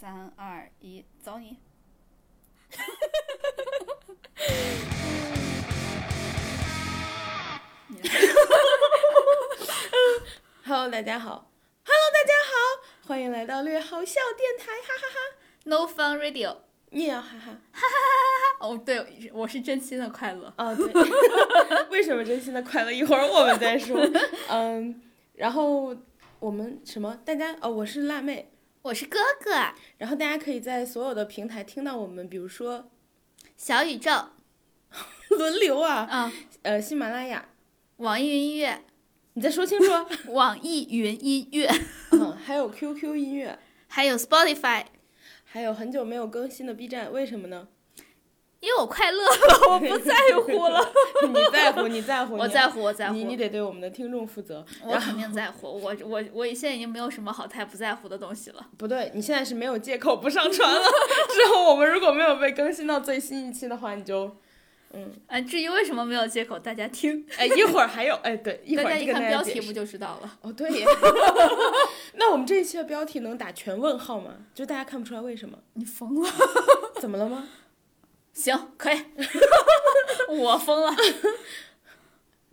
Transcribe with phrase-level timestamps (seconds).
[0.00, 1.56] 三二一，走你
[10.64, 11.50] ！Hello，大家好。
[11.84, 15.18] Hello，大家好，欢迎来到略好笑电台，哈哈哈
[15.64, 16.58] No Fun Radio。
[16.90, 17.58] 你也要哈哈。
[18.60, 20.54] 哦，对，我是真心的快乐。
[20.58, 20.92] 哦，对。
[21.90, 22.92] 为什么真心的快乐？
[22.92, 24.00] 一会儿我们再说。
[24.48, 25.02] 嗯，
[25.34, 25.92] 然后
[26.38, 27.18] 我们什么？
[27.24, 28.52] 大家哦，我是辣妹。
[28.82, 29.50] 我是哥哥。
[29.98, 32.90] 然后大家可以在所有的平台听到我们，比如说
[33.56, 34.10] 小宇宙，
[35.30, 37.48] 轮流啊，嗯，呃，喜马拉雅，
[37.96, 38.84] 网易云音乐，
[39.34, 39.86] 你再说清楚。
[40.32, 41.68] 网易云音乐，
[42.12, 43.58] 嗯，还有 QQ 音乐，
[43.88, 44.84] 还有 Spotify。
[45.50, 47.68] 还有很久没有更新的 B 站，为什么呢？
[48.60, 50.84] 因为我快乐了， 我不在乎了。
[51.28, 53.14] 你在乎，你在乎，我在乎，我在乎。
[53.14, 54.64] 你你得对我们的听众负责。
[54.82, 58.66] 我肯定在乎，我我我现在已经没有什么好太不在乎的东西了。
[58.76, 60.82] 不对，你现在是没有借口不上传了。
[61.30, 64.36] 之后我们如果没有被更新到最新一期的话，你就，
[64.92, 67.24] 嗯，哎，至于为什么没有借口，大家听。
[67.36, 70.38] 哎，一会儿还有，哎，对，一会儿大家一看标题不就知道了？
[70.42, 70.84] 哦，对耶。
[72.14, 74.32] 那我们这一期的标题能打全问号吗？
[74.52, 75.56] 就大家看不出来为什么？
[75.74, 76.28] 你疯了？
[77.00, 77.48] 怎么了吗？
[78.38, 79.04] 行，可以。
[80.30, 80.94] 我疯了。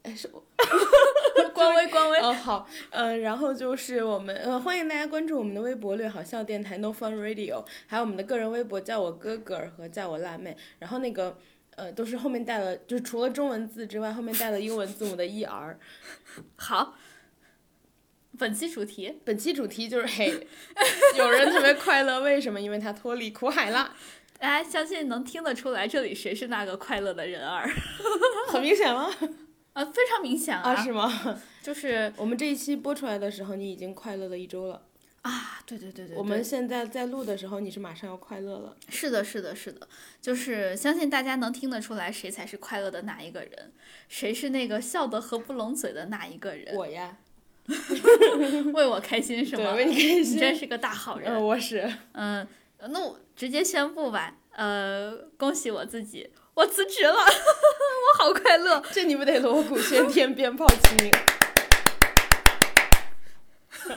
[0.01, 0.43] 哎，是我。
[1.53, 2.19] 官微，官微。
[2.19, 11.37] 哦，好，呃，然后就是我们，呃，欢迎大家关注我们的微博“略好笑电台 No Fun Radio”，还有我们的个人微博叫我哥哥和叫我辣妹，然后那个，
[11.75, 15.75] 呃，都是后面带了，就是除了中文字之外，后面带了英文字母的 “er”。
[16.57, 16.95] 好。
[18.37, 20.45] 本期主题，本期主题就是嘿，
[21.17, 22.59] 有人特别快乐，为什么？
[22.59, 23.95] 因为他脱离苦海了。
[24.39, 27.69] 大家相信能听得出来，这里谁是那个快乐的人儿？
[28.49, 29.09] 很明显吗？
[29.73, 30.75] 啊， 非常明显啊！
[30.83, 31.11] 是吗？
[31.63, 34.81] 就是我们这一期播出来的时候，你已经快乐了一周了。
[35.21, 36.15] 啊，对对对对。
[36.15, 38.75] 我们现在在录的时候，你是马上要快乐了。
[38.89, 39.87] 是的，是的，是的，
[40.21, 43.73] 就是相信大家能听得出来，谁才是快乐的那一个人，
[44.07, 46.75] 谁是那个笑得合不拢嘴的那一个人。
[46.75, 47.17] 我呀。
[48.75, 49.73] 为我开心是吗？
[49.73, 50.35] 为你开心。
[50.35, 51.43] 你真是个大好人。
[51.43, 51.91] 我是。
[52.11, 52.47] 嗯，
[52.89, 54.35] 那我直接宣布吧。
[54.51, 58.81] 呃，恭喜我自己，我辞职了， 我好快乐。
[58.91, 61.11] 这你不得锣鼓喧天，鞭炮齐鸣。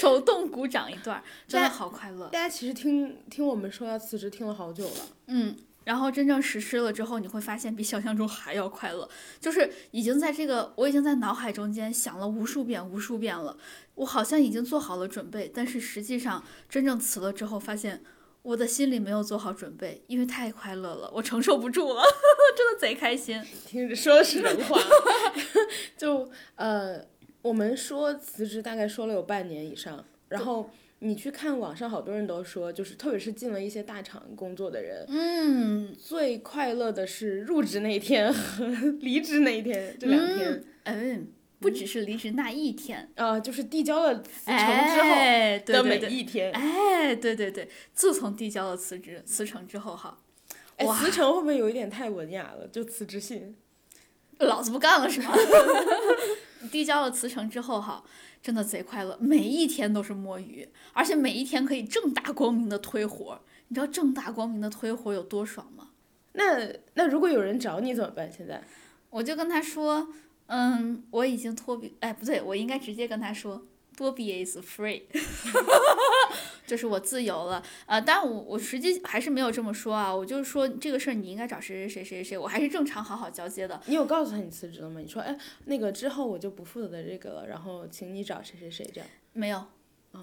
[0.00, 2.26] 手动鼓掌一段，真的好快乐。
[2.26, 5.08] 大家其实听听我们说要辞职，听了好久了。
[5.28, 5.56] 嗯。
[5.84, 9.06] 然后真正实施了之后，你会发现比想象中还要快乐。
[9.38, 13.58] 就是已经在这个，我已经在脑海中间想了无数遍、无数遍了。
[13.96, 18.02] 我好像已经做好了准备，但是实际上真正辞了之后，发现
[18.44, 22.02] 我的心里没有做好准备，因为太快乐了，我承受不住了，
[22.56, 23.42] 真的贼开心。
[23.66, 24.78] 听着说的是人话
[25.96, 27.04] 就呃，
[27.42, 30.70] 我们说辞职大概说了有半年以上，然后。
[31.00, 38.64] 你去看网上好多人都说，就是特别是进了一些大厂工作的人，嗯，最快乐的是入职那一天和
[39.00, 40.64] 离职那一天这两天。
[40.84, 41.28] 嗯，
[41.64, 44.56] 不只是离职那一天呃，就是递交了辞呈
[44.94, 45.08] 之后
[45.64, 46.52] 的每一天。
[46.52, 50.18] 哎，对对对，自从递交了辞职辞呈之后哈，
[50.80, 52.68] 哇，辞呈会不会有一点太文雅了？
[52.68, 53.56] 就辞职信，
[54.38, 55.34] 老子不干了是吗？
[56.70, 58.04] 递交了辞呈之后哈。
[58.42, 63.40] 真的贼快乐，每一天都是摸鱼，而且每一天可以正大光明的推活。
[63.68, 65.88] 你知道正大光明的推活有多爽吗？
[66.34, 68.30] 那那如果有人找你怎么办？
[68.30, 68.62] 现在
[69.08, 70.08] 我就跟他说，
[70.46, 73.66] 嗯，我已经脱比，哎，不对，我应该直接跟他说。
[73.96, 75.02] 多 B is free，
[76.66, 83.80] 就是我自由了，呃，当然我我实际还是没有这么说啊，我就是说这个事儿你应该找谁谁谁谁谁，我还是正常好好交接的。
[83.86, 84.98] 你有告诉他你辞职了吗？
[84.98, 89.08] 你说，哎，那个之后我就不负责这个了，然后请你找谁谁谁这样。
[89.32, 89.64] 没有，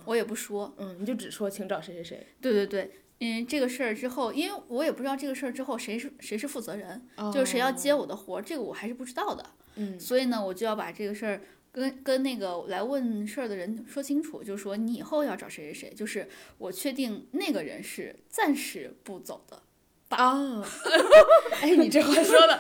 [0.04, 0.74] 我也不说。
[0.78, 2.28] 嗯，你就只说请找谁谁谁。
[2.42, 7.02] 对对对，嗯，这个事儿之后，因为我也不知道这个事儿之后谁是谁是负责人，
[7.34, 9.46] 就是谁要接我的活儿，这个我还是不知道的。
[9.76, 11.42] 嗯，所以呢，我就要把这个事儿。
[11.74, 16.28] 跟跟那个来问事儿的人说清楚，就是说你以后要找谁谁谁，就是
[16.58, 19.64] 我确定那个人是暂时不走的。
[20.10, 20.62] 啊，
[21.64, 22.60] 哎，你这话说的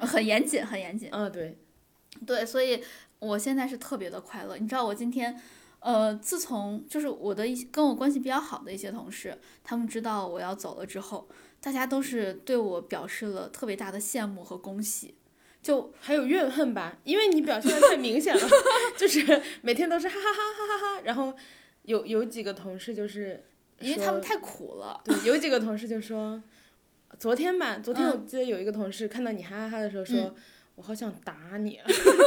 [0.00, 1.10] 很严谨，很严谨。
[1.12, 1.58] 嗯，对，
[2.24, 2.82] 对，所以
[3.18, 4.56] 我现在是特别的快乐。
[4.56, 5.38] 你知道我今天，
[5.80, 11.28] 呃，自从就是我的一些跟我关系比较好的一些同事，他们知道我要走了之后，
[11.60, 15.14] 大家都是对我表示了特别大的羡慕和恭喜。
[15.66, 18.48] 就还有怨恨吧，因为你表现的太明显了，
[18.96, 21.34] 就是每天都是哈哈哈哈哈哈，然后
[21.82, 23.44] 有有几个同事就是
[23.80, 26.40] 因为他们太苦了，对，有几个同事就说，
[27.18, 30.32] 昨天吧，昨天我记得有一个同事看到你哈哈哈的时候说，
[30.76, 31.84] 我好想打你啊，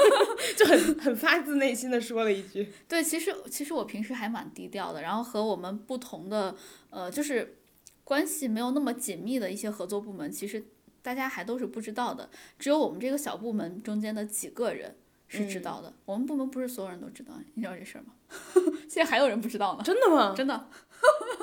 [0.57, 2.73] 就很很发自内心的说了一句。
[2.89, 6.53] 对，其实其实我平时还蛮低调的，然后和我们不同的
[6.89, 7.55] 呃，就是
[8.03, 10.65] 关系没有那么紧密的一些合作部门，其实
[11.01, 14.95] 大家还都是不知道的，只有我们这个小部门中间的几个人
[15.27, 15.93] 是知道的。
[16.05, 18.13] 我们部门不是所有人都知道，你知道这事儿吗？
[18.89, 20.33] 现在还有人不知道呢，真的吗？
[20.35, 20.69] 真的。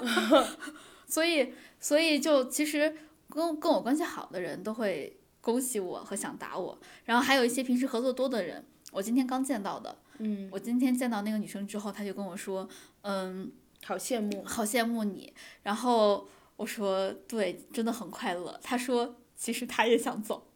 [1.06, 2.94] 所以所以就其实
[3.28, 9.98] 跟跟我关系好的人都会恭喜我和想打我，然后还有一些平时合作多的人，我今天刚见到的。
[10.18, 12.66] 嗯，我今天见到那个女生之后，她就跟我说，
[13.02, 13.52] 嗯，
[13.84, 14.42] 好羡慕。
[14.44, 15.32] 好羡慕你。
[15.62, 16.26] 然后
[16.56, 18.58] 我说，对，真的很快乐。
[18.62, 20.48] 她说，其实他也想走。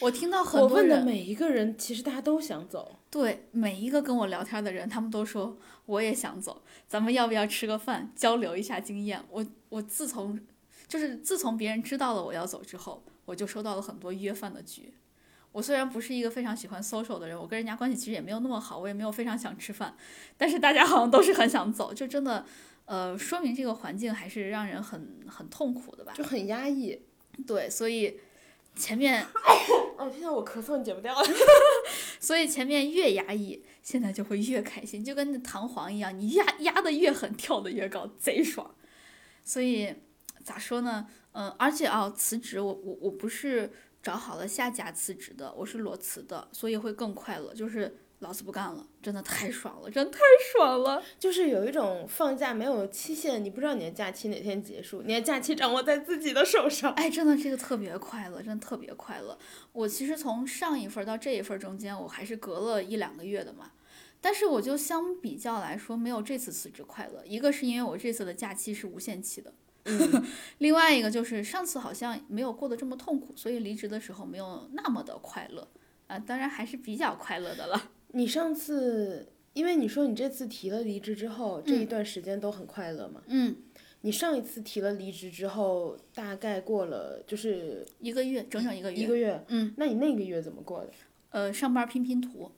[0.00, 2.98] 我听到很多人，问的每一个人，其实大家都想走。
[3.08, 5.56] 对每一个跟我聊天的人，他们都说
[5.86, 9.22] 我也想走，咱们要不要吃个饭，交流一下经验？
[9.30, 10.40] 我我自从
[10.88, 14.92] 就是自从别人知道了我要走之后，我就收到了很多约饭的局。
[15.52, 19.94] 我虽然不是一个非常喜欢 social 的人，我跟人家关系其实也没有那么好，我也没有非常想吃饭，
[20.36, 22.44] 但是大家好像都是很想走，就真的，
[22.86, 26.12] 呃，说明这个环境还是让人很很痛苦的吧？
[26.16, 27.02] 就很压抑。
[27.46, 28.20] 对，所以
[28.74, 29.22] 前面，
[29.98, 31.28] 哦，现在我咳嗽，你解不掉了。
[32.20, 38.74] 所以前面越压抑，现在就会越开心，就跟那弹簧一样，你压压的越狠，跳的越高，贼爽。
[39.44, 39.94] 所以
[40.44, 41.08] 咋说呢？
[41.32, 47.54] 嗯、而且啊，辞职我我我不是找好了下家辞职的，我是裸辞的，所以会更快乐。
[47.54, 50.20] 就是老子不干了，真的太爽了，真的太
[50.52, 51.02] 爽了。
[51.18, 56.92] 就是有一种放假没有期限，你不知道你的假期哪天结束，你的假期掌握在自己的手上。
[56.92, 59.36] 哎，真的这个特别快乐，真的特别快乐。
[59.72, 63.72] 我其实从上一份儿到这一份中间，我还是隔了一两个月的嘛。
[64.20, 67.24] 但是我就相比较来说，没有这次辞职快乐。
[67.26, 69.52] 一个是因为我这次的假期是无限期的，
[69.82, 70.24] 嗯
[70.58, 75.66] 另外一个就是上次好像没有过得这么痛苦，所以离职的时候没有那么的快乐
[76.06, 77.90] 啊、当然还是比较快乐的了。
[78.12, 83.22] 你上次，因为你说你这次提了离职之后，这一段时间都很快乐嘛？
[83.26, 83.56] 嗯，
[84.02, 88.98] 你上一次提了离职之后，大概过了就是一个月，整整一个月。
[88.98, 89.44] 一个月。
[89.48, 90.90] 嗯，那你那个月怎么过的？
[91.30, 92.52] 呃，上班拼拼图，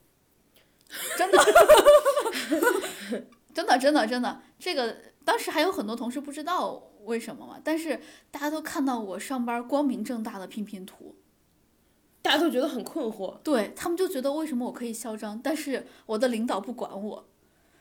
[1.17, 1.37] 真的，
[3.53, 11.15] 真的，真的，真的，这个当时还有很多同事不知道为什么嘛，但是大家都看到我上班光明正大的拼拼图，
[12.25, 13.37] 大家都觉得很困惑。
[13.43, 17.27] 对他们就觉得为什么我可以嚣张，但是我的领导不管我，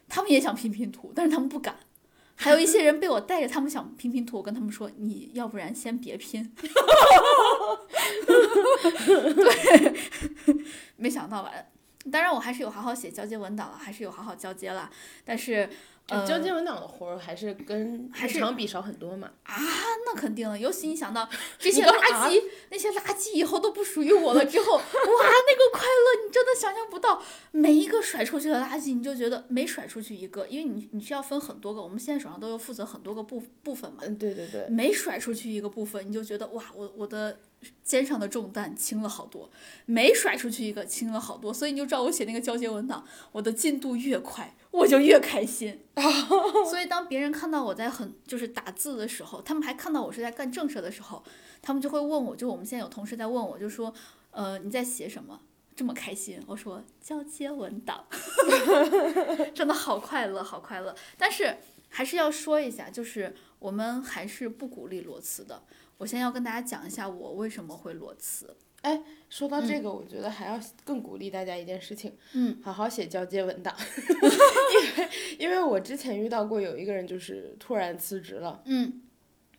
[0.07, 1.77] 他们也想拼拼图，但是他们不敢。
[2.35, 6.55] 还有一些人被我带着，他们想拼拼图，我跟他们说，你要不然先别拼。
[9.35, 9.95] 对，
[10.97, 11.51] 没想到吧？
[12.13, 14.91] 当然我还是有好好写交接文档了，还是有好好交接了，
[15.25, 15.71] 但是，
[16.07, 19.31] 交接文档的活儿还是跟还是日常比少很多嘛。
[19.45, 19.57] 啊
[20.07, 21.29] 那肯定的，尤其你想到
[21.59, 27.23] 这些垃圾，那些垃圾以后都不属于我了之后， 哇，那个快乐你真的想象不到。
[27.53, 34.69] 每一个甩出去的垃圾，你就觉得每甩出去一个，因为你你需要分很多个，我们现在手上都有负责很多个部部分嘛，嗯，对对对。
[34.69, 37.39] 每甩出去一个部分，你就觉得哇，我我的
[37.83, 39.51] 肩上的重担轻了好多，
[39.87, 45.81] 每甩出去一个轻了好多，所以你就知道我写那个交接文档，我的进度越快，我就越开心。
[46.71, 51.23] 所以当别人看到我在很就是打字的时候，他们还看到我是在干正事的时候，
[51.63, 53.93] 他们就会问我，就我们现在有同事在问我，就说，
[54.31, 55.41] 呃，你在写什么？
[55.77, 58.05] 这么开心，我说 交接文档，
[59.53, 60.95] 真的好快乐，好快乐。
[61.19, 61.57] 但是
[61.89, 65.65] 还是要说一下，就是我们还是不鼓励裸辞的。
[66.05, 68.55] 我先要跟大家讲一下我为什么会裸辞。
[68.83, 73.75] 哎说到这个，我觉得还要更鼓励大家一件事情，嗯，好好写交接文档，
[74.71, 75.09] 因为
[75.39, 79.01] 因为我之前遇到过有一个人就是突然辞职了，嗯。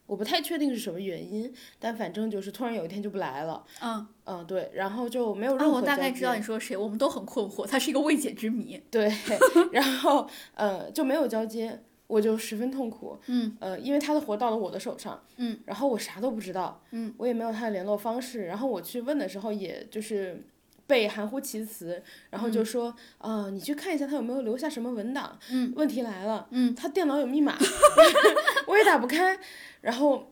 [0.06, 8.80] 我不太确定是什么原因，但反正就是突然有一天就不来了，嗯，嗯，对，然后就没有任啊，何我大概知道你说谁，我们都很困惑，他是一个未解之谜。
[8.92, 9.12] 对，
[9.74, 13.56] 然后呃就没有交接，我就十分痛苦，嗯。
[13.60, 20.44] 呃，因为他的活到了我的手上，嗯，然后我啥都不知道，嗯，我也没有他的联络方式，然后我去问的时候，也就是
[20.88, 27.58] 被含糊其辞，然后就说，呃，你去看一下他有没有留下什么文档，嗯，问题来了，嗯，他电脑有密码，
[28.68, 29.40] 我也打不开，
[29.82, 30.32] 然后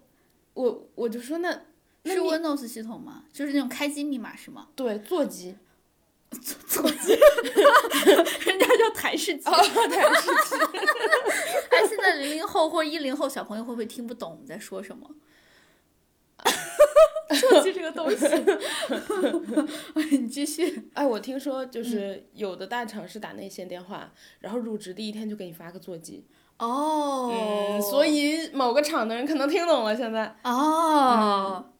[0.53, 1.61] 我我就说那
[2.03, 3.23] 那是 Windows 系统吗？
[3.33, 4.67] 就是那种开机密码是吗？
[4.75, 5.55] 对座机，
[6.33, 7.13] 座机，
[8.45, 9.43] 人家叫台式机。
[9.49, 10.55] 哦，台式机，
[11.71, 15.09] 哎，现在零零后或者一零后小朋友会不会听不懂我们在说什么？
[17.39, 18.25] 座机这个东西，
[20.11, 20.89] 你继续。
[20.93, 26.25] 哎，我听说嗯就是有的大厂是打内线电话，然后入职第一天就给你发个座机。
[26.59, 29.95] 哦，嗯，所以某个厂的人可能听懂了。
[29.95, 31.72] 现在哦，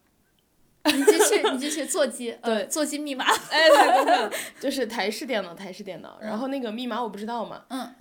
[0.86, 7.94] 你继续，你继续座机，呃，对座机密码，哎，对，对对， 就是台式电脑，台式电脑，然后那个密码我不知道嘛，嗯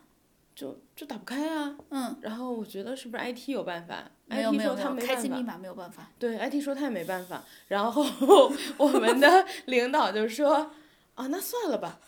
[0.55, 1.75] 就就打不开啊。
[1.91, 6.11] 嗯，然后我觉得是不是 IT 有办法没有？IT 说他没办法，开机密码没有办法。
[6.19, 7.43] 对，IT 说他也没办法。
[7.69, 8.05] 然后
[8.77, 10.71] 我们的领导就说
[11.15, 11.99] 啊，那算了吧。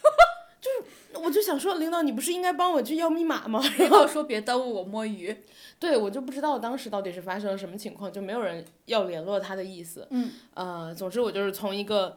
[0.65, 3.63] 就是我就想说，领导你不是应该帮我去要密码吗？
[3.77, 5.37] 然后说别耽误我摸鱼。
[5.79, 10.09] 对，我就不知道当时到底是发生了什么情况，就没有人要联络他的意思。
[10.11, 12.17] 嗯，呃，总之我就是从一个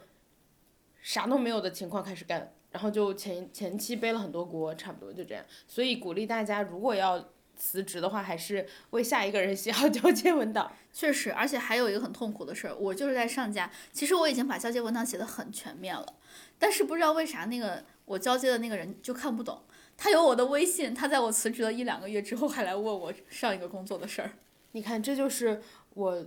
[1.02, 5.44] 啥都没有的情况开始干，然后就前前期背了很多锅，差不多就这样。
[5.68, 7.28] 所以鼓励大家，如果要
[7.58, 10.72] 辞职的话，还是为下一个人写好交接文档。
[10.94, 16.14] 确实，而且还有一个很痛苦的事儿，我就是在上家，其实我已经把交接文档写的很全面了，
[16.58, 19.62] 但是不知道为啥那个我交接的那个人就看不懂。
[19.96, 24.32] 他有我的微信，他在我辞职了一两个月之后还来问我上一个工作的事儿。
[24.72, 25.62] 你看，这就是
[25.96, 26.26] 我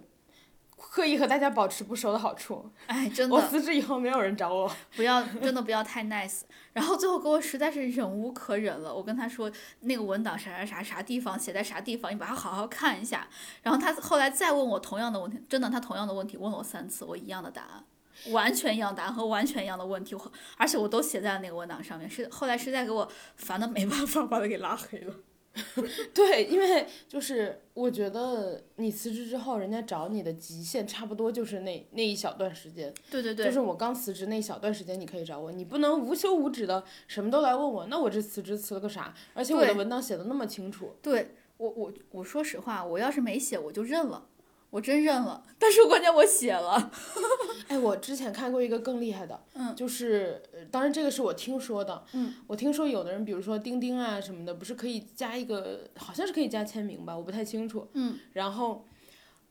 [0.77, 2.71] 刻意和大家保持不熟的好处。
[2.87, 4.71] 哎，真的我辞职以后，没有人找我。
[4.97, 6.41] 不要，真的不要太 nice。
[6.73, 13.29] 然后最后给我实在是忍无可忍了，我跟他说那个文档啥啥啥啥地方写在啥地方，你把它好好看一下。
[13.63, 17.85] 然后他后来再问我同样的问题，真的他同样的问题问了我三次，我一样的答案。
[18.33, 25.15] 完全一样答案和完全一样的问题，我而且我都写在了那个文档上面，是后来实在给我烦的没办法，把他给拉黑了。
[26.15, 39.13] 对，因为就是我觉得你辞职之后，人家找你的极限差不多就是那那一小段时间，对对对，就是我刚辞职那一小段时间，你可以找我，你不能无休无止的什么都来问我，那我这辞职辞了个啥？
[39.35, 44.29] 而且我的文档写的那么清楚，对我我我说实话，我要是没写我就认了，
[44.71, 45.45] 我真认了。
[45.59, 46.91] 但是关键我写了，
[47.69, 58.87] 哎，我之前看过一个更厉害的，嗯就是呃当然这个是我听说的，嗯，我听说有的人，比如说钉钉啊什么的，不是可以加一个，好像是可以加签名吧，我不太清楚，嗯，然后，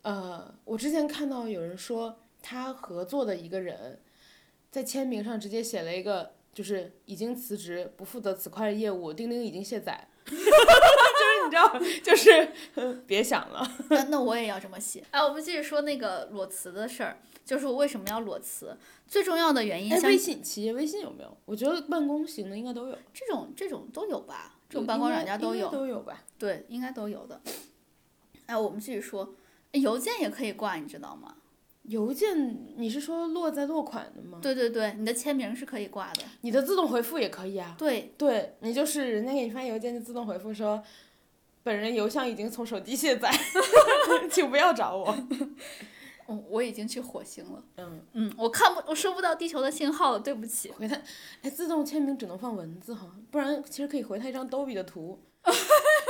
[0.02, 4.00] 呃，我之前看到有人说他合作的一个人，
[4.72, 10.44] 在签名上直接写了一个，就是已经辞职，不负责此块业务，钉钉已经卸载，就 是
[11.50, 12.48] 你知道，就是
[13.08, 15.04] 别想了，那那我也要这么写。
[15.12, 18.78] 哎，我们继续说那个裸辞的事儿，就是我为什么要裸辞？
[19.08, 21.38] 最重要的原因，微信企业微信有没有？
[21.46, 26.24] 我觉得办公型的应该都有，这种这种都有吧，这种办公软件都有，都有吧。
[26.38, 27.42] 对，应该都有的。
[28.46, 29.34] 哎，我们继续说，
[29.72, 31.36] 哎邮件也可以挂，你知道吗？
[31.84, 34.38] 邮件，你是说落在落款的吗？
[34.44, 36.22] 对对对，你的签名是可以挂的。
[36.42, 37.74] 你的自动回复也可以啊。
[37.80, 40.84] 对，对你就是人家给你发邮件就自动回复说，
[41.64, 43.32] 本人邮箱已经从手机卸载，
[44.30, 45.16] 请不要找我。
[46.26, 47.64] 我，我已经去火星了。
[47.78, 50.70] 嗯，嗯，我看不，我收不到地球的信号了，对不起。
[50.70, 50.96] 回他，
[51.42, 55.20] 哎，自动签名只能放文字哈，不然其实可以回他一张逗比的图。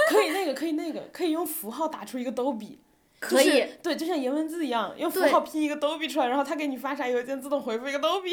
[0.10, 2.80] 可以那个，可以那个，可以用符号打出一个逗比。
[3.20, 8.32] 可以就是对，就像颜文字一样，用符号拼一个逗比出来，然后他给你发啥邮件，自动回复一个逗比。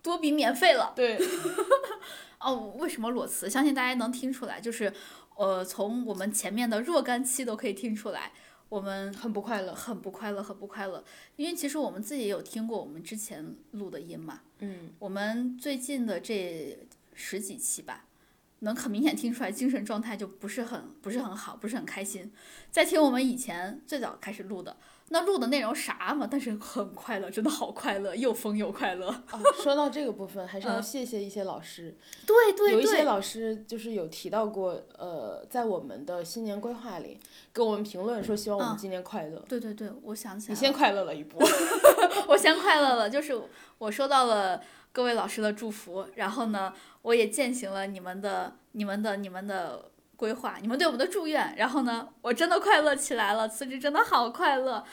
[0.00, 0.92] 多比免费了。
[0.94, 1.18] 对，
[2.38, 3.50] 哦，为什么裸辞？
[3.50, 4.92] 相信大家能听出来，就是，
[5.38, 8.32] 呃，从我们前面的若干期都可以听出来，
[8.68, 9.72] 我们很不快乐。
[9.72, 11.04] 很不快乐，很不快乐。
[11.36, 16.76] 因为其实我们自己也有听过我们之前录的音嘛，嗯，我们最近的这
[17.14, 18.07] 十几期吧，
[18.60, 22.32] 能很明显听出来精神状态就不是很不是很好，不是很开心。
[22.70, 24.76] 再听我们以前最早开始录的，
[25.10, 29.08] 那录的内容啥嘛，但是很快乐，真的好快乐，又疯又快乐。
[29.30, 31.96] 哦，说到这个部分， 还是要嗯谢谢一些老师。
[32.26, 37.18] 对对有一些，老师就是有提到过，呃，在我们的新年规划里
[37.54, 39.38] 给我们评论说，希望我们嗯今年快乐。
[39.48, 41.38] 对对对，我想起来，你先快乐了一步，
[42.28, 43.40] 我先快乐了，就是
[43.78, 44.60] 我收到了
[44.98, 54.84] 各位老师的祝福，然后呢，我也践行了你们的、你们的、你们的规划，你们对我们的祝愿，然后呢，我真的快乐起来了，辞职真的好快乐。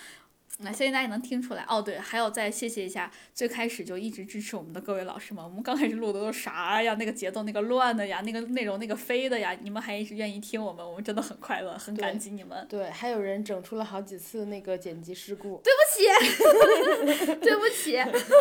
[0.59, 5.43] 那相信大家也能听出来哦，对，还有再谢谢一下最开始就一直支持我们的各位老师们。
[5.43, 6.93] 我们刚开始录的都是啥呀？
[6.95, 12.65] 那个节奏那个乱的呀，那个内容那个飞的呀，你们还一直愿意听我们，我们真的很快乐，很感激你们。
[12.69, 15.61] 对，还有人整出了好几次那个剪辑事故。
[15.61, 17.97] 对不起， 对不起，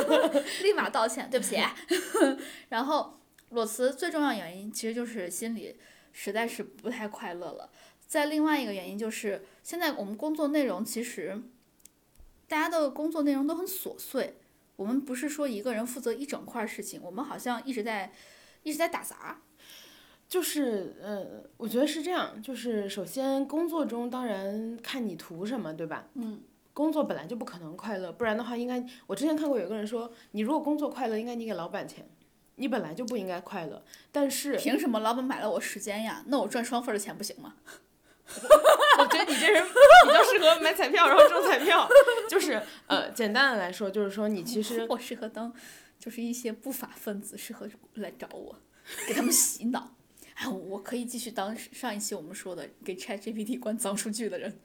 [0.63, 1.59] 立马道歉，对不起。
[2.71, 3.19] 然后
[3.51, 5.77] 裸辞最重要原因其实就是心里
[6.13, 7.71] 实在是不太快乐了。
[8.07, 11.43] 再另外一个原因就是，现在我们工作内容其实
[12.55, 14.37] 大家的工作内容都很琐碎，
[14.77, 18.13] 我们不是说一个人负责一整块事情，我们好像一直在
[18.63, 19.41] 一直在打杂。
[20.29, 26.07] 就是，呃，我觉得是这样，就是首先工作中当然看你图什么，对吧？
[26.15, 26.43] 嗯。
[26.73, 32.09] 工作本来就不可能快乐，不然的话，应该我之前看过有个人说，你如果工作快乐，应该你给老板钱，
[32.55, 33.83] 你本来就不应该快乐。
[34.13, 36.23] 但是凭什么老板买了我时间呀？
[36.29, 37.57] 那我赚双份儿的钱不行吗？
[38.99, 41.89] 我觉得你这人比较适合买彩票，然后中彩票。
[42.29, 45.53] 就是呃，简单的来说，就是说你其实 我适合当，
[45.99, 48.59] 就是一些不法分子适合来找我，
[49.07, 49.95] 给他们洗脑。
[50.35, 54.61] 哎，我可以继续当上一期我们说的给 ChatGPT 关脏数据的人。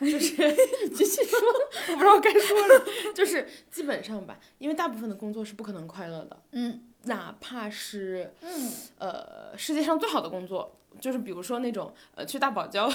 [0.00, 0.32] 就是
[0.84, 1.38] 你继续说，
[1.90, 2.84] 我不知道该说了。
[3.14, 6.42] 就是基本上吧，因为大部分的工作是不可能快乐的。
[6.52, 12.88] 嗯，哪怕是嗯呃世界上最好的工作，就是比如说那种呃去大堡礁，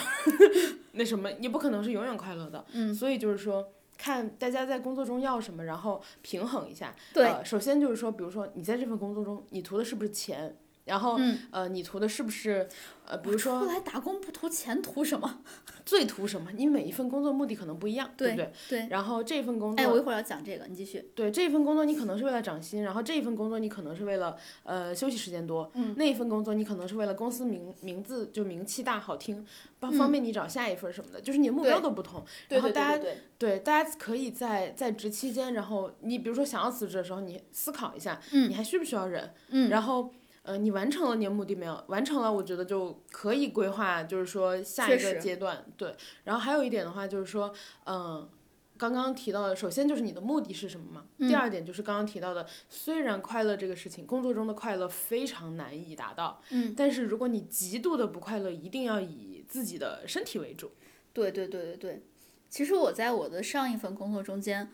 [0.93, 2.63] 那什么也不可能是永远快乐的。
[2.72, 3.67] 嗯，所以就是说，
[3.98, 6.96] 看大家在工作中要什么，然后平衡一下。
[7.13, 10.55] 对呃，首先就是说，比如说你在这份工作中，你图的是不是钱？
[10.85, 12.67] 然后，嗯呃，你图的是不是，
[13.05, 15.39] 呃，比如说出说来打工不图钱，图什么？
[15.85, 16.51] 最图什么？
[16.55, 18.51] 你每一份工作目的可能不一样，对不对？
[18.69, 18.87] 对。
[18.89, 21.09] 然后这份工作，哎，我一会儿要讲这个，你继续。
[21.15, 29.45] 对这一份工作，你可能是为了涨薪，然后这一份工作你可能是为了呃休息时间多，嗯，那一份工作你可能是为了公司名名字就名气大好听，
[29.79, 32.23] 方方便你找下一份什么的，就是你的目标都不同。
[32.49, 33.03] 对对然后大家
[33.37, 39.33] 对大家可以在在职期间，然后你比如说想要辞职的时候，你思考一下，嗯你还需不需要人？
[39.49, 40.11] 嗯然后。
[40.43, 41.83] 呃，你完成了你的目的没有？
[41.88, 45.65] 完成了，我觉得就可以规划，就是说下一个阶段。
[45.77, 45.95] 对，
[46.25, 47.53] 然后还有一点的话，就是说，
[47.85, 48.29] 嗯、
[48.77, 51.05] 刚刚提到的，首先就是你的目的是什么嘛？
[51.19, 60.71] 嗯第二点就是刚刚提到的，虽然快乐这个事情，工作中的快乐非常难以达到，嗯，但是如果你极度的不快乐，一定要以自己的身体为主。
[61.13, 62.03] 对对对对对。
[62.50, 64.69] 其实我在我的上一份工作中间，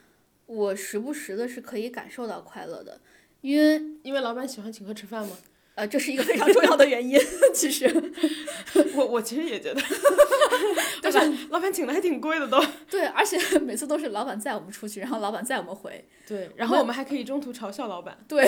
[0.48, 3.00] 我时不时的是可以感受到快乐的，
[3.42, 5.38] 因为因为老板喜欢请客吃饭吗？
[5.80, 7.18] 呃，这是一个非常重要的原因。
[7.56, 7.88] 其实，
[8.96, 9.82] 我我其实也觉得，
[11.04, 12.62] 老板老板请的还挺贵的都。
[12.92, 18.18] 对，而且每次都是老板载我们出去，然后老板载我们回，对，然后我们还可以中途嘲笑老板。
[18.28, 18.44] 对，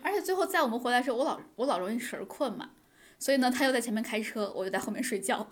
[0.00, 2.70] 而且最后载我们回来的时候，我老我老容易神儿困嘛，
[3.18, 5.44] 所以呢，他又在前面开车，我就在后面睡觉，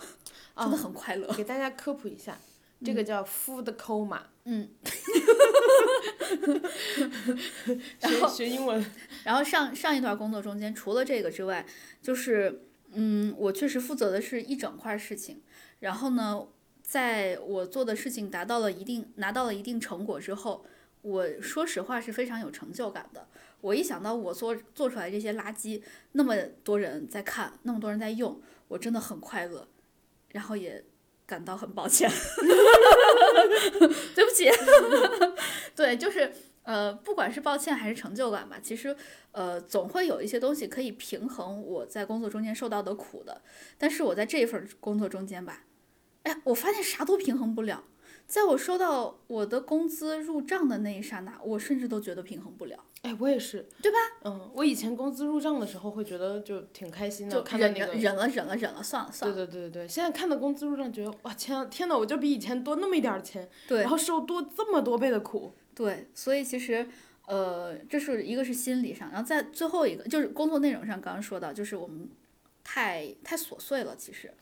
[0.57, 1.27] 真的很快乐。
[1.35, 2.39] 给大家科普一下，
[2.85, 4.36] 这个叫 food coma，嗯，
[8.01, 8.85] 学学英文。
[9.25, 11.67] 然后上上一段工作中间，除了这个之外，
[12.01, 12.63] 就是
[12.93, 15.43] 嗯，我确实负责的是一整块事情。
[15.81, 16.47] 然后呢，
[16.81, 20.65] 在我做的事情达到了一定拿到了一定成果之后，
[21.03, 23.27] 我说实话是非常有成就感的。
[23.61, 25.83] 我一想到我做做出来这些垃圾，
[26.13, 29.67] 那么多人在看，那么多人在用，我真的很快乐，
[30.29, 30.85] 然后也
[31.27, 32.09] 感到很抱歉，
[34.15, 34.51] 对不起，
[35.75, 38.95] 对，就是呃，不管是抱歉还是成就感吧，其实
[39.33, 43.43] 呃，总会有一些东西可以平衡我在工作中间受到的苦的。
[43.77, 45.65] 但是我在这份工作中间吧，
[46.23, 47.85] 哎，我发现啥都平衡不了。
[48.27, 53.99] 在我收到我的工资入账的那一刹那，我甚至都觉得平衡不了，哎，我也是，对吧？
[54.25, 57.93] 嗯，我以前工资入账的时候会觉得就挺开心的，就忍看到那个。
[57.93, 59.37] 忍忍了，忍了，忍了，算了，算了。
[59.37, 65.53] 对对对对对，现在看到工资入账，觉得哇天天呐，我就比以前多那么一点儿钱，对然后受多这么多倍的苦。
[65.73, 66.85] 对，所以其实，
[67.27, 72.09] 呃，这是一个是心理上，然后在最后一个就是工作内容上，刚刚说到，就是我们
[72.65, 74.35] 太太琐碎了，其实。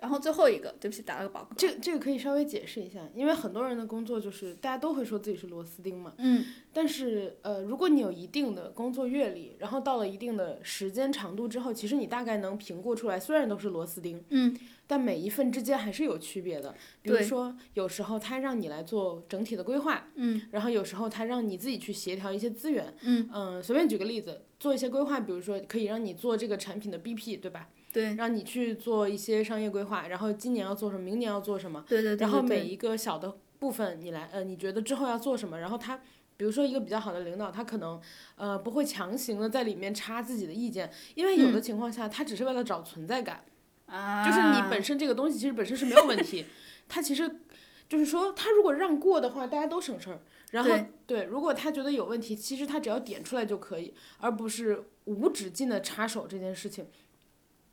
[0.00, 1.54] 然后最后一个，对不起，打了个饱嗝。
[1.56, 14.56] 这个这个可以稍微解释一下，因为很多人的工作就是大家都会说自己是螺丝钉嘛，嗯，但是呃，如果你有一定的工作阅历，然后到了一定的时间长度之后，其实你大概能评估出来，虽然都是螺丝钉，嗯，
[14.86, 16.74] 但每一份之间还是有区别的。
[17.02, 27.68] 比如说，有时候他让你来做整体的规划，嗯，然后有时候他让你自己去协调一些资源，嗯随便举个例子，做一些规划，比如说可以让你做这个产品的 BP，对吧？
[27.96, 31.82] 对，让你去做一些商业规划，然后今年要做什么，明年要做什么。
[31.88, 35.58] 对对对然后每一个小的部分你来，呃，你觉得之后要做什么？
[35.58, 35.96] 然后他，
[36.36, 37.98] 比如说一个比较好的领导，他可能，
[38.36, 43.42] 呃，不会强行的在里面插自己的意见，因为有的情况下，他只是为了找存在感，
[43.86, 46.44] 啊，就是你本身这个东西其实本身是没有问题，
[46.86, 47.40] 他其实
[47.88, 50.20] 就是说，他如果让过的话，大家都省事儿。
[50.50, 50.70] 然后
[51.06, 56.86] 对如果他觉得有问题，其实他只要点出来就可以，而不是无止境的插手这件事情。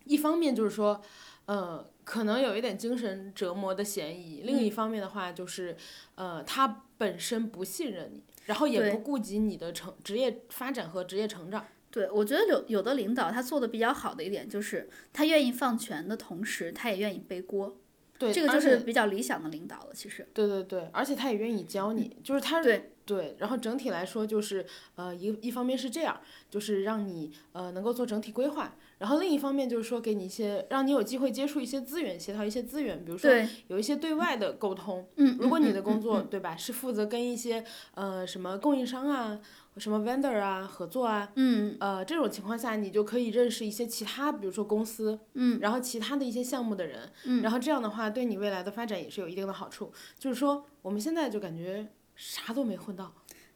[0.05, 1.01] 一方面就是说，
[1.45, 5.75] 呃，可能有一点精神折磨的嫌疑；另嗯一方面的话，就是，
[6.15, 11.65] 呃，他本身不信任你，然后也不顾及你的成职业发展和职业成长。
[11.91, 17.77] 对，我觉得有有的领导他做的比较好的一点就是，他愿意放权的同时，他也愿意背锅，
[18.17, 19.89] 对，这个就是比较理想的领导了。
[19.93, 33.29] 其实，对对对，而且他也愿意教你，就是他对对，然后整体来说就是，呃，一一方面是这样，就是让你呃能够做整体规划，然后另一方面就是说给你一些，让你有机会接触一些资源，协调一些资源，比如说，
[33.67, 35.05] 有一些对外的沟通。
[35.15, 37.63] 嗯，如果你的嗯工作、对吧是负责跟一些
[37.95, 39.37] 呃什么供应商啊、
[39.77, 49.91] 什么 vendor 啊合作啊，嗯呃这种情况下，你就可以认识一些其他，比如说公司，嗯，然后其他的一些项目的人，嗯，然后这样的话对你未来的发展也是有一定的好处。
[50.17, 53.13] 就是说我们现在就感觉啥都没混到。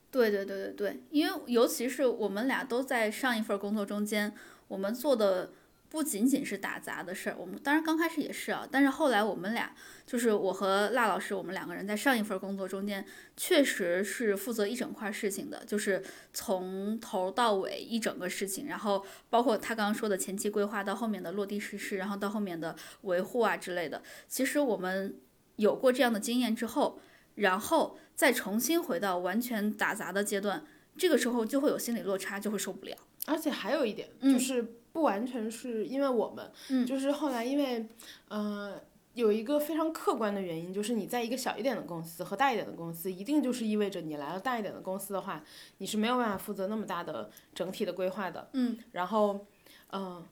[0.10, 4.34] 对对对对对，因为尤其是我们俩都在上一份工作中间，
[4.68, 5.52] 我们做的
[5.90, 9.74] 不仅仅是打杂的事儿，我们当然刚开始也是啊，但是后来我们俩
[10.06, 16.04] 就是我和辣老师，我们两个人在上一份工作中间，确实是负责一整块事情的，就是
[16.34, 25.16] 从头到尾一整个事情，然后包括他刚刚说的前期规划到后面的落地实施，然后到后面的维护啊之类的，其实我们
[25.56, 27.00] 有过这样的经验之后。
[27.38, 30.66] 然后再重新回到完全打杂的阶段，
[30.98, 32.96] 这个时候就会有心理落差，就会受不了。
[33.26, 34.62] 而且还有一点，嗯就是
[34.94, 37.86] 不完全是因为我们，嗯就是后来因为，
[38.30, 38.82] 呃，
[39.14, 45.44] 有一个非常客观的原因，就是你在一个小一点的公司和大一点的公司，一定就是意味着你来了大一点的公司的话，
[45.80, 48.50] 你是没有办法负责那么大的整体的规划的。
[48.54, 49.46] 嗯，然后，
[49.92, 50.24] 嗯、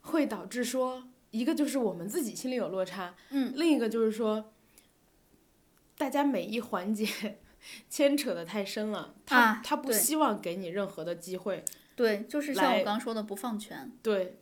[0.00, 4.52] 会导致说，一个就是我们自己心里有落差，嗯，另一个就是说，
[5.96, 7.38] 大家每一环节
[7.88, 11.64] 牵扯的太深了，他、啊他不希望给你任何的机会。
[11.94, 13.92] 对，就是像我刚刚说的不放权。
[14.02, 14.38] 对，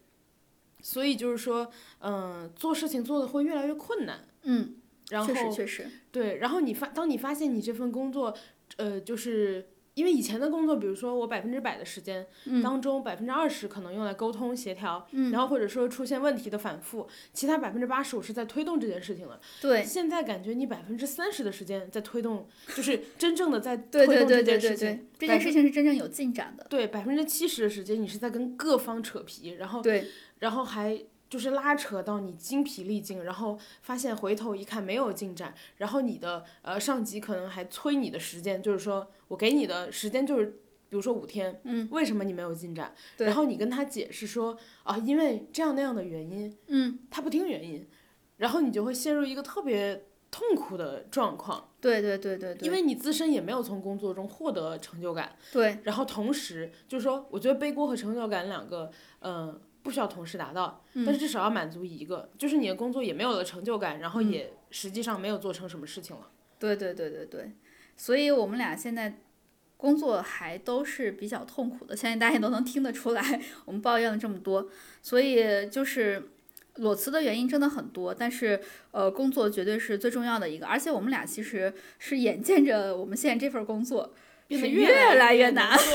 [0.81, 4.27] 所以就是说，嗯、做事情做的会越来越困难。
[4.43, 4.77] 嗯，
[5.11, 8.37] 然确实后确实，对，然后你发，当你发现你这份工作，
[8.77, 19.41] 呃，就是因为以前的工作，比如说我百分之百的时间、嗯当中，百分之二十可能用来沟通协调，嗯然后或者说出现问题的反复，其他百分之八十我是在推动这件事情了。
[19.61, 26.65] 对现在感觉你百分之三十的时间在推动，就是真正的在 推动这对对对件事情对，，这件事情是真正有进展的。
[26.71, 30.07] 对百分之七十的时间你是在跟各方扯皮，然后对
[30.39, 30.97] 然后还
[31.29, 40.61] 就是拉扯到你精疲力尽，然后发现回头一看没有进展，然后你的呃上级可能还催你的时间，就是说我给你的时间就是。
[40.91, 42.95] 比如说五天，嗯，为什么你没有进展？
[43.19, 47.87] 对然后你跟他解释说啊，因为这样那样的原因，嗯，他不听原因，
[48.39, 66.29] 然后你就会陷入一个特别痛苦的状况，对对对对对，因为你自身也没有从工作中获得成就感，对然后同时就是说，我觉得背锅和成就感两个，嗯、不需要同时达到，嗯但是至少要满足一个，就是你的工作也没有了成就感，然后也实际上没有做成什么事情了。
[66.59, 67.53] 对对对对对，
[67.97, 69.19] 所以我们俩现在
[69.79, 74.69] 工作还都是比较痛苦的，相信大家也都能听得出来，我们抱怨了这么多，
[75.01, 76.29] 所以就是
[76.75, 84.13] 裸辞的原因真的很多，但是呃，工作绝对是最重要的一个，而且我们俩其实是眼见着我们现在这份工作
[84.47, 85.87] 变得是越来越难，做，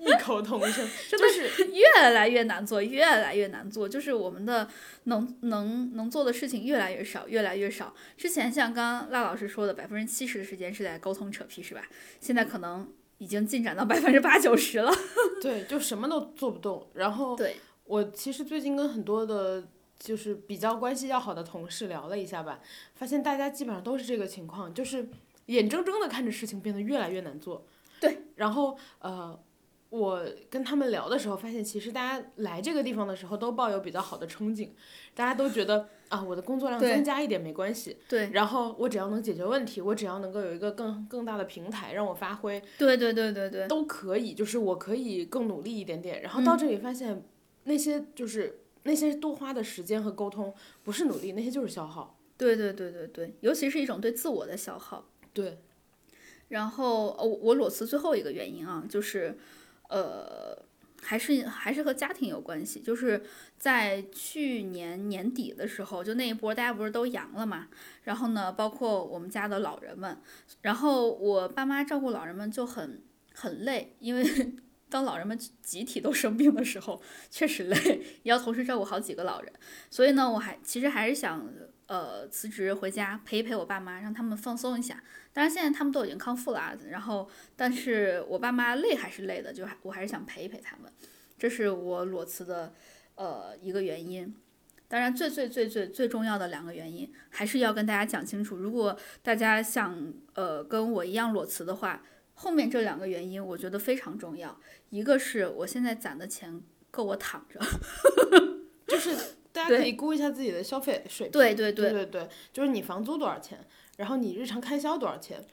[0.00, 4.68] 异口同声， 真的是越来越难做，越来越难做，就是我们的
[5.04, 7.94] 能能能做的事情越来越少，越来越少。
[8.16, 11.82] 之前像刚刚赖老师说的，百分之七十的时间是在沟通扯皮，是吧？
[12.20, 14.90] 现在可能已经进展到百分之八九十了。
[15.42, 16.88] 对，就什么都做不动。
[16.94, 19.68] 然后对，我其实最近跟很多的。
[20.02, 22.58] 就是比较关系要好的同事聊了一下吧，
[22.94, 25.06] 发现大家基本上都是这个情况，就是
[25.44, 27.66] 眼睁睁的看着事情变得越来越难做。
[28.00, 29.38] 对，然后呃，
[29.90, 34.70] 我跟他们聊的时候，发现其实大家来这个地方的时候都抱有比较好的憧憬，
[35.14, 46.22] 大家都觉得啊，我的工作量增加一点没关系，对，然后我只要能解决问题，我只要能够有一个更更大的平台让我发挥，对对对对对，都可以，就是我可以更努力一点点。
[46.22, 47.24] 然后到这里发现，
[47.64, 52.16] 那些就是那些多花的时间和沟通，不是努力，那些就是消耗。
[52.36, 55.10] 对对对对对，尤其是一种对自我的消耗。
[55.34, 55.58] 对，
[56.48, 59.36] 然后呃，我我裸辞最后一个原因啊，就是
[59.90, 60.56] 呃，
[61.02, 63.22] 还是还是和家庭有关系，就是
[63.58, 67.68] 在去年年底的时候，就那一波大家不是都阳了嘛，
[68.04, 70.16] 然后呢，包括我们家的老人们，
[70.62, 73.02] 然后我爸妈照顾老人们就很
[73.34, 74.24] 很累，因为
[74.88, 77.00] 当老人们集体都生病的时候，
[77.30, 79.52] 确实累，要同时照顾好几个老人，
[79.88, 81.48] 所以呢，我还其实还是想
[81.90, 85.02] 呃辞职回家陪一陪我爸妈，让他们放松一下。
[85.32, 90.92] 当然现在他们都已经康复了，然后但是我爸妈累还是累的，就还我还是想陪一陪他们，
[91.36, 92.72] 这是我裸辞的
[93.16, 94.32] 呃一个原因。
[94.86, 98.56] 当然，最最最最最重要的两个原因，还是要跟大家讲清楚。
[98.56, 104.60] 如果大家想呃跟我一样裸辞的话，后面这两个原因我觉得非常重要。
[104.90, 107.60] 一个是我现在攒的钱够我躺着，
[108.86, 109.16] 就是
[109.52, 111.32] 大家可以估一下自己的消费水平。
[111.32, 113.58] 对对对对对，就是你房租多少钱，
[113.96, 115.44] 然后你日常开销多少钱。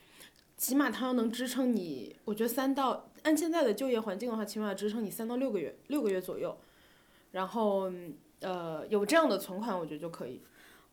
[0.57, 6.57] 起码它要能支撑你，我觉得三到按现在的就业环境的话，起码要支撑你三到六个月，六个月左右。
[7.31, 7.91] 然后
[8.39, 10.41] 呃，有这样的存款，我觉得就可以。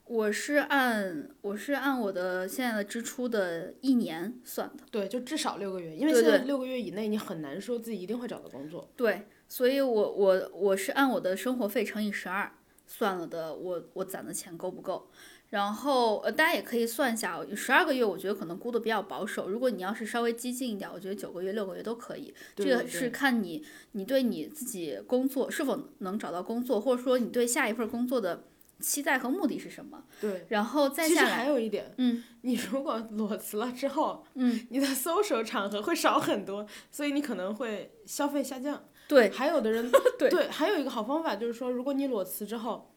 [0.05, 8.87] 我是按我是按我的现在的支出的一年算的，对，就至少六个月，因为现在六个月以内，你很难说自己一定会找到工作。
[8.95, 12.53] 对，所以我我我是按我的生活费乘以十二
[12.87, 15.09] 算了的，我我攒的钱够不够？
[15.51, 19.49] 然后呃，大家也可以算一下，十二个月我觉得可能估的比较保守。
[19.49, 22.35] 如果你要是稍微激进一点，我觉得九个月、六个月都可以。
[22.57, 28.49] 这个是看你你对你自己工作是否能找到工作，或者说你对下一份工作的
[28.81, 30.03] 期待和目的是什么。
[30.21, 38.85] 对，然后再其实下来，还有一点，嗯你如果裸辞了之后，嗯，你的 social 场合会少很多，所以你可能会消费下降。
[39.09, 39.31] 对。
[39.31, 40.49] 还有的人 对。
[40.49, 42.94] 还有一个好方法就是说，如果你裸辞之后，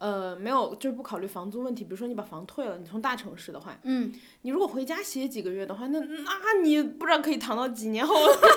[0.00, 4.10] 呃，没有就是不考虑房租问题，比如说你把房退了，你从大城市的话，嗯，
[4.40, 8.14] 你如果回家歇几个月的话，那那你不知道可以躺到几年后，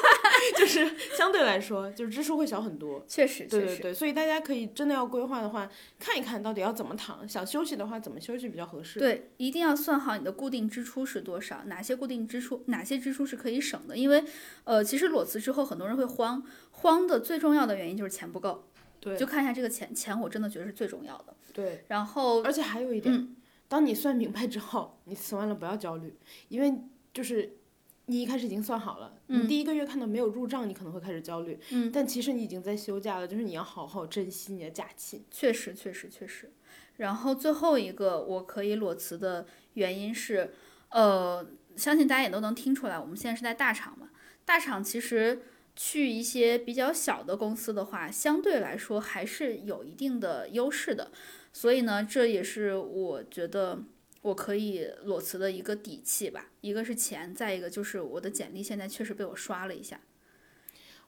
[0.58, 3.04] 就是相对来说就是支出会小很多。
[3.10, 3.50] 确实确实。
[3.50, 8.98] 对对对，所以大家可以真的要规划的话，看一看到底要怎么躺，想休息的话怎么休息比较合适。
[9.00, 13.98] 对，一定要算好你的固定支出是多少，哪些固定支出，哪些支出是可以省的。
[13.98, 14.24] 因为，
[14.64, 18.64] 呃，其实裸辞之后，很多人会慌，慌的最重要的原因就是钱不够。
[19.04, 21.36] 对就看一下这个钱，钱我真的觉得是最重要的。
[21.52, 23.36] 对，然后，而且还有一点，
[23.68, 26.16] 当你算明白之后，你算完了不要焦虑，
[26.48, 26.74] 因为
[27.14, 27.58] 就是
[28.06, 35.26] 你一开始已经算好了，你第一个月看到没有入账，你可能会开始焦虑，嗯，但其实你已经在休假了，就是你要好好珍惜你的假期。
[35.30, 36.52] 确实，确实，确实。
[36.98, 40.54] 然后最后一个我可以裸辞的原因是，
[40.90, 44.10] 呃，相信大家也都能听出来，我们现在是在大厂嘛，
[44.46, 45.42] 大厂其实。
[45.76, 51.12] 去一些比较小的公司的话，相对来说还是有一定的优势的，
[51.52, 53.80] 所以呢，这也是我觉得
[54.22, 56.46] 我可以裸辞的一个底气吧。
[56.62, 60.00] 一个是钱，再一个就是我的简历现在确实被我刷了一下。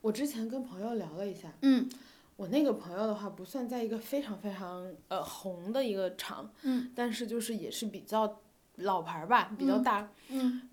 [0.02, 1.90] 我之前跟朋友聊了一下，嗯，
[2.36, 8.42] 我那个朋友的话不算在一个非常非常呃红的一个厂，嗯，但是就是也是比较
[8.78, 10.70] 老牌儿吧，比较大，嗯。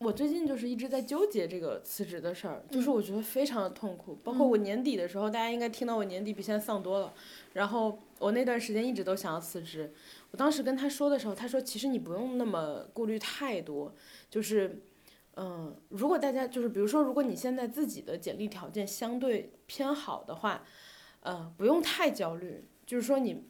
[0.00, 4.14] 我最近就是一直在纠结这个辞职的事儿，嗯就是我觉得非常的痛苦。
[4.24, 7.12] 包括我年底的时候，大家应该听到我年底比现在丧多了。
[7.52, 9.92] 然后我那段时间一直都想要辞职，
[10.30, 13.94] 我当时跟他说的时候，他说其实你不用那么顾虑太多，
[14.30, 14.80] 就是，
[15.36, 20.64] 嗯，如果大家就是比如说，如果你现在自己的简历条件相对偏好的话，
[21.20, 23.44] 呃，不用太焦虑，就是说你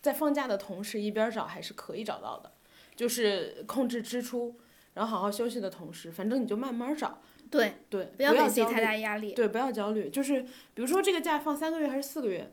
[0.00, 2.50] 在放假的同时一边找还是可以找到的，
[2.96, 4.56] 就是控制支出。
[4.94, 7.20] 然后好好休息的同时，反正你就慢慢找。
[7.50, 9.34] 对对，不要给自己太大压力。
[9.34, 10.08] 对，不要焦虑。
[10.08, 12.50] 就是比如说这个假放三个月还是四个月，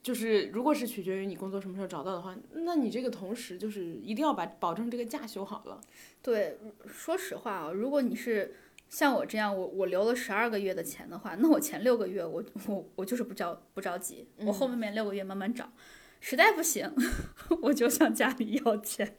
[0.00, 5.80] 就是如果是取决于你工作什么时候找到的话，那你这个同时就是一定要把保证这个假休好了。
[6.22, 8.54] 对，说实话啊，如果你是
[8.88, 15.68] 像我这样，我我留了十二个月的钱的话，那我前六个月我我我就是不着不着急，我后面六个月慢慢找，
[16.20, 16.88] 实在不行
[17.62, 19.16] 我就向家里要钱。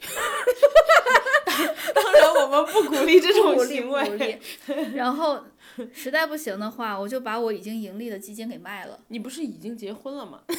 [1.94, 4.08] 当然，我们不鼓励这种不鼓励行为。
[4.16, 4.38] 励。
[4.94, 5.40] 然后
[5.92, 8.98] 实在不行的话，我就把我已经盈利的基金给卖了。
[9.08, 10.40] 你不是已经结婚了吗？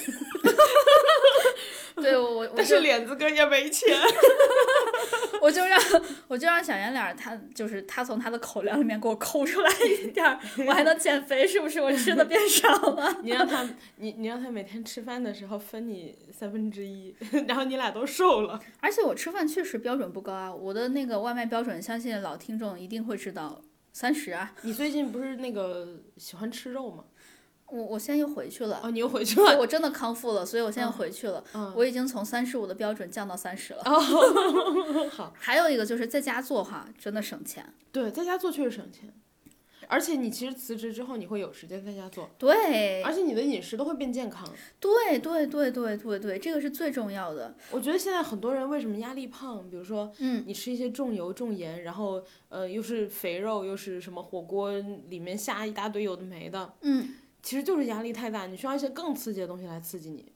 [1.95, 3.95] 对，我但是脸子哥也没钱。
[5.41, 5.79] 我就让
[6.27, 11.79] 我就让小圆脸儿他就是他从他的口粮里面给我抠出来一点儿，我还能减肥，是不是？
[11.79, 13.15] 我吃的变少了。
[13.21, 17.15] 你让他，你你让他每天吃饭的时候分你三分之一，
[17.47, 18.60] 然后你俩都瘦了。
[18.79, 23.62] 而且我吃饭确实标准不高啊，我的那个外卖标准，相信老听众一定会知道，
[23.93, 24.53] 三十啊。
[24.63, 27.03] 你最近不是那个喜欢吃肉吗？
[27.67, 29.58] 我我现在又回去了，哦，你又回去了。
[29.58, 31.43] 我真的康复了，所以我现在回去了。
[31.54, 31.73] 嗯。
[31.75, 33.82] 我已经从三十五的标准降到三十了。
[33.86, 35.34] 哦， 好。
[35.38, 37.73] 还有一个就是在家做哈，真的省钱。
[37.91, 39.12] 对，在家做确实省钱，
[39.88, 44.47] 而且你其实辞职之后，你会有时间在家做，对，而且你的饮食都会变健康。
[44.80, 47.56] 对对对对对对，这个是最重要的。
[47.71, 54.71] 我觉得现在很多人为什么压力胖，比如说，嗯，你吃一些重油重盐，然后呃又是肥肉，又是什么火锅
[55.10, 57.10] 里面下一大堆有的没的，嗯，
[57.45, 60.34] 其实就是压力太大，你需要一些更刺激的东西来刺激你。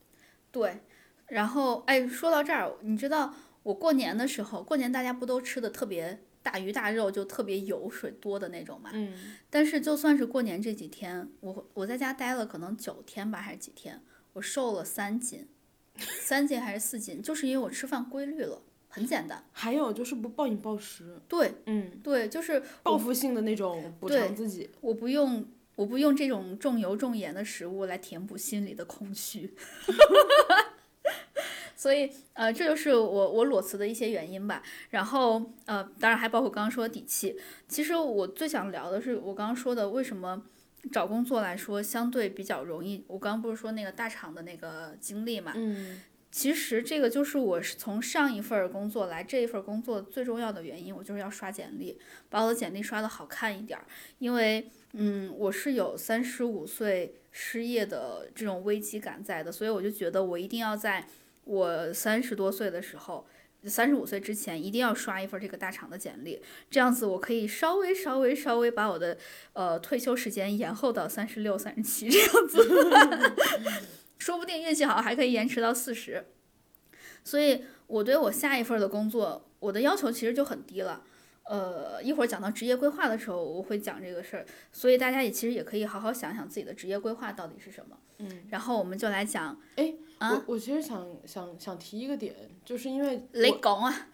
[0.52, 0.82] 对。
[1.26, 8.92] 然后，哎，说到这儿，你知道我过年的时候，过年大家不都吃的特别大鱼大肉，就特别油水多的那种嘛？
[8.94, 9.12] 嗯，
[9.50, 14.00] 但是就算是过年这几天，我我在家待了可能九天吧，还是几天，
[14.34, 15.48] 我瘦了三斤，
[15.98, 19.44] 三斤还是四斤，就是因为我吃饭规律了，很简单。
[19.52, 24.70] 还有就是不暴饮暴食，对嗯，对，就是报复性的那种补偿自己。
[24.82, 25.46] 我不用
[25.80, 29.56] 我不用这种重油重盐的食物来填补心里的空虚。
[31.74, 34.62] 所以呃，这就是我我裸辞的一些原因吧。
[34.90, 37.40] 然后呃，当然还包括刚刚说的底气。
[37.70, 40.44] 其实我最想聊的是我刚刚说的为什么
[40.92, 43.06] 找工作来说相对比较容易。
[43.08, 45.54] 我刚刚不是说那个大厂的那个经历嘛？
[45.56, 51.98] 嗯其实这个就是我是从上一份工作来这一份工作最重要的原因，我就是要刷简历，
[52.30, 53.86] 把我的简历刷的好看一点儿。
[54.20, 61.08] 因为嗯，我是有三十五岁失业的这种危机感在的，所以我就觉得我一定要在
[61.46, 63.26] 我三十多岁的时候。
[63.66, 69.18] 三十五岁之前一定要刷一份这个大厂的简历，这样子我可以稍微稍微稍微把我的
[69.52, 72.66] 呃退休时间延后到三十六、三十七这样子，
[74.20, 76.28] 说不定运气好还可以延迟到四十。
[77.24, 81.04] 所以我对我下一份的工作，我的要求其实就很低了。
[81.46, 87.98] 呃，一会儿讲到职业规划的时候，我会讲这个事儿，所以大家也其实也可以好好想想自己的职业规划到底是什么。
[88.20, 94.10] 嗯，然后我们就来讲哎，啊我我其实想想想提一个点，就是因为雷我公啊，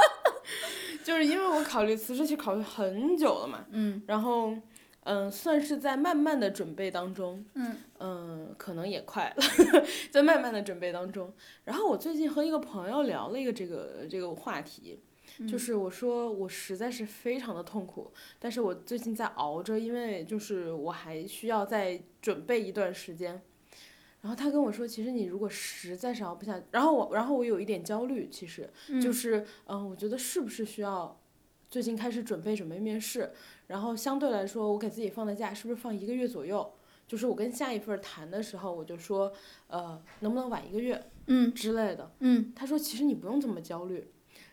[1.04, 4.56] 就是因为我考虑辞职，去考虑很久了嘛，嗯然后
[5.04, 9.42] 嗯、算是在慢慢的准备当中，嗯嗯，可能也快了，
[10.10, 11.32] 在慢慢的准备当中。
[11.64, 15.00] 然后我最近和一个朋友聊了一个这个这个话题，
[15.48, 23.40] 就是我说我实在是非常的痛苦，但是我最近在熬着，因为就是我还需要再准备一段时间。
[24.22, 28.70] 然后他跟我说，其实你如果实在是熬不下，然后我然后我有一点焦虑，其实
[29.02, 31.20] 就是嗯、呃我觉得是不是需要
[31.74, 33.32] 最近开始准备准备面试，
[33.66, 36.72] 然后相对来说，我给自己放的假是不是放一个月左右？
[37.08, 39.32] 就是我跟下一份儿谈的时候，我就说，
[39.66, 42.12] 呃，能不能晚一个月嗯之类的。
[42.20, 44.06] 嗯他说，其实你不用这么焦虑，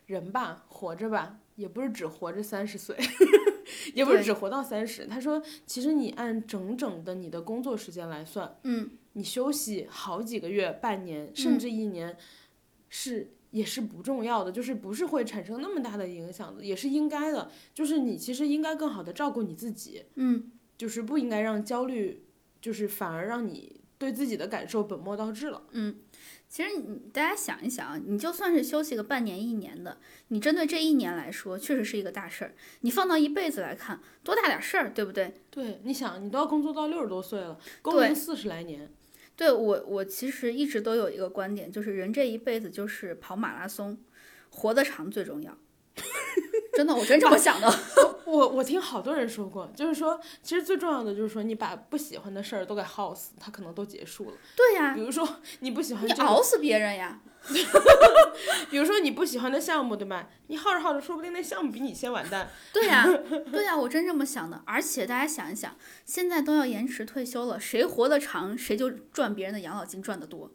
[0.08, 2.98] 人吧，活着吧，也不是只活着三十岁，
[3.94, 5.06] 也不是只活到三十。
[5.06, 12.18] 他说，其实你按整整的你的工作时间来算，嗯你休息好几个月、半年甚至一年，
[12.90, 17.52] 是也是不重要的，就是不是会产生那么大的影响的，也是应该的。
[17.74, 22.24] 就是你其实应该更好的照顾你自己，嗯就是不应该让焦虑，
[22.60, 25.64] 就是反而让你对自己的感受本末倒置了。
[25.72, 25.98] 嗯。
[26.50, 32.54] 其实你大家想一想啊，你就算是休息个半年一年的，你针对这一年来说，确实是一个大事儿。
[32.82, 35.34] 你放到一辈子来看，多大点事儿，对不对？
[35.50, 38.92] 对，你想，你都要工作到六十多岁了，工对龄四十来年，
[39.42, 43.98] 对我，我其实一直都有一个观点，就是人这一辈子就是跑马拉松，
[44.52, 45.58] 活得长最重要。
[46.82, 47.72] 真的，我真这么想的。
[48.26, 54.38] 我我听好多人说过，就是说，其实最重要的就是说，你把不喜欢的事儿都给耗死，它可能都结束了。
[54.56, 55.28] 对呀、比如说
[55.60, 57.20] 你不喜欢你这个熬死别人呀。
[58.72, 60.28] 比如说你不喜欢的项目，对吧？
[60.48, 62.50] 你耗着耗着，说不定那项目比你先完蛋。
[62.74, 63.08] 对呀、
[63.52, 64.60] 对呀、我真这么想的。
[64.66, 70.52] 而且大家想一想，现在都要延迟退休了，谁活得长，谁就赚别人的养老金赚得多。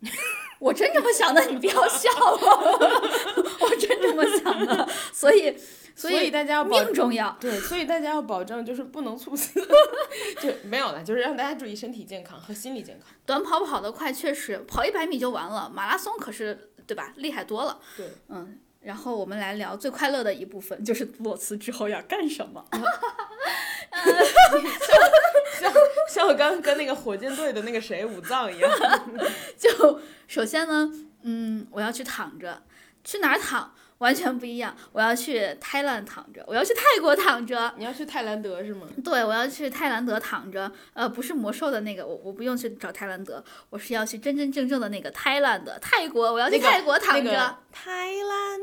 [0.58, 2.36] 我真这么想的，你不要笑我，
[3.60, 4.88] 我真这么想的。
[5.12, 5.56] 所以，
[5.94, 7.36] 所以大家要保命重要。
[7.40, 9.60] 对，所以大家要保证就是不能猝死，
[10.40, 13.08] 就没有了，就是让大家注意身体健康和心理健康。
[13.24, 17.12] 短跑跑得快，确实跑一百米就完了，马拉松可是对吧？
[17.16, 17.78] 厉害多了。
[17.96, 18.58] 对，嗯。
[18.80, 22.64] 然后我们来聊最快乐的一部分，就是裸辞之后要干什么。
[26.08, 28.70] 像我刚刚跟那个火箭队的那个谁武藏一样。
[29.58, 30.90] 就首先呢，
[31.22, 32.62] 嗯，我要去躺着，
[33.04, 34.76] 去哪儿躺完全不一样。
[34.92, 38.86] 我要去泰兰躺着，我要去泰国躺着，你要去泰兰德是吗？
[39.04, 40.70] 对我要去泰兰德躺着。
[40.94, 47.30] 呃，不是魔兽的那个，我我不用去找泰兰德，我是要去真真正正的那个泰兰德泰国，我要去泰国躺着。
[47.30, 48.60] 那个泰兰，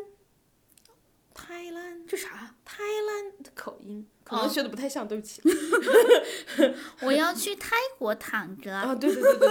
[1.38, 2.56] 泰兰，这啥？
[2.64, 5.42] 泰兰的口音可哦能学的不太像，对不起。
[7.04, 8.74] 我要去泰国躺着。
[8.74, 9.50] 啊，对对对对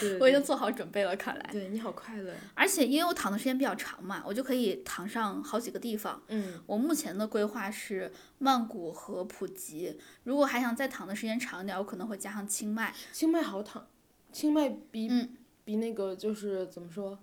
[0.00, 0.18] 对。
[0.18, 1.48] 我已经做好准备了，看来。
[1.52, 2.34] 对你好快乐。
[2.54, 6.20] 而且因为我躺的时间比较长嘛，我就可以躺上好几个地方。
[6.28, 12.94] 嗯，我目前的规划是曼谷和普吉，如果还想再躺的时间长一点，我可能会加上清迈。
[13.12, 13.86] 清迈好躺，
[14.32, 17.18] 清迈比、嗯比那个就是怎么说？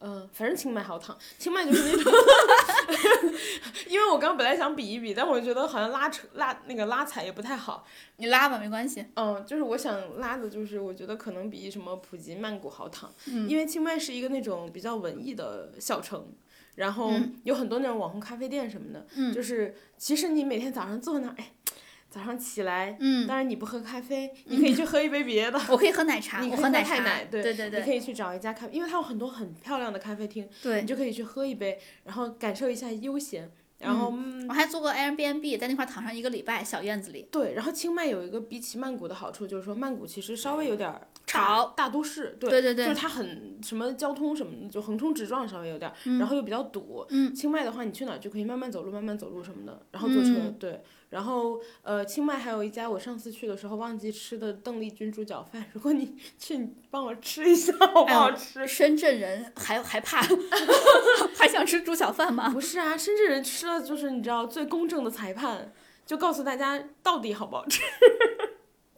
[0.00, 2.12] 嗯、反正清迈好躺，清迈就是那种，
[3.86, 7.84] 因为我刚本来想比一比，但我觉得好像拉扯拉那个拉踩也不太好，
[8.16, 9.04] 你拉吧，没关系。
[9.16, 13.48] 嗯，就是我想拉的，就是我觉得可能比什么普吉、曼谷好躺，嗯。
[13.48, 16.26] 因为清迈是一个那种比较文艺的小城，
[16.76, 17.40] 然后嗯。
[17.44, 19.32] 有很多那种网红咖啡店什么的，嗯。
[19.34, 21.52] 就是其实你每天早上坐那儿，哎，
[22.10, 25.58] 早上起来，嗯，当然你不喝咖啡，你可以去喝一杯别的。
[25.70, 26.96] 我可以喝奶茶，我喝奶茶。
[26.96, 33.50] 太奶对对对对你可以去找一家咖啡，因为它有很多很漂亮的咖啡厅，对你就可以去喝一杯，然后感受一下悠闲。
[33.78, 37.26] 然后、嗯我还做过 Airbnb，在那块儿躺上一个礼拜，小院子里。
[37.30, 47.06] 对，然后清迈有一个比起曼谷的好处，就是说曼谷其实稍微有点儿潮，大都市，对，对对对，就是它很什么交通什么的，就横冲直撞稍微有点儿，然后又比较堵。
[47.08, 50.82] 嗯，清迈的话，你去哪儿就可以慢慢走路，慢慢走路什么的，然后坐车，嗯对。
[51.10, 58.66] 然后呃，清迈还有一家我上次去的时候忘记吃的邓丽君猪脚饭，如果你去，你帮我吃一下好不好吃？
[58.66, 60.22] 深圳人还还怕，
[61.36, 62.48] 还想吃猪脚饭吗？
[62.50, 65.72] 不是啊，深圳人吃了就是你知道最公正的裁判，
[66.06, 67.82] 就告诉大家到底好不好吃。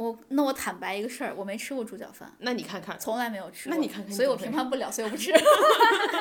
[0.03, 3.77] 我那我坦白一个事儿，我没吃过猪脚饭，那你看看，从来没有吃过。
[3.77, 5.31] 那你看看所以我评判不了，所以我不吃。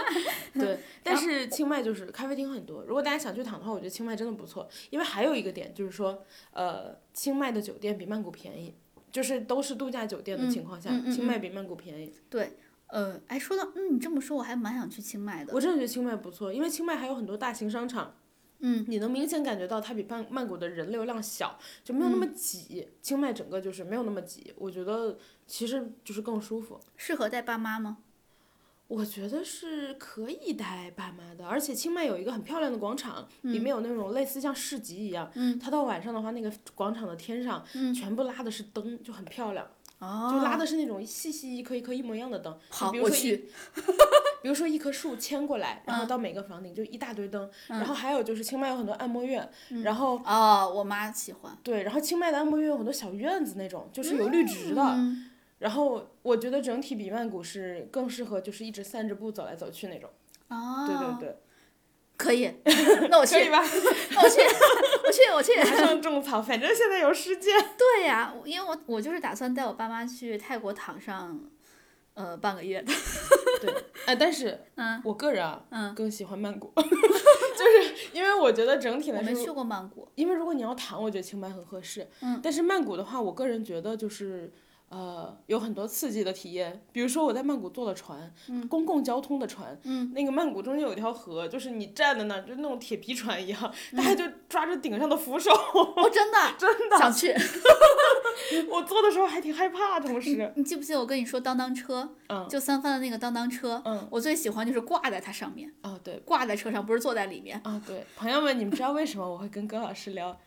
[0.54, 4.68] 对，但是清迈就是咖啡厅很多，如果大家想去躺的话，我觉得清迈真的不错。
[4.90, 8.76] 因为还有一个点就是说，呃，清迈的酒店比曼谷便宜，
[9.12, 12.14] 就是都是度假酒店的情况下，嗯嗯嗯清迈比曼谷便宜。
[12.30, 12.58] 对
[12.88, 15.54] 呃，哎，说到嗯，你这么说，我还蛮想去清迈的。
[15.54, 18.14] 我真的觉得清迈不错，因为清迈还有很多大型商场。
[18.62, 22.88] 嗯，你能明显感觉到它比曼曼谷的人流量小，就没有那么挤。
[23.02, 26.80] 清迈整个就是没有那么挤，我觉得其实就是更舒服。
[26.96, 27.98] 适合带爸妈吗？
[28.88, 35.32] 我觉得是可以带爸妈的，而且清迈有一个很漂亮的广场，里面有那种类似像市集一样。
[35.36, 39.66] 嗯它到晚上的话，那个广场的天上，全部拉的是灯，就很漂亮。
[40.00, 42.60] 哦，就拉的是那种细细一颗一颗一模一样的灯。
[42.70, 43.50] 好，我去。
[44.42, 47.50] 比如说一棵树牵过来，然后嗯到每个房顶就一大堆灯。
[47.68, 49.50] 然后还有就是清迈有很多按摩院，
[49.84, 51.58] 然后哦，我妈喜欢。
[51.64, 54.82] 对，然后清迈的按摩院有很多小院子那种，就是有绿植的。
[54.82, 55.28] 嗯
[55.62, 60.10] 然后我觉得整体比曼谷是更适合，就是一直散着步走来走去那种。
[60.48, 61.38] 哦，对对对，
[62.18, 62.52] 可以，
[63.12, 63.62] 那我去吧？
[64.10, 64.42] 那我去，
[65.06, 65.56] 我去，我去。
[65.72, 67.56] 马上种草，反正现在有时间。
[67.78, 71.40] 对呀，因为我我就是打算带我爸妈去泰国躺上，
[72.16, 72.92] 呃，半个月的。
[73.60, 73.74] 对，
[74.06, 80.08] 哎，但是嗯我个人啊，嗯，更喜欢曼谷， 就是因为我觉得整体来说，我没去过曼谷。
[80.16, 82.08] 因为如果你要谈，我觉得清迈很合适。
[82.22, 82.40] 嗯。
[82.42, 84.52] 但是曼谷的话，我个人觉得就是。
[84.92, 88.30] 呃，有很多刺激的体验，比如说我在曼谷坐了船，
[88.70, 90.12] 公共交通的船，嗯。
[90.14, 93.98] 那个曼谷中间有一条河，就是你站在那儿，就那种铁皮船一样，嗯。
[93.98, 97.34] 大家就抓着顶上的扶手，哦，真的， 真的，想去。
[98.70, 102.10] 我坐的时候还挺害怕，同时，你记不记得我跟你说当当车？
[102.28, 102.46] 嗯。
[102.50, 107.60] 就三番的那个当当车，嗯，我最喜欢就是挂在它上面，哦对，挂在车上，不是坐在里面。
[107.64, 110.38] 啊对，朋友们，你们知道为什么我会跟葛老师聊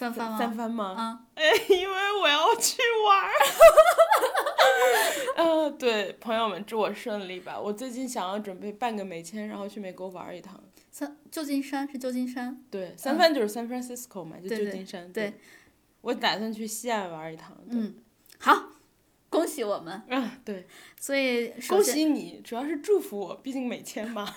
[0.00, 0.38] 三番吗？
[0.38, 0.94] 三番吗？
[0.96, 3.30] 啊，哎， 因为我要去玩儿。
[5.36, 7.60] 嗯、 对，朋友们，祝我顺利吧。
[7.60, 10.58] 我最近想要准备办个美签，然后去美国玩儿一趟。
[10.90, 15.12] 三旧金山是旧金山，对，三番就是 San Francisco 嘛，就旧金山。
[15.12, 15.34] 对
[16.00, 17.54] 我打算去西岸玩儿一趟。
[17.70, 17.96] 对嗯，
[18.38, 18.70] 好，
[19.28, 20.02] 恭喜我们。
[20.08, 20.66] 嗯，对，
[20.98, 24.34] 所以首恭先，喜你，主要是祝福我，毕竟美签嘛。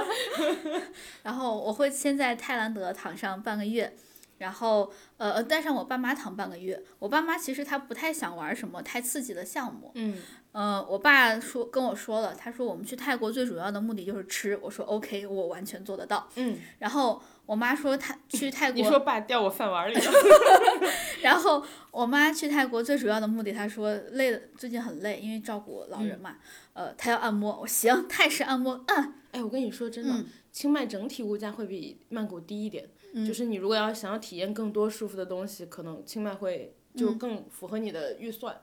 [1.24, 3.96] 然后我会先在泰兰德躺上半个月。
[4.38, 6.82] 然后，呃，带上我爸妈躺半个月。
[6.98, 10.16] 我爸妈其实他不太想玩什么太刺激的项目，嗯
[10.52, 14.58] 呃，我爸说跟我说了，他说我们去泰国最主要的目的就是吃。
[14.62, 16.28] 我说 OK，我完全做得到。
[16.36, 20.12] 嗯，然后我妈说她去泰国，你说爸掉我饭碗里了。
[21.22, 26.36] 然后我妈去泰国最主要的目的，她说累了，最近很累，因为照顾老嗯人嘛，
[26.72, 27.58] 呃，她要按摩。
[27.60, 32.88] 我行，泰式按摩，嗯，哎，我跟你说真的，嗯清迈整体物价会比曼谷低一点。
[33.18, 38.60] 嗯就是你如果要想要体验更多舒服的东西，可能清迈会就嗯更符合你的预算。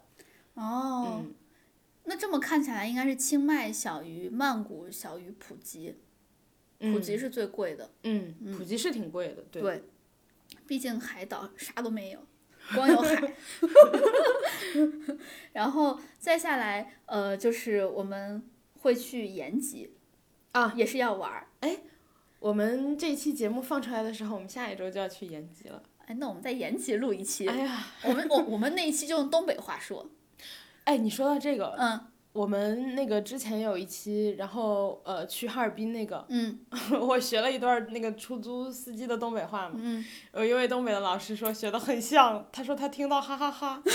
[0.54, 1.34] 哦，嗯，
[2.04, 5.96] 那这么看起来，应该是清迈小于曼谷，小于普吉，
[6.78, 9.60] 普吉是最贵的，嗯，普吉是挺贵的，对。
[9.60, 9.84] 对，
[10.68, 12.20] 毕竟海岛啥都没有，
[12.76, 13.34] 光有海。
[15.54, 18.44] 然后再下来，呃，就是我们
[18.82, 19.96] 会去延吉，
[20.52, 21.48] 啊，也是要玩儿。
[22.44, 25.82] 我们这期节目放出来的时候，我们下一周就要去延吉了。
[26.06, 30.06] 哎，那我们在延吉录一期，哎呀，我们我我们那一期就用东北话说，
[30.84, 31.98] 哎，你说到这个，嗯
[32.34, 36.60] 我们那个之前有一期，然后呃去哈尔滨那个，嗯
[37.00, 39.76] 我学了一段那个出租司机的东北话嘛。
[39.78, 43.82] 嗯，有一位东北的老师说学的很像，他说他听到哈哈哈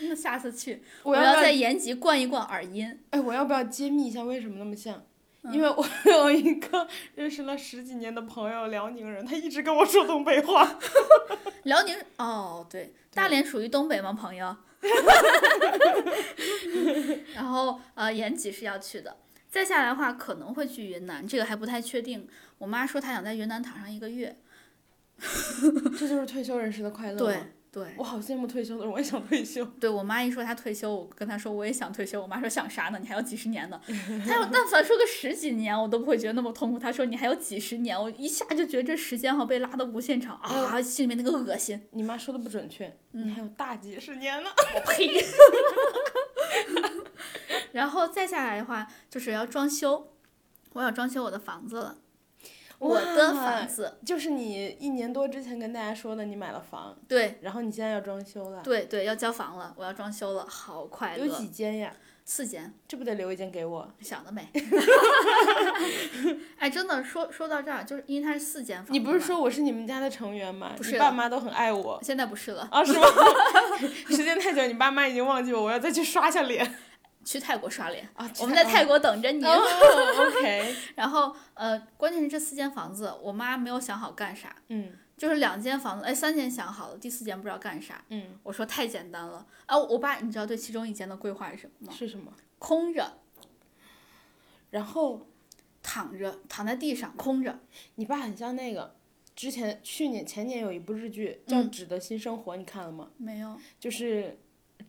[0.00, 2.98] 那下次去，我要在延吉灌一灌耳音。
[3.10, 5.00] 哎，我要不要揭秘一下为什么那么像？
[5.42, 10.78] 嗯因为我 有一个认识了十几年的朋友，辽宁人，他一直跟我说东北话。
[11.64, 14.54] 辽宁哦，对，大连属于东北吗，朋友？
[17.34, 19.16] 然后呃，延吉是要去的。
[19.50, 22.28] 再下来的话，可能会去云南，这个还不太确定。
[22.58, 24.36] 我妈说她想在云南躺上一个月。
[25.98, 27.18] 这就是退休人士的快乐。
[27.18, 27.38] 对，
[27.72, 29.64] 对我好羡慕退休的人，我也想退休。
[29.78, 32.98] 对，我妈一说她退休，我跟她说我也想退休，我妈说想啥呢？
[33.00, 33.80] 你还有几十年呢。
[34.26, 36.78] 她要但凡说个十几年，我都不会觉得那么痛苦。
[36.78, 41.80] 她说你还有几十年，我一下就觉得这时间好被拉的无限长啊，心里面那个恶心。
[41.92, 44.50] 你妈说的不准确，你还有大几十年呢。
[44.74, 45.08] 我呸！
[47.70, 50.08] 然后再下来的话，就是要装修，
[50.72, 51.98] 我要装修我的房子了。
[52.80, 61.26] 我的房子就是你一年多之前跟大家说的，你买了房，对然后你现在要装修了，对对，要交房了，我要装修了，好快乐。
[61.26, 61.92] 有几间呀？
[62.24, 63.88] 四间，这不得留一间给我？
[64.00, 64.48] 想得美！
[66.58, 68.94] 哎，真的说说到这儿，就是因为它是四间房。
[68.94, 70.72] 你不是说我是你们家的成员吗？
[70.76, 71.98] 不是你爸妈都很爱我。
[72.02, 72.68] 现在不是了？
[72.70, 73.02] 啊，是吗？
[74.08, 76.76] 时间太久，你爸妈已经忘记我，我要再去刷下脸。
[77.24, 79.44] 去泰国刷脸，啊，我们在泰国等着你。
[79.44, 79.60] 哦
[80.18, 80.74] ，OK。
[80.96, 84.54] 然后呃，关键是这四间房子，我妈没有想好干啥。
[84.68, 88.02] 嗯就是两间房子，哎，三间想好了，第四间不知道干啥。
[88.08, 89.76] 嗯，我说太简单了啊！
[89.76, 91.92] 我爸，你知道对其中一间的规划是什么吗？
[91.94, 92.32] 是什么？
[92.58, 93.18] 空着，
[94.70, 95.26] 然后
[95.82, 97.60] 躺着，躺在地上，空着。
[97.96, 98.96] 你爸很像那个，
[99.36, 103.10] 之前去年前年有一部日剧叫《嗯纸的新生活》，你看了吗？
[103.18, 103.54] 没有。
[103.78, 104.38] 就是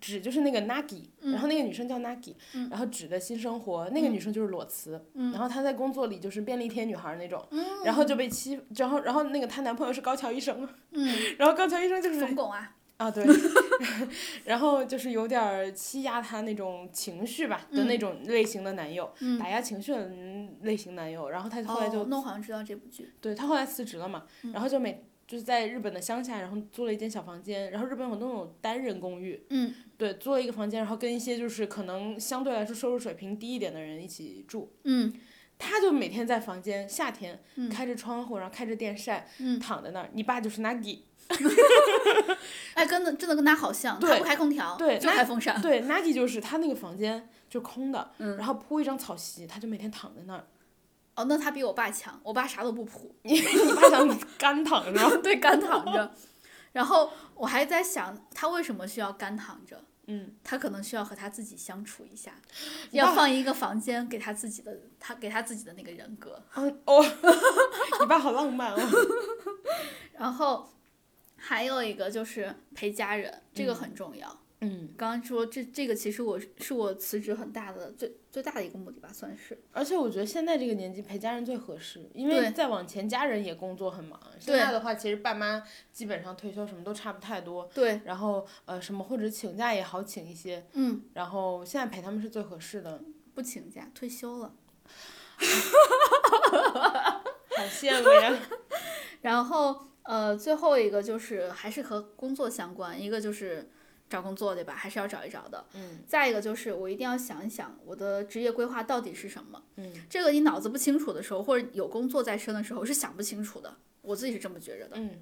[0.02, 1.32] 纸就是那个 Nagi，、嗯。
[1.32, 2.68] 然后那个女生叫 Nagi，、嗯。
[2.70, 5.32] 然后纸的新生活那个女生就是裸辞，嗯。
[5.32, 7.42] 然后她在工作里就是便利贴女孩那种，
[7.86, 11.08] 然后就被欺，然后然后那个她男朋友是高桥医生，嗯，
[11.40, 12.76] 然后高桥医生就是冯巩啊。
[12.98, 13.26] 啊对，
[14.46, 17.88] 然后就是有点儿欺压她那种情绪吧的嗯。
[17.88, 19.40] 那种类型的男友，嗯。
[19.40, 23.12] 打压情绪的嗯类型男友，然后她后来就、哦，那我好像知道这部剧。
[23.20, 24.52] 对她后来辞职了嘛，嗯。
[24.52, 34.74] 然后就每就是在日本的乡下，然后租了一间小房间，然后日本有那种单人公寓，嗯对，租了一个房间，然后跟一些就是可能相对来说收入水平低一点的人一起住。
[34.84, 35.14] 嗯
[35.58, 40.10] 他就每天在房间，夏天嗯开着窗户，然后开着电扇，嗯，躺在那儿。
[40.12, 41.00] 你爸就是 Nagi，
[42.74, 45.62] 哎，跟的真的跟他好像，他不开空调，对就开风扇。
[45.62, 50.44] 对，Nagi 就是他那个房间就空的，嗯然后铺一张草席，他就每天躺在那儿。
[51.22, 55.18] 哦，那他比我爸强，我爸啥都不铺，你 你爸想干躺着？
[55.22, 56.14] 对，干躺着。
[56.72, 59.84] 然后我还在想，他为什么需要干躺着？
[60.08, 62.32] 嗯，他可能需要和他自己相处一下，
[62.90, 66.44] 你要放一个房间给他自己的，他给他自己的那个人格。
[66.56, 67.06] 哦哦，
[68.02, 68.80] 你爸好浪漫哦。
[70.14, 70.68] 然后
[71.38, 74.28] 还有一个就是陪家人，这个很重要。
[74.30, 74.38] 嗯，
[74.96, 79.60] 刚刚说这这个其实我是我辞职很大的最最大的一个目的吧，算是。
[79.72, 84.20] 而且我觉得现在这个年纪陪家人最合适，因为再往前家人也工作很忙。
[84.40, 87.68] 现在的话，其实爸妈基本上退休什么都差不太多。
[87.74, 93.04] 对，然后呃什么或者请假也好请一些，嗯，然后现在陪他们是最合适的，
[93.34, 94.54] 不请假，退休了。
[97.58, 98.40] 好羡慕呀！
[99.22, 103.72] 然后呃，最后一个就是还是和工作相关，一个就是
[104.12, 104.76] 找工作，对吧？
[104.76, 105.66] 还是要找一找的。
[105.74, 109.64] 嗯再一个就是我一定要想一想我的职业规划到底是什么。
[109.78, 113.74] 嗯这个你脑子不清楚的时候，或者有工作在身的时候是想不清楚的。
[114.02, 115.22] 我自己是这么觉着的，嗯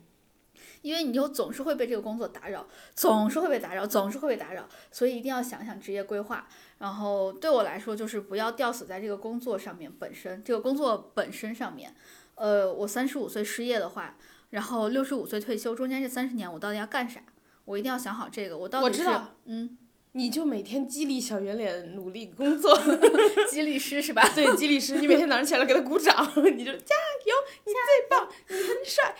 [0.81, 2.65] 因为你就总是会被这个工作打扰，
[2.95, 6.47] 总是会被打扰，总是会被打扰，所以一定要想想职业规划。
[6.77, 11.93] 然后对我来说，就是不要吊死在这个工作上面本身，这个工作本身上面。
[12.35, 14.15] 呃，我三十五岁失业的话，
[14.51, 17.21] 然后六十五岁退休，中间这三十年我到底要干啥？
[17.69, 18.57] 我一定要想好这个。
[18.57, 19.77] 我到底是我知道嗯，
[20.13, 22.75] 你就每天激励小圆脸努力工作，
[23.47, 24.27] 激励师是吧？
[24.33, 26.15] 对，激励师，你每天早上起来给他鼓掌，
[26.57, 26.95] 你就加
[27.25, 29.15] 油，你最棒，你很帅。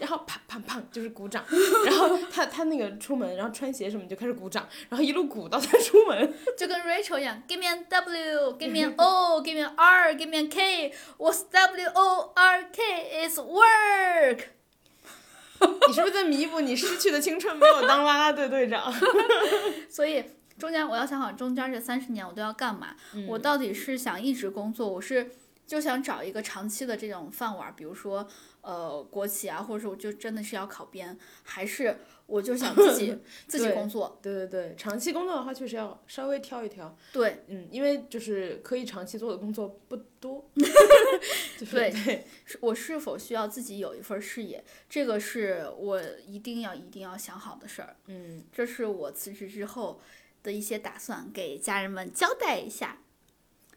[0.00, 1.44] 然后啪啪啪就是鼓掌，
[1.86, 6.34] 然后他他那个出门，然后穿鞋什么就开始鼓掌，然后一路鼓到他出门。
[6.58, 10.28] 就跟 Rachel 一样，Give me an W, give me an O, give me an R, give
[10.28, 10.92] me an K.
[11.18, 13.28] What's W O R K?
[13.28, 14.48] Is work.
[15.88, 18.92] 你是不是在弥补你失去的青春没有当啦啦队队长？
[19.88, 20.24] 所以
[20.58, 22.94] 中间我要想好中间这三十年我都要干嘛。
[23.28, 25.30] 我到底是想一直工作，我是
[25.66, 28.26] 就想找一个长期的这种饭碗，比如说
[28.60, 31.96] 呃国企啊，或者说我就真的是要考编，还是
[32.26, 33.16] 我就想自己
[33.46, 34.18] 自己工作。
[34.22, 40.44] 对对对，长期工作的话确实要稍微挑一挑，对嗯，因为就是可以长期做的工作不多。
[41.58, 47.96] 就是对对，是我是否需要自己有一份事业，这个是我一定要一定要想好的事儿。
[48.06, 50.00] 嗯，这是我辞职之后
[50.42, 52.98] 的一些打算，给家人们交代一下。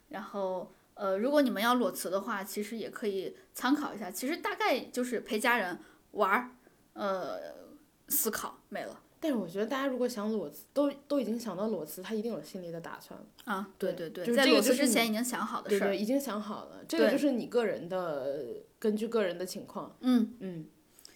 [0.10, 4.10] 然后，呃，如果你们要裸辞的话，其实也可以参考一下。
[4.10, 5.78] 其实大概就是陪家人
[6.12, 6.52] 玩儿，
[6.94, 7.65] 呃，
[8.08, 13.20] 思考没了但是我觉得大家如果想裸辞，都都已经想到裸辞，他一定有心里的打算。
[13.46, 13.68] 啊。
[13.80, 15.80] 对对对对，就是在裸辞之这个就是你前已经想好的事儿。
[15.80, 18.46] 对对，已经想好了，这个就是你个人的，
[18.78, 19.96] 根据个人的情况。
[20.02, 20.68] 嗯，嗯，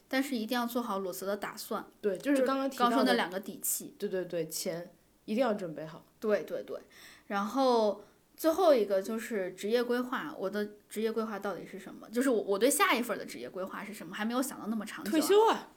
[0.08, 3.94] 但是一定要做好裸辞的打算，对，就是刚刚提刚到的，说那两个底气。
[4.00, 4.92] 对对对，钱
[5.26, 6.04] 一定要准备好。
[6.20, 6.80] 对对对，
[7.28, 8.02] 然后
[8.36, 12.10] 最后一个就是职业规划，我的职业规划到底是什么？
[12.10, 15.12] 就是我我对下一份的职业规划是什么，还没有想到那么长久啊。
[15.12, 15.70] 退休啊，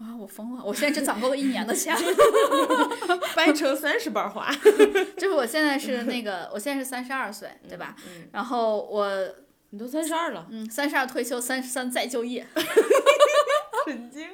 [0.00, 0.14] 啊！
[0.16, 1.96] 我疯了，我现在只攒够了一年的钱。
[3.34, 4.50] 掰成三十瓣花，
[5.16, 7.96] 就是我现在是那个，我现在是三十二岁，对吧？
[8.06, 9.10] 嗯，然后我
[9.70, 12.46] 你都三十二了，嗯，三十二退休，三十三再就业。
[13.86, 14.28] 神经。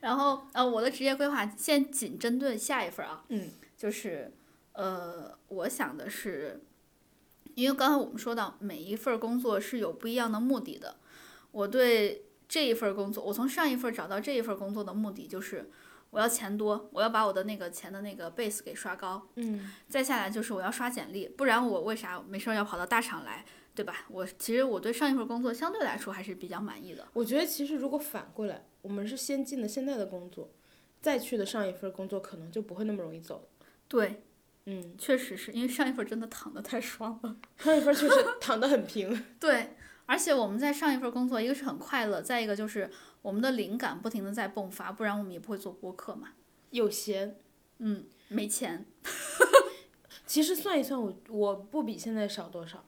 [0.00, 4.32] 然后呃，我的职业规划现仅针对下一份啊，嗯，就是
[4.72, 6.62] 呃，我想的是，
[7.54, 10.96] 因为刚才我们说到每一份工作是有不一样的目的的，
[11.50, 15.70] 我对这一份工作，我从上一份找到这一份工作的目的就是。
[16.10, 23.44] 我要钱多，我要把我的那个钱的那个 base 给刷高，嗯，再下来就是我要刷简历，不然我为啥没事儿要跑到大厂来，
[23.74, 24.06] 对吧？
[24.08, 27.06] 我其实我对上一份工作相对来说还是比较满意的。
[27.12, 30.50] 我觉得其实如果反过来，我们是先进的现在的工作，
[31.02, 33.46] 再去的上一份工作，可能就不会那么容易走。
[33.86, 34.22] 对，
[34.64, 37.36] 嗯，确实是因为上一份真的躺得太爽了。
[37.58, 39.24] 上一份确实躺得很平。
[39.38, 39.76] 对，
[40.08, 42.90] 而且我们在上一份工作，一个是很快乐，再一个就是
[43.20, 46.30] 我们的灵感不停的在迸发，不然我们也不会做播客嘛。
[46.70, 47.38] 有闲，
[47.76, 48.86] 嗯，没钱，
[50.26, 52.82] 其实算一算我，我不比现在少多少。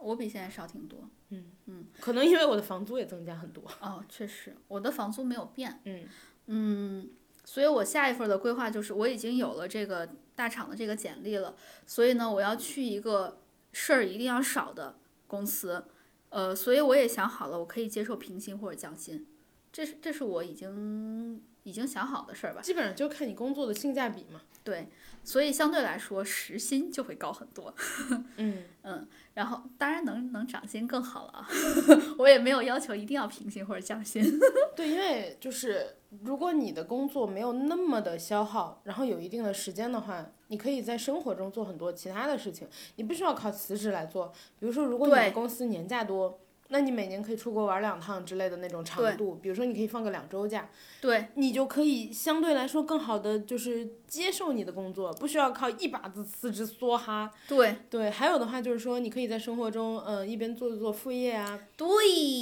[0.00, 1.08] 我比现在少挺多。
[1.28, 3.62] 嗯嗯可能因为我的房租也增加很多。
[3.80, 5.80] 哦，确实，我的房租没有变。
[5.84, 6.04] 嗯
[6.46, 7.10] 嗯，
[7.44, 11.54] 所以我下一份的规划就是我已经有了这个大厂的这个简历了，
[11.86, 13.40] 所以呢，我要去一个
[13.72, 15.86] 事儿一定要少的公司，
[16.34, 19.24] 呃，所以我也想好了，我可以接受平薪或者降薪，
[19.72, 22.62] 这是这是我已经已经想好的事儿吧。
[22.62, 24.40] 基本上就看你工作的性价比嘛。
[24.62, 24.88] 对，
[25.22, 27.74] 所以相对来说时薪就会高很多。
[28.38, 31.48] 嗯嗯，然后当然能能涨薪更好了啊，
[32.16, 34.24] 我也没有要求一定要平薪或者降薪。
[34.74, 44.32] 对，因为就是如果你的工作没有那么的消耗，然后有一定的时间的话，你可以在生活中做很多其他的事情，你不需要靠辞职来做。
[44.58, 50.68] 比如说，如果你的公司年假多，那你每年可以出国玩两趟之类的那种长度，比如说你可以放个两周假，
[51.00, 57.30] 对你就可以相对来说更好的就是接受你的工作，不需要靠一把子辞职梭哈。
[57.46, 61.88] 对对，还有的话就是说，你可以在生活中，呃，一边做做副业啊，对，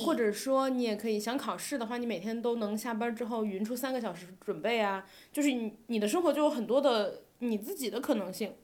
[0.04, 8.54] 或者说你也可以想考试的话，你每天都能下班之后匀出三个小时准备啊，就是你你的生活就有很多的你自己的可能性。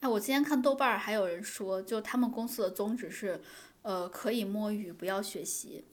[0.00, 3.40] 哎，我今天看豆瓣儿还有人说，就他们公司的宗旨是，
[3.82, 5.86] 呃，可以摸鱼，不要学习。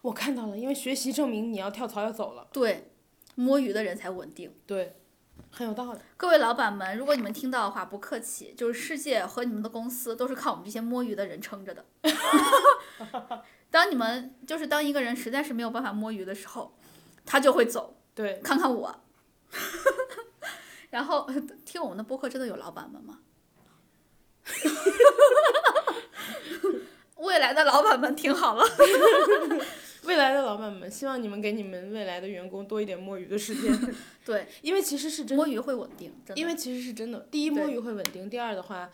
[0.00, 2.90] 我看到了，因为学习证明你要跳槽要走了，对，
[3.34, 4.52] 摸鱼的人才稳定。
[4.66, 4.96] 对，
[5.50, 5.98] 很有道理。
[6.16, 11.84] 各位老板们，如果你们听到的话，不客气，就是世界和你们的公司都是靠我们这些摸鱼的人撑着的。
[13.70, 16.76] 当你们就是当一个人实在是没有办法摸鱼的时候，
[17.24, 17.96] 他就会走。
[18.14, 19.00] 对，看看我。
[20.90, 21.26] 然后
[21.64, 23.20] 听我们的播客真的有老板们吗？
[27.22, 28.64] 未来的老板们听好了，
[30.04, 33.94] 未来的老板们，希望你们给你们未来的员工多一点摸鱼的时间，
[34.26, 37.20] 对，因为其实是真摸鱼会稳定，因为其实是真的。
[37.30, 38.90] 第一，摸鱼会稳定；第二的话，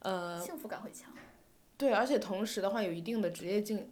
[0.00, 1.12] 呃，幸福感会强。
[1.76, 3.86] 对，而且同时的话，有一定的职业进，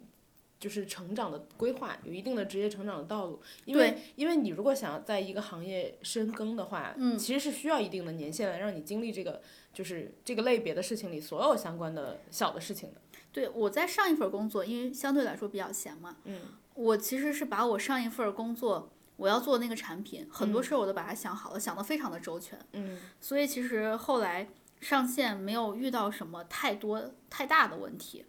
[0.59, 3.39] 就是成长的规划，有一定的职业成长的道路。
[3.65, 9.39] 因为因为你如果想要在一个行业深耕的话，嗯其实是需要一定的年限来让你经历这个
[9.71, 13.01] 就是这个类别的事情里所有相关的小的事情的。
[13.35, 16.39] 对，我在上一份工作，因为相对来说比较闲嘛，嗯，
[16.73, 22.57] 我其实是把我上一份工作我要做那个产品，很多事儿我都把它想好了，想得非常的周全。
[22.71, 24.47] 嗯，所以其实后来
[24.79, 28.23] 上线没有遇到什么太多太大的问题。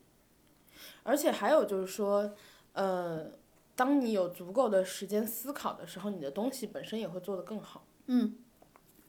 [1.04, 2.34] 而且还有就是说，
[2.72, 3.30] 呃，
[3.76, 7.86] 当你有足够的时间思考的时候，你的东西本身也会做得更好。
[8.06, 8.34] 嗯，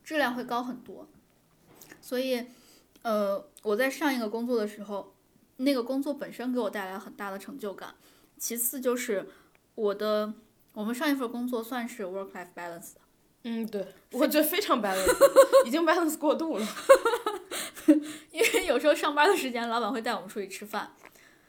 [0.04, 1.08] 质量会高很多。
[2.00, 2.46] 所以，
[3.02, 5.16] 呃，我在上一个工作的时候，
[5.58, 7.94] 那个工作本身给我带来很大的成就感。
[8.38, 9.28] 其次就是
[9.76, 10.34] 我的，
[10.74, 13.02] 我们上一份工作算是 work life balance 的，
[13.44, 15.08] 嗯，对，我觉得非常 balance，
[15.66, 16.68] 已经 balance 过度了。
[18.32, 20.92] 因为有时候上班的时间，老板会带我们出去吃饭，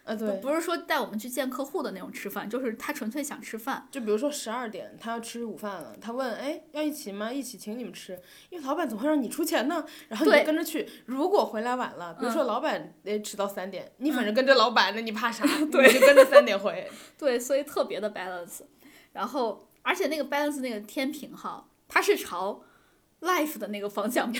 [0.08, 3.86] 啊，对，不是说带我们去见客户的那种吃饭，就是他纯粹想吃饭。
[3.90, 7.30] 就比如说十二点他要吃午饭了，他问，哎，要一起吗？
[7.30, 10.88] 一起请你们吃，因为老板总会让你出钱呢，然后你就跟着去。
[11.04, 15.44] 如果回来晚了，比如嗯说老板得迟到三点，你反正跟着老板，那你怕啥？
[15.70, 16.90] 对你就跟着三点回。
[17.18, 18.60] 对，所以特别的 balance。
[19.12, 22.62] 然后，而且那个 balance 那个天平哈，它是朝
[23.20, 24.32] life 的那个方向。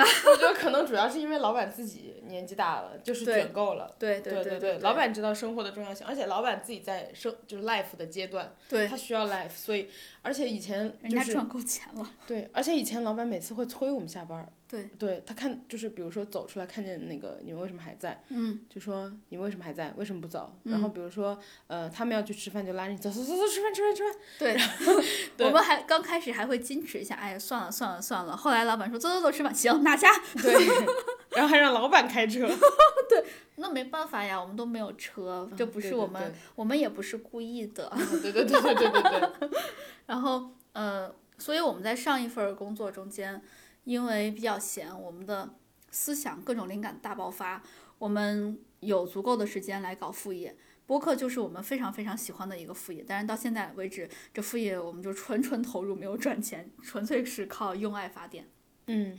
[0.30, 3.94] 我觉得可能主要是因为老板自己年纪大了，就是对卷够了。
[3.98, 9.88] 对对对对，老板知道生活的重要性，而且老板自己在生就是 life 的阶段，对，他需要 life，所以
[10.22, 12.10] 而且以前就是人家赚够钱了。
[12.26, 20.54] 对，而且以前老板每次会催我们下班儿，对，对他看就是比如说走出来看见那个你们为什么还在，嗯，就说你们为什么还在，为什么不走？
[20.64, 21.38] 然后比如说
[21.68, 24.56] 呃他们要去吃饭就拉着你走走走走吃饭吃饭吃饭，对，
[25.38, 28.36] 对我们还刚开始还会矜持一下，哎，算了算了算了。
[28.36, 30.08] 后来老板说走走走吃饭，行拿下。
[30.42, 30.54] 对，
[31.32, 32.46] 然后还让老板开车，
[33.08, 33.24] 对
[33.56, 37.90] 那没办法呀，我们都没有车，这不是我们，我们也不是故意的。
[38.22, 39.02] 对对对对对对
[39.48, 39.50] 对，
[40.06, 43.42] 然后，呃，所以我们在上一份工作中间，
[43.88, 45.48] 因为比较闲，我们的
[45.90, 47.62] 思想各种灵感大爆发，
[47.96, 50.54] 我们有足够的时间来搞副业。
[50.84, 58.46] 播客就是我们非常非常喜欢的一个副业，但是到现在为止，这副业我们就纯纯投入，没有赚钱，纯粹是靠用爱发电。
[58.88, 59.18] 嗯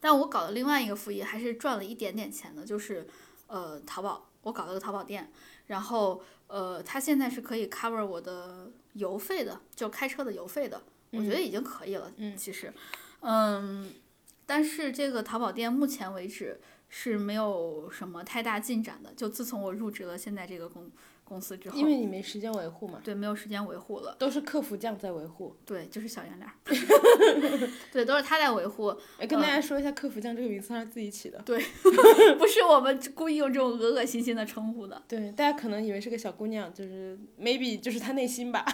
[0.00, 3.06] 但我搞的另外一个副业还是赚了一点点钱的，就是
[3.46, 5.30] 呃淘宝，我搞了个淘宝店，
[5.68, 10.82] 然后呃它现在是可以 cover 我的油费的，就开车的油费的，
[11.12, 12.10] 我觉得已经可以了。
[12.16, 12.72] 嗯其实，
[13.20, 13.92] 嗯，
[14.50, 20.90] 但是这个淘宝店目前为止是没有什么太大进展的，就自从我入职了现在这个公
[21.22, 25.54] 公司之后因，为你没时间维护嘛，对，没有时间维护了，都是客服酱在维护。
[25.64, 26.52] 对，就是小圆脸儿，
[27.92, 28.88] 对，都是他在维护，
[29.18, 31.40] 哎，跟大家说一下，客服酱这个名字他是他自己起的。
[31.46, 31.56] 对
[32.34, 35.00] 不是我们故意用这种恶恶心心的称呼的。
[35.06, 38.66] 对，大家可能以为是个小姑娘，就是 maybe 就是她内心吧。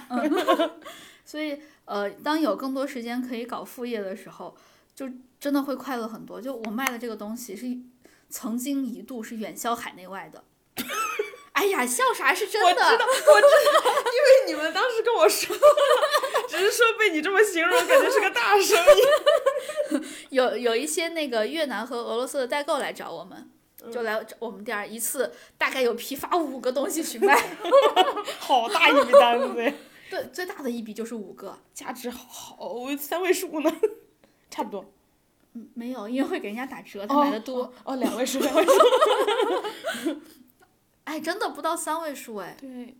[1.26, 4.56] 所以，呃，当有更多时间可以搞副业的时候，
[4.96, 6.40] 就真的会快乐很多。
[6.40, 7.66] 就我卖的这个东西是
[8.28, 10.42] 曾经一度是远销海内外的。
[11.52, 12.68] 哎呀，笑啥是真的？
[12.68, 13.46] 我知道，我知
[13.82, 15.56] 道，因为你们当时跟我说，
[16.48, 20.04] 只是说被你这么形容，感觉是个大生意。
[20.28, 23.50] 有有一些那个越南和俄罗斯的代购来找我们，
[23.90, 27.34] 就来找我们店儿一次大概有批发五个东西去卖。
[28.38, 29.72] 好大一笔单子呀，
[30.10, 31.58] 对，最大的一笔就是五个。
[31.72, 33.72] 价值好三位数呢，
[34.50, 34.84] 差不多。
[35.54, 37.72] 嗯，没有，因为会给人家打折，他买的多。
[37.84, 38.72] 哦，两位数，两位数。
[41.04, 42.96] 哎，真的不到三位数哎，对，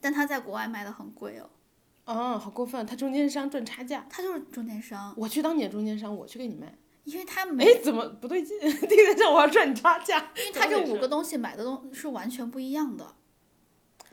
[0.00, 1.50] 但他在国外卖的很贵哦。
[2.04, 4.06] 哦，好过分，他中间商赚差价。
[4.08, 6.74] 他就是中间商，我去当你的中间商，我去给你卖。
[7.04, 8.58] 因为他没哎，怎么不对劲？
[8.60, 13.14] 第一个让我要赚你差价，因为他这五个东西买的东是完全不一样的，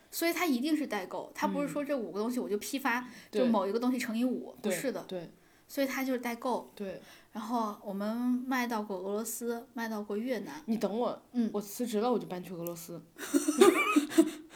[0.10, 5.30] 所以他一定是代购，他不是说这五个东西我就批发，就某一个东西乘以五，不是的，对
[5.68, 6.72] 所以他就是代购。
[6.76, 7.02] 对，
[7.32, 8.16] 然后我们
[8.48, 13.02] 卖到过俄罗斯，卖到过越南，你等我，嗯我辞职了，我就搬去俄罗斯。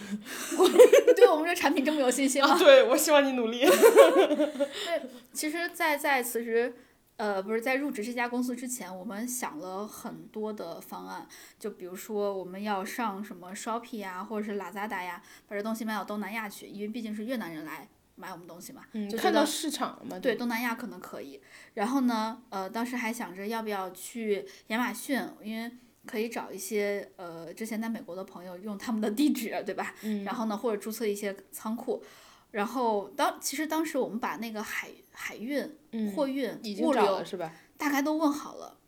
[0.10, 2.50] 你 对我们这产品这么有信心吗？
[2.50, 3.60] 啊，对，我希望你努力。
[3.66, 6.74] 对其实在，在辞职，
[7.18, 11.28] 呃，不是在入职这家公司之前，我们想了很多的方案，
[11.60, 17.88] 就比如说我们要上什么 Shopee 呀，或者是 Lazada 呀，把这东西卖到东南亚去，因为毕竟是越南人来
[18.20, 20.20] 买我们东西嘛，嗯，就看到市场了嘛？
[20.20, 21.42] 对，东南亚可能可以。
[21.74, 25.72] 然后呢，呃，当时还想着要不要去亚马逊，因为
[26.06, 29.96] 可以找一些呃之前在美国的朋友用他们的地址，对吧？
[30.04, 32.04] 嗯然后呢，或者注册一些仓库。
[32.52, 37.54] 然后当其实当时我们把那个海海运、嗯货运、已经物流找了是吧？
[37.78, 38.80] 大概都问好了，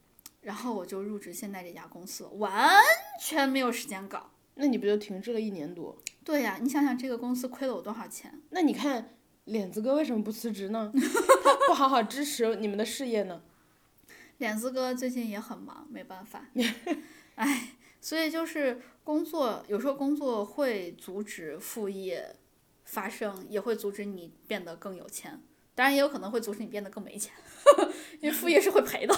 [0.42, 2.70] 然后我就入职现在这家公司，完
[3.22, 4.32] 全没有时间搞。
[4.56, 5.96] 那你不就停滞了一年多？
[6.24, 8.42] 对呀，你想想这个公司亏了我多少钱？
[8.50, 9.14] 那你看
[9.46, 10.92] 脸子哥为什么不辞职呢？
[11.44, 13.42] 他不好好支持你们的事业呢？
[14.38, 16.48] 脸子哥最近也很忙，没办法，
[17.36, 22.36] 哎，所以就是工作，有时候工作会阻止副业
[22.86, 25.40] 发生，也会阻止你变得更有钱，
[25.76, 27.34] 当然也有可能会阻止你变得更没钱，
[28.20, 29.16] 因为副业是会赔的。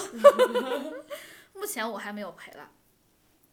[1.54, 2.70] 目前我还没有赔了，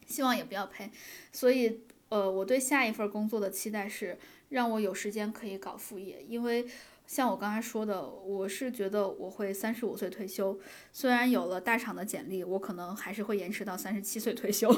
[0.06, 0.90] 希望也不要赔，
[1.32, 4.18] 所以呃，我对下一份工作的期待是
[4.52, 6.66] 让我有时间可以搞副业，因为。
[7.04, 10.58] 像我刚才说的，我是觉得我会三十五岁退休，
[10.92, 14.72] 虽然有了大厂的简历，我可能还是会延迟到三十七岁退休，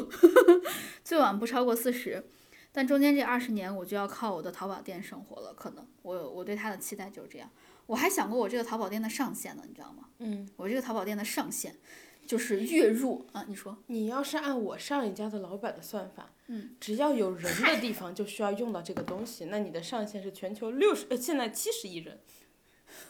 [1.04, 2.24] 最晚不超过四十。
[2.72, 5.54] 但中间这二十年，我就要靠我的淘宝店生活了。
[5.54, 7.48] 可能我我对他的期待就是这样。
[7.86, 10.08] 我还想过我这个淘宝店的上限呢，你知道吗？
[10.18, 11.76] 嗯，我这个淘宝店的上限
[12.26, 22.20] 就是月入啊，你说你要是按我上一家的老板的算法，嗯，只要有人的地方就需要用到这个东西，那你的上限是全球六十，呃，现在七十亿人。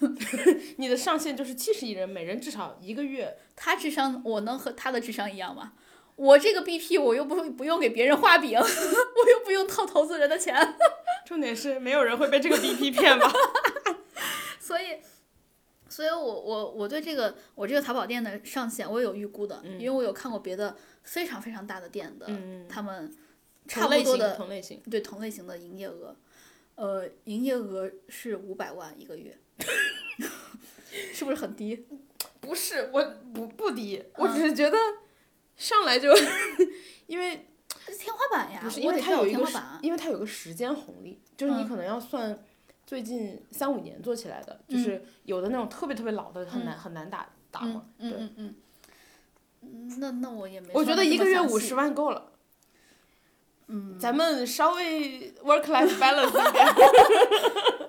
[0.78, 3.36] 你的上限就是七十亿人，每人至少一个月。
[3.54, 5.74] 他智商，我能和他的智商一样吗？
[6.16, 10.56] 我这个 BP 我又不不用给别人画饼， 我又不用套投资人的钱。
[11.26, 13.30] 重点是没有人会被这个 BP 骗吧？
[14.60, 14.98] 所以，
[15.94, 23.16] 所以我我我对这个我这个淘宝店的上限我有预估的，因为我有看过别的非常非常大的店的，嗯，他们
[23.68, 26.16] 差不多的同类型，对同类型的营业额，
[26.74, 29.38] 呃，营业额是五百万一个月，
[31.14, 31.86] 是不是很低？
[32.40, 33.00] 不是我
[33.32, 34.76] 不不低，我嗯只是觉得
[35.56, 36.12] 上来就
[37.06, 37.46] 因为
[37.86, 39.78] 这是天花板呀，不是因为它有一个天花板。
[39.80, 42.36] 因为它有个时间红利，就是你嗯可能要算
[42.86, 48.54] 最近三五年做起来的，就是有的那种特别特别老的很难很难打打嗯嘛，对，
[49.98, 50.68] 那那我也没。
[50.74, 51.74] 我觉得一个月五十。
[51.74, 52.30] 万够了。
[53.66, 56.66] 嗯，咱们稍微 work life balance 一点。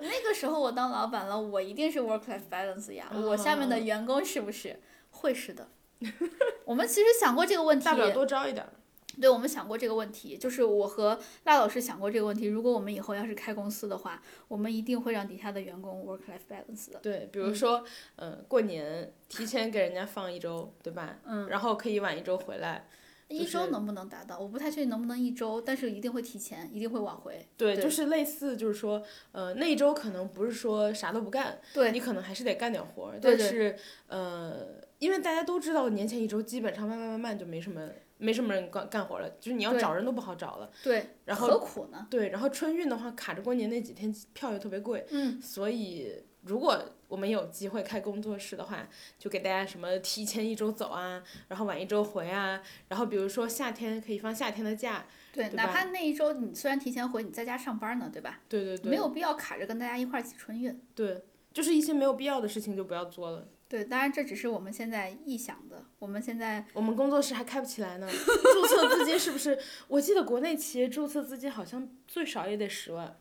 [0.00, 3.12] 那个时候我当老板了，我一定是 work life balance 呀。
[3.12, 4.80] 我下面的哦员工是不是
[5.10, 5.68] 会是的？
[6.64, 8.72] 我们其实想过这个问题，大不了多招一点儿。
[9.20, 12.46] 对，我们想过这个问题，就是我和赖老师想过这个问题。
[12.46, 16.98] 如果我们以后要是开公司的话，我们一定会让底下的员工 work life balance 的。
[17.00, 17.84] 对，比如说，
[18.16, 21.18] 嗯、过年提前给人家放一周，对吧？
[21.24, 22.88] 嗯，然后可以晚一周回来。
[23.28, 24.38] 就是一周能不能达到？
[24.38, 27.44] 我不太确定能不能一周，但是一定会提前，一定会挽回。
[27.56, 29.02] 对，对就是类似，就是说，
[29.32, 33.18] 呃，那一周可能不是说啥都不干，对你可能还是得干点活儿。
[33.20, 34.64] 但是，呃，
[35.00, 40.70] 因为大家都知道，年前一周基本上慢慢慢慢就没什么没什么人干干活了，就是你要找人都不好找了。
[40.82, 42.06] 对，然后何苦呢？
[42.10, 48.88] 对，然后春运的话，卡着过年那几天票又特别贵，嗯，所以如果我们有机会开工作室的话，
[49.18, 58.40] 就给大家什么提前一周走啊，然后晚一周回啊，然后比如说夏天可以放夏天的假，对，对哪怕那一周你虽然提前回，你在家上班呢，对吧？
[58.48, 60.80] 对对对，没有必要卡着跟大家一块儿挤春运。
[60.94, 63.48] 对，就是一些没有必要的事情就不要做了。
[63.68, 69.58] 对，当然这只是我们现在臆想的，我们现在我们工作室还开不起来呢，注册资金是不是？
[69.88, 73.18] 我记得国内企业注册资金好像最少也得十万。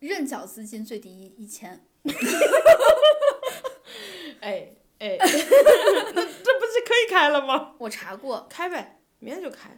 [0.00, 1.86] 认缴资金最低一一千。
[4.40, 5.26] 哎 哎，那
[6.18, 7.76] 这不是可以开了吗？
[7.78, 9.70] 我查过，开呗，明天就开。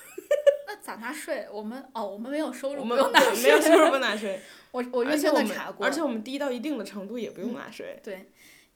[0.66, 1.46] 那咋纳税？
[1.52, 3.42] 我们哦，我们没有收入，我们不用纳税。
[3.42, 4.40] 没有收入不纳税，
[4.70, 8.00] 我我认真而且我们的查过，而且我们低到一定的程度也不用纳税。
[8.02, 8.31] 对，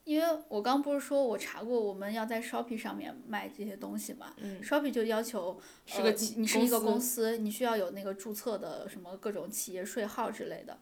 [0.07, 10.79] 因为我刚不是说我查过，我们要在 Shopee 上面卖这些东西嘛、嗯 s h o p e e 就要求是个企你是一个公公司，你需要有那个注册的什么各种企业税号之类的。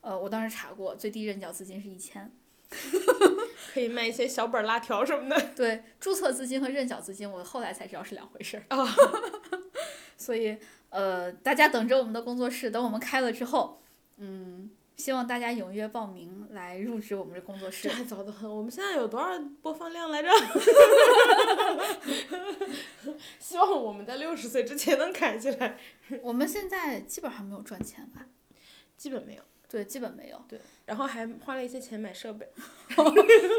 [0.00, 2.30] 呃，我当时查过，最低认缴资金是一千。
[3.74, 5.50] 可以卖一些小本儿辣条什么的。
[5.56, 8.64] 对，注册资金和认缴资金，我后来才知道是两回事儿。
[8.70, 8.88] 哦
[10.16, 10.56] 所以，
[10.90, 13.82] 呃，大家等着我们的工作室，等我们开了之后，
[14.18, 17.94] 嗯，希望大家踊跃报名来入职我们的工作室这。
[17.94, 20.28] 还早得很，我们现在有多少播放量来着？
[23.38, 25.78] 希望我们在六十岁之前能开起来。
[26.22, 28.26] 我们现在基本上没有赚钱吧？
[28.96, 30.40] 基本没有，对，基本没有。
[30.48, 32.48] 对，然后还花了一些钱买设备。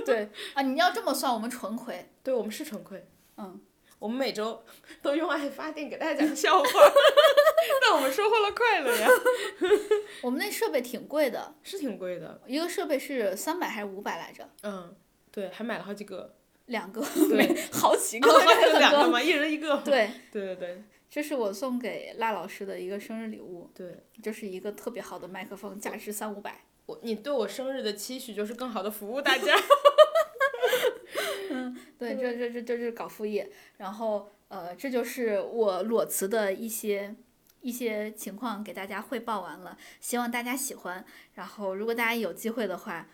[0.05, 2.09] 对啊，你要这么算，我们纯亏。
[2.23, 3.05] 对我们是纯亏，
[3.37, 3.59] 嗯，
[4.03, 4.61] 我们每周
[5.01, 6.65] 都用爱发电给大家讲笑话，
[7.81, 9.07] 但我们收获了快乐呀，
[10.21, 12.41] 我们那设备挺贵的，是挺贵的。
[12.45, 14.49] 一个设备是三百还是五百来着？
[14.63, 14.93] 嗯，
[15.31, 16.35] 对，还买了好几个，
[16.65, 16.99] 两个，
[17.29, 18.77] 对 好几个，哦。
[18.77, 19.77] 两个嘛，一人一个。
[19.77, 26.65] 对，对对对这是我送给辣老师的一个生日礼物，对，就是一个特别好的麦克风，价值三五百。
[26.87, 29.55] 我你对我生日的期许就是更好的服务大家。
[31.97, 37.15] 对，这这这这是搞副业，然后呃，这就是我裸辞的一些
[37.61, 41.05] 一些情况给大家汇报完了，希望大家喜欢。
[41.33, 43.07] 然后如果大家有机会的话，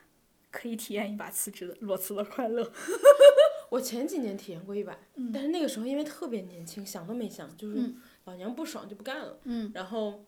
[0.51, 2.71] 可以体验一把辞职的裸辞的快乐。
[3.69, 9.39] 我前几年体验过一把，嗯但是那个时候因为特别年轻，想都没想，就是嗯老娘不爽就不干了。
[9.43, 10.25] 嗯，然后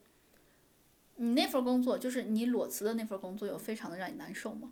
[1.15, 4.71] 你那份工作，就是你裸辞的那份工作，有非常的让你难受吗？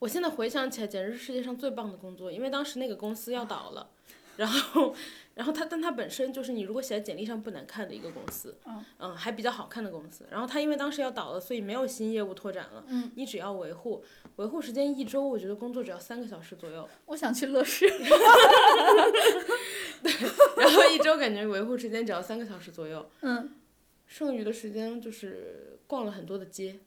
[0.00, 3.90] 我现在回想起来，简直是世界上最棒的工作，因为当时那个公司要倒了，
[4.38, 4.94] 然后，
[5.34, 8.56] 然后它，但它本身就是你如果写在简历上不难看的一个公司，
[8.98, 10.24] 嗯还比较好看的公司。
[10.30, 14.02] 然后它因为当时要倒了，所以没有新业务拓展了，嗯，你只要维护，
[14.36, 17.86] 维护时间一周，我觉得工作只要三个小时左右，我想去乐视。
[20.02, 20.10] 对
[20.56, 23.52] 然后一周感觉维护时间只要三个小时左右，嗯，
[24.06, 26.80] 剩余的时间就是逛了很多的街。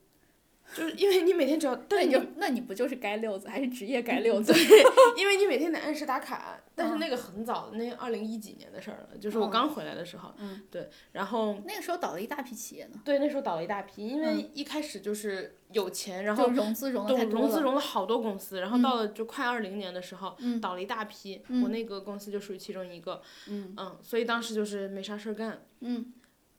[0.74, 4.53] 就是因为你每天只要，但你那你就那你不就是该溜子，还是职业该溜子？
[5.17, 17.24] 因为你每天得按时打卡，但是嗯那个很早，那二零一几年的事儿了，就是我嗯刚回来的时候，嗯，对，然后那个时候倒了一大批企业呢，对那时候倒了一大批，因为一开始就是有钱，然后融资融了。
[17.26, 25.61] 融资融了好多公司，然后嗯到了就快二零年的时候，嗯倒了一大批，嗯我那个公司就属于其中一个，嗯嗯，所以当时就是没啥事儿干。
[25.82, 26.13] 嗯，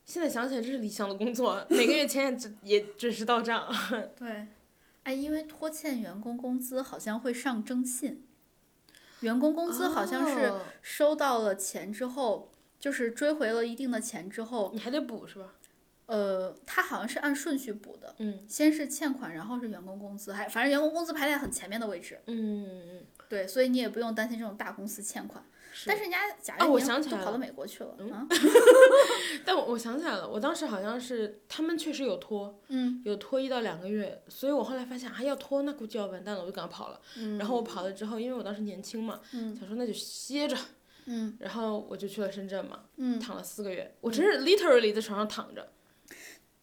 [0.05, 3.69] 现在想起来，这是理想的工作，每个月钱也准也准时到账。
[4.17, 4.47] 对，
[5.03, 8.25] 哎，因为拖欠员工工资好像会上征信，
[9.21, 15.55] 员工工资好像是哦收到了钱之后，就是追回了一定的钱之后，你还得补是吧？
[16.07, 22.21] 呃，他好像是按顺序补的，嗯先是欠款，然后是员工工资，还反正员工工资排在很前面的位置。
[22.27, 25.43] 嗯嗯，对，所以你也不用担心这种大公司欠款。
[25.77, 28.25] 是但是人家贾跃亭想起来了都跑到美国去了，嗯啊，
[29.45, 37.01] 但我我想起来了，我当时好像是他们确实有拖，嗯有拖一到两个月，所以我后来发现还要拖，那估计要完蛋了，我就赶快跑了。
[37.19, 40.57] 嗯然后我跑了之后，因为我当时年轻嘛，嗯想说那就歇着，
[41.07, 45.69] 嗯然后我就去了深圳嘛，嗯，躺了四个月，我真是 literally 在床上躺着。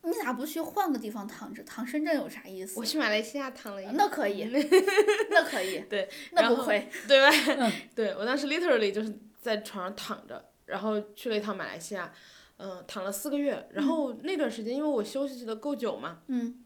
[0.04, 1.64] 你咋不去换个地方躺着？
[1.64, 2.84] 躺深圳有啥意思我？
[2.86, 4.44] 去马来西亚躺了一那可以，
[5.30, 6.90] 那可以，对，那不亏。
[7.08, 7.30] 对吧？
[7.96, 12.12] 对我当时 literally 就是在床上躺着，然后去了一趟马来西亚，
[12.58, 13.68] 嗯、躺了四个月。
[13.74, 16.64] 然后那段时间，因为我休息的够久嘛，嗯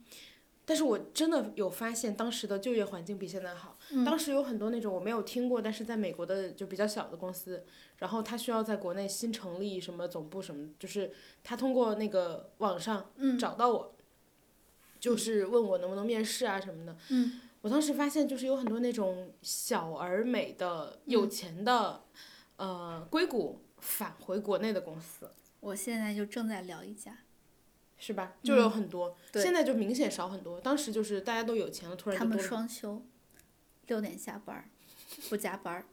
[0.67, 3.74] 但是我真的有发现当时的就业环境比现在好。
[3.91, 7.63] 嗯当时有很多那种我没有听过，但是在美国的就比较小的公司，
[7.97, 11.11] 然后他需要在国内新成立什么总部什么，就是
[11.43, 13.95] 他通过那个网上嗯找到我，
[14.99, 16.97] 就是问我能不能面试啊什么的。
[17.09, 22.03] 嗯我当时发现就是有很多那种小而美的、有钱的，
[22.57, 25.31] 呃，硅谷返回国内的公司，
[25.61, 27.17] 我现在就正在聊一家，
[27.97, 28.35] 是吧？
[28.43, 30.61] 就有很多，嗯现在就明显少很多。
[30.61, 32.49] 当时就是大家都有钱了，突然他们就多了。
[32.49, 33.01] 双休，
[33.87, 34.69] 六点下班，
[35.29, 35.85] 不加班。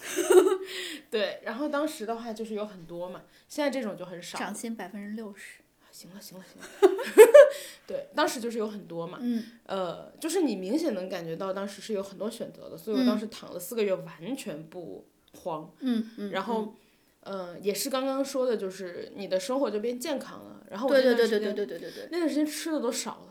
[1.10, 4.38] 对，然后当时的话就是有很多嘛，现在这种就很少。
[4.38, 5.60] 涨薪百分之六十。
[5.90, 6.68] 行了，行了，行了。
[7.86, 9.18] 对，当时就是有很多嘛。
[9.20, 9.44] 嗯。
[9.64, 15.04] 呃，就是你明显能感觉到当时是有很多选择的，所以我当时躺了四个月，完全不
[15.42, 15.72] 慌。
[15.80, 16.30] 嗯嗯。
[16.30, 16.74] 然后，
[17.20, 20.64] 呃，也是刚刚说的，就是你的生活就变健康了。
[20.86, 22.08] 对对对对对对对对。
[22.12, 23.27] 那段时间吃的都少。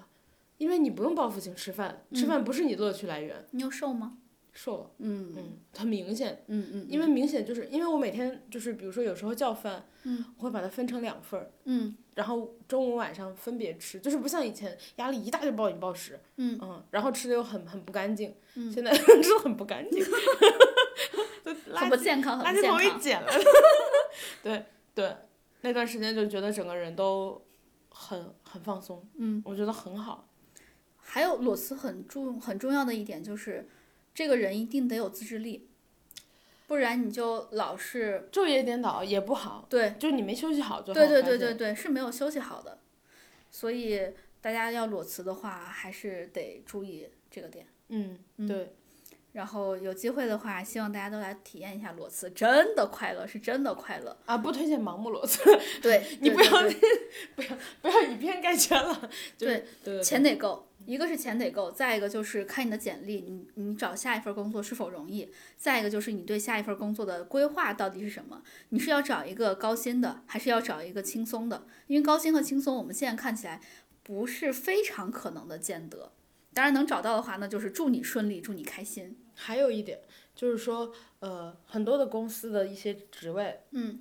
[0.57, 4.17] 因为你不用报复性吃饭，吃饭不是你乐趣来源，你有瘦吗？
[4.51, 6.87] 瘦了，嗯嗯，很明显，嗯嗯。
[6.89, 20.03] 因为明显就是因为我每天就是比如说有时候叫饭，嗯，我会把它分成两份儿，嗯然后中午晚上分别吃，就是不像以前压力一大就暴饮暴食，嗯然后吃的又很很不干净，嗯现在 吃的很不干净，
[21.45, 22.97] 都垃很不健康，垃圾桶给康。
[22.99, 23.27] 捡了。
[24.41, 25.15] 对对，
[25.61, 27.39] 那段时间就觉得整个人都
[27.89, 30.26] 很很放松，嗯，我觉得很好。
[31.09, 33.67] 还有裸辞很重很重要的一点就是，
[34.13, 35.67] 这个人一定得有自制力，
[36.67, 42.77] 不然你就老是昼夜颠倒也不好，对就是你没休息好就对对对对对是没有休息好的，
[43.49, 44.01] 所以
[44.41, 47.65] 大家要裸辞的话，还是得注意这个点。
[47.89, 48.75] 嗯嗯对，
[49.31, 54.17] 然后有机会的话，希望大家都来体验一下裸辞，真的快乐，是真的快乐。
[54.25, 55.41] 啊不推荐盲目裸辞，
[55.81, 56.51] 对， 你不要
[57.35, 59.09] 不要不要以偏概全了。
[59.37, 59.65] 对
[60.03, 68.41] 钱得够，一个是钱得够，再一个就是看你的简历，你你找下一份工作是否容易，再一个就是你对下一份工作的规划到底是什么？
[68.69, 71.67] 你是要找一个高薪的，还是要找一个轻松的？
[71.87, 73.61] 因为高薪和轻松，我们现在看起来
[74.01, 76.13] 不是非常可能的见得。
[76.53, 79.17] 当然能找到的话，那就是祝你顺利，祝你开心。
[79.35, 79.99] 还有一点
[80.33, 83.99] 就是说，呃，很多的公司的一些职位，嗯，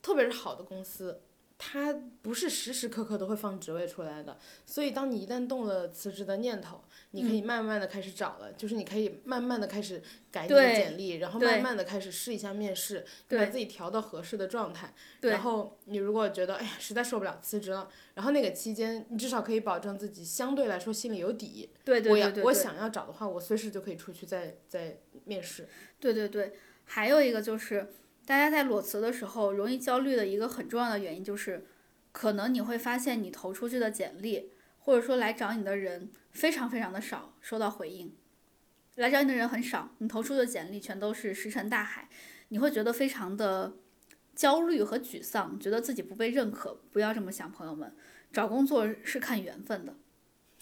[0.00, 1.20] 特别是好的公司，
[1.56, 4.36] 它不是时时刻刻都会放职位出来的。
[4.66, 6.82] 所以，当你一旦动了辞职的念头，
[7.12, 10.02] 你可以慢慢的开始找了，就是你可以慢慢的开始
[10.32, 14.92] 改你的简历，然后慢慢的开始试一下面试，把自己调到合适的状态。
[15.20, 21.70] 然后你如果觉得哎呀实在受不了辞职了，然后那个期间你至少可以保证自己相对来说心里有底。
[21.84, 25.68] 对对我要我对对对想要找的话，我随时就可以出去再再面试。
[26.00, 26.52] 对对对，
[26.84, 27.94] 还有一个就是，
[28.26, 31.66] 大家在裸辞的时候容易焦虑的一个很重要的原因就是，
[32.10, 38.14] 可能你会发现你投出去的简历，或者说来找你的人非常非常的少，收到回应，
[38.94, 42.08] 来找你的人很少，你投出的简历全都是石沉大海，
[42.48, 43.74] 你会觉得非常的
[44.34, 46.80] 焦虑和沮丧，觉得自己不被认可。
[46.90, 47.94] 不要这么想，朋友们，
[48.32, 49.96] 找工作是看缘分的，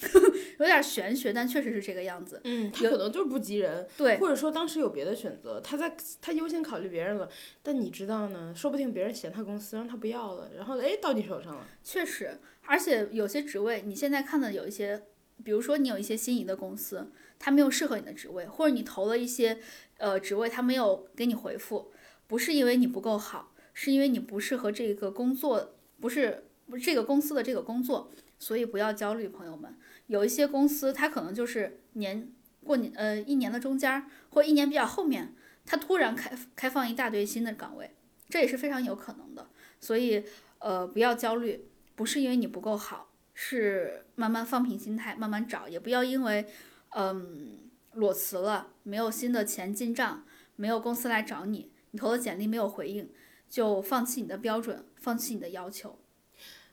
[0.59, 2.41] 有点玄学，但确实是这个样子。
[2.45, 7.29] 嗯，他可能就是不急人，对，或者说当时有别的选择，他在他优先考虑别人了，
[7.63, 11.67] 但你知道呢，说不定别人嫌他公司让他不要了，然后哎到你手上了。
[11.83, 15.03] 确实，而且有些职位，你现在看的有一些，
[15.45, 19.59] 比如说你有一些心仪的公司，他没有适合你的职位，或者你投了一些
[19.99, 21.91] 呃职位，他没有给你回复，
[22.27, 29.77] 不是因为你不够好，是因为你不适合这个工作，不是不是这个公司的这个工作，所以不要焦虑，朋友们。
[30.07, 32.33] 有一些公司，它可能就是年
[32.65, 35.35] 过年呃一年的中间儿，或一年比较后面，
[35.65, 37.95] 它突然开开放一大堆新的岗位，
[38.29, 39.49] 这也是非常有可能的。
[39.81, 40.25] 所以
[40.59, 46.47] 呃不要焦虑，不是因为你不够好，是慢慢放平心态，慢慢找，也不要因为
[46.91, 50.25] 嗯裸辞了，没有新的钱进账，
[50.57, 53.11] 没有公司来找你，你投了简历没有回应，
[53.49, 55.99] 就放弃你的标准，放弃你的要求。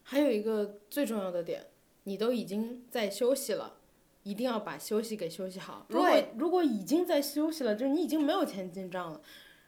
[0.03, 1.65] 还有一个最重要的点，
[2.09, 3.77] 你都已经在休息了，
[4.23, 5.85] 一定要把休息给休息好。
[5.89, 9.21] 如果如果已经在休息了，就是你已经没有钱进账了，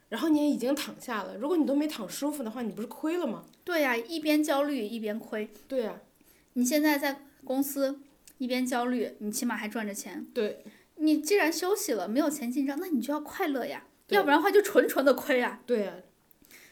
[0.08, 3.44] 然后你也已经躺下了，如果你都没躺舒服的话，你不是亏了吗？
[3.62, 5.48] 对呀、一边焦虑一边亏。
[5.68, 6.00] 对呀、
[6.54, 8.00] 你现在在公司
[8.38, 10.26] 一边焦虑，你起码还赚着钱。
[10.34, 10.64] 对
[10.96, 15.62] 你既然休息了，没有钱进账，那你就要快乐呀，要不然的话就纯纯的亏啊。
[15.64, 15.94] 对呀、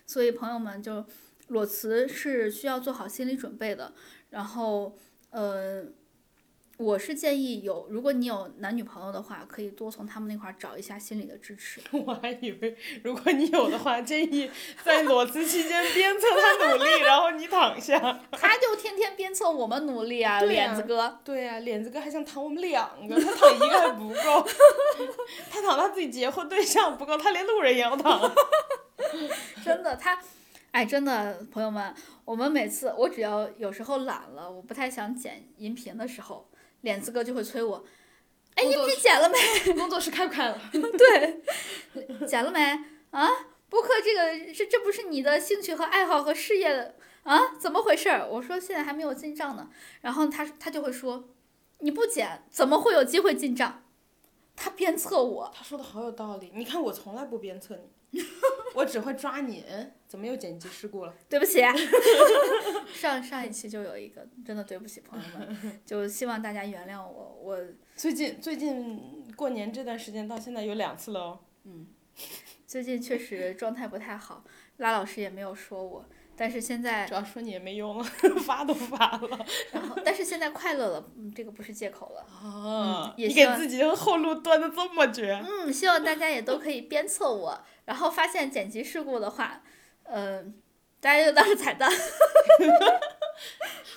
[0.05, 1.07] 所以朋友们就
[1.47, 3.95] 裸辞是需要做好心理准备的。
[4.31, 4.97] 然后，
[5.31, 5.85] 呃，
[6.77, 11.81] 我是建议有，如果你有男女朋友的话，可以多从他们那块儿找一下心理的支持。
[11.93, 14.51] 我还以为如果你有的话，建议
[14.83, 17.99] 在裸辞期间鞭策他努力，然后你躺下。
[18.33, 21.21] 他就天天鞭策我们努力啊，脸子哥。
[21.23, 24.49] 对呀、脸子哥还想躺我们两个，他躺一个还不够，
[25.51, 28.21] 他躺他自己结婚对象不够，他连路人也要躺。
[29.65, 30.19] 真的，他，
[30.73, 31.93] 哎，真的，朋友们，
[32.25, 36.49] 我们每次我只要有时候懒了，我不太想剪音频的时候，
[36.83, 37.85] 脸子哥就会催我，
[38.55, 39.73] 哎，音频剪了没？
[39.75, 40.61] 工作室开不开了？
[40.73, 41.43] 对，
[42.27, 42.61] 剪了没？
[43.11, 43.29] 啊，
[43.69, 46.95] 播客这个这这不是你的兴趣和爱好和事业的
[47.25, 47.57] 啊？
[47.59, 48.25] 怎么回事儿？
[48.29, 49.69] 我说现在还没有进账呢，
[50.03, 51.31] 然后他他就会说，
[51.81, 53.83] 你不剪怎么会有机会进账？
[54.55, 56.53] 他鞭策我，他说的好有道理。
[56.55, 57.77] 你看我从来不鞭策
[58.11, 58.23] 你，
[58.75, 59.65] 我只会抓你。
[60.11, 61.15] 嗯怎么又剪辑事故了？
[61.31, 61.61] 对不起，
[62.93, 67.59] 上上一期就有一个，真的对不起朋友们， 就希望大家原谅我，我
[67.95, 71.39] 最近最近过年这段时间到现在有两次了哦。
[71.65, 71.87] 嗯
[72.67, 74.45] 最近确实状态不太好，
[74.79, 76.05] 拉老师也没有说我，
[76.37, 78.05] 但是现在，主要说你也没用了，
[78.45, 79.47] 发都发了。
[79.73, 82.21] 然后但是现在快乐了，嗯，这个不是借口了。
[82.31, 85.33] 啊，也你给自己的后路断的这么绝。
[85.45, 89.63] 嗯，希望大家也都可以鞭策我，然后发现剪辑事故的话，
[90.11, 90.55] 嗯、
[91.01, 91.91] 大家就当是彩蛋。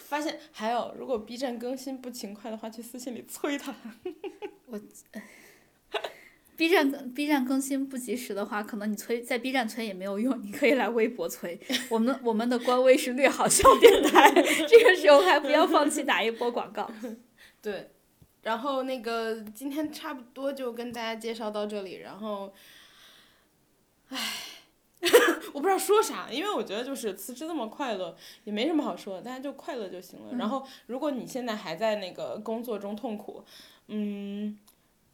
[0.07, 3.73] 发现还有，如果 B 站更新不勤快的话，去私信里催他。
[4.67, 4.79] 我
[6.55, 11.59] B 站更 B 站更新不及时的话，可能你催在 B 站催也没有用，你可以来微博催。
[11.89, 14.31] 我们我们的官微是略好笑电台，
[14.67, 16.87] 这个时候还不要放弃打一波广告。
[17.59, 17.89] 对，
[18.43, 22.53] 然后那个今天差不多就跟大家介绍到这里，然后，
[24.09, 24.19] 唉，
[25.53, 30.35] 我不知道说啥，因为我觉得就是辞职那么快乐，也没什么好说的，大家就快乐就行了。
[30.35, 33.43] 然后，如果你现在还在那个工作中痛苦，
[33.87, 34.57] 嗯。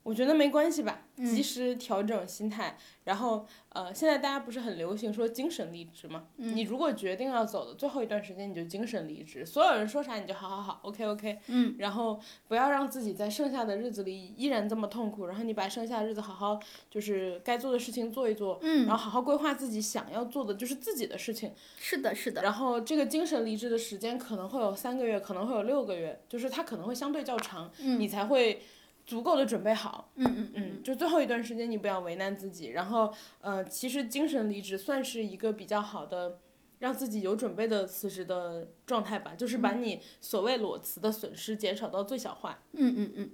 [0.10, 2.76] 我觉得没关系吧，及时调整心态。
[3.04, 6.26] 然后，呃，现在大家不是很流行说精神离职嘛？
[6.38, 11.38] 你如果决定要走的最后一段时间，你就精神离职，所有人说啥你就好好好，OK OK。
[11.46, 11.76] 嗯。
[11.78, 21.54] 然后不要让自己在剩下的日子里依然这么痛苦，然后你把剩下的日子好好就是该做的事情做一做，嗯然后好好规划自己想要做的就是自己的事情。
[21.80, 28.62] 是的，是的，然后这个精神离职的时间可能会有三个月，可能会有六个月，就是它可能会相对较长，你才会
[29.10, 30.12] 足够的准备好。
[30.18, 32.68] 嗯嗯嗯，就最后一段时间你不要为难自己。
[32.68, 36.40] 然后，呃，其实精神离职算是一个比较好的。
[36.80, 42.64] 让自己有准备的辞职的状态吧，就是把你所谓裸辞的损失减少到最小化。
[42.72, 43.32] 嗯嗯嗯。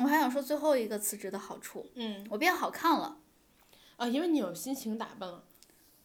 [0.00, 3.18] 我还想说最后一个辞职的好处，嗯，我变好看了，
[3.98, 5.44] 啊，因为你有心情打扮了，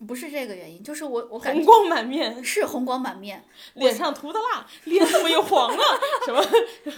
[0.05, 5.83] 不是这个原因，就是我我感觉红光满面，是红光满面，脸上涂的蜡，脸怎么又黄了？
[6.25, 6.43] 什么？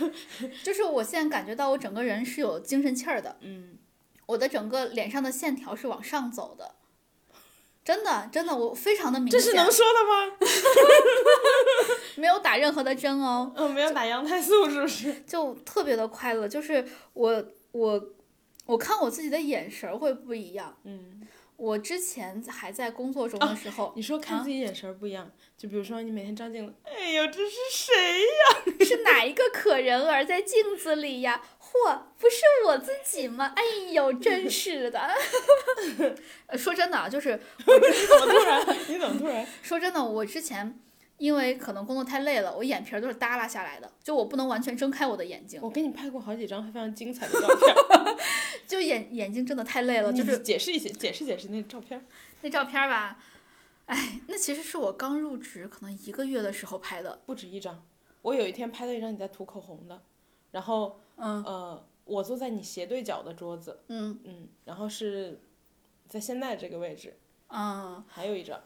[0.64, 3.78] 就是我现在感觉到我整个人是有精神气儿的，嗯，
[4.26, 6.76] 我的整个脸上的线条是往上走的，
[7.84, 10.38] 真的真的，我非常的明显，这是能说的吗？
[12.18, 15.14] 没有打任何的针哦，嗯，没有打羊胎素是不是？
[15.28, 16.84] 就特别的快乐，就是
[17.14, 18.02] 我我
[18.66, 20.76] 我看我自己的眼神会不一样。
[20.86, 21.15] 嗯，
[21.58, 28.64] 我之前还在工作中的时候，你说看啊自己眼神不一样，就比如说你每天照镜子，哎呦，这是谁呀？
[28.86, 31.42] 是哪一个可人儿在镜子里呀？
[31.62, 32.38] 嚯，不是
[32.68, 33.54] 我自己吗？
[33.56, 35.00] 哎呦，真是的。
[36.48, 38.78] 呃说真的啊，就是 你怎么突然？
[38.88, 39.46] 你怎么突然？
[39.62, 40.78] 说真的，我之前
[41.18, 48.18] 因为可能工作太累了，我眼皮儿都是耷拉下来的，就我不能完全睁开我的眼睛，我给你拍过好几张非常精彩的照片，
[48.68, 52.06] 就眼眼睛真的太累了，就是解释一些，解释解释那照片。
[52.42, 53.18] 那照片吧。
[53.86, 57.86] 哎，那其实是我刚入职可能一个月的时候拍的，不止一张，
[58.24, 60.02] 我有一天拍到一张你在涂口红的，
[60.50, 65.40] 然后嗯呃，我坐在你斜对角的桌子，嗯嗯，然后是
[66.10, 67.16] 在现在这个位置，
[67.50, 68.60] 嗯，还有一张，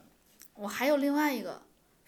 [0.54, 1.62] 我还有另外一个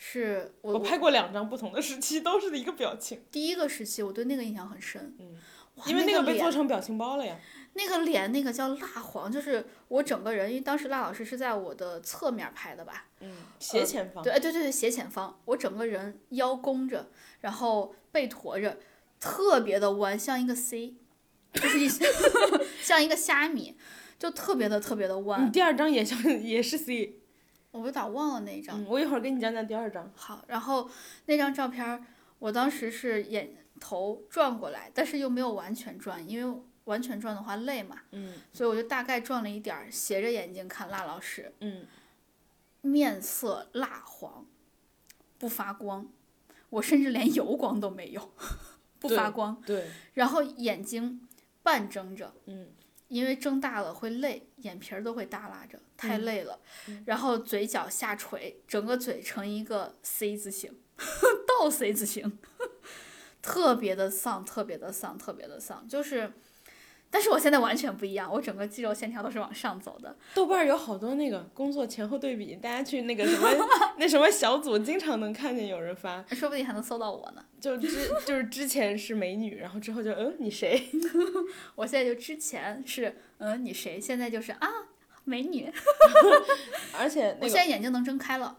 [0.04, 5.16] 是我我拍过两张不同的时期，都是一个表情，第一个时期，我对那个印象很深。
[5.20, 5.38] 嗯，
[5.86, 7.40] 因为那个被做成表情包了呀。
[7.74, 13.06] 那个脸那个叫蜡黄，就是我整个人，因为当时蜡老师是在我的侧面拍的吧？
[13.20, 14.24] 嗯，斜前方。
[14.24, 17.12] 对，哎对对对，斜前方，我整个人腰弓着，
[17.42, 18.80] 然后背驼着，
[19.20, 20.96] 特别的弯，像一个 C，
[21.54, 21.88] 就是一
[22.82, 23.78] 像一个虾米，
[24.18, 25.52] 就特别的特别的弯你弯。
[25.52, 27.21] 第二张也像也是 C。
[27.72, 28.82] 我有点忘了那一张。
[28.82, 30.12] 嗯，我一会儿给你讲讲第二张。
[30.16, 30.90] 好，然后
[31.26, 32.04] 那张照片儿，
[32.40, 41.86] 我当时是眼头转过来，但是又没有完全转，因为完全转的话累嘛，嗯所以我就大概转了一点儿，斜着眼睛看辣老师，嗯，
[42.82, 44.46] 面色蜡黄，
[45.38, 46.08] 不发光，
[46.70, 48.34] 我甚至连油光都没有，
[49.00, 51.28] 不发对光，对，然后眼睛
[51.64, 52.70] 半睁着，嗯
[53.12, 56.58] 因为睁大了会累，眼皮儿都会耷拉着，太嗯累了。
[56.88, 60.74] 嗯然后嘴角下垂，整个嘴成一个 C 字形，
[61.46, 62.40] 倒 C 字形，
[63.42, 65.86] 特别的丧，特别的丧，特别的丧。
[65.90, 66.32] 就是，
[67.14, 70.16] 但是我现在完全不一样，我整个肌肉线条都是往上走的。
[70.34, 73.50] 豆瓣儿有好多那个工作前后对比，大家去那个什么
[74.00, 77.44] 那什么小组，经常能看见有人发，说不定还能搜到我呢。
[77.60, 80.82] 就之就是之前是美女，然后之后就嗯你谁？
[81.76, 84.70] 我现在就之前是嗯你谁，现在就是啊
[85.26, 85.70] 美女。
[86.98, 88.58] 而且我那个现在眼睛能睁开了。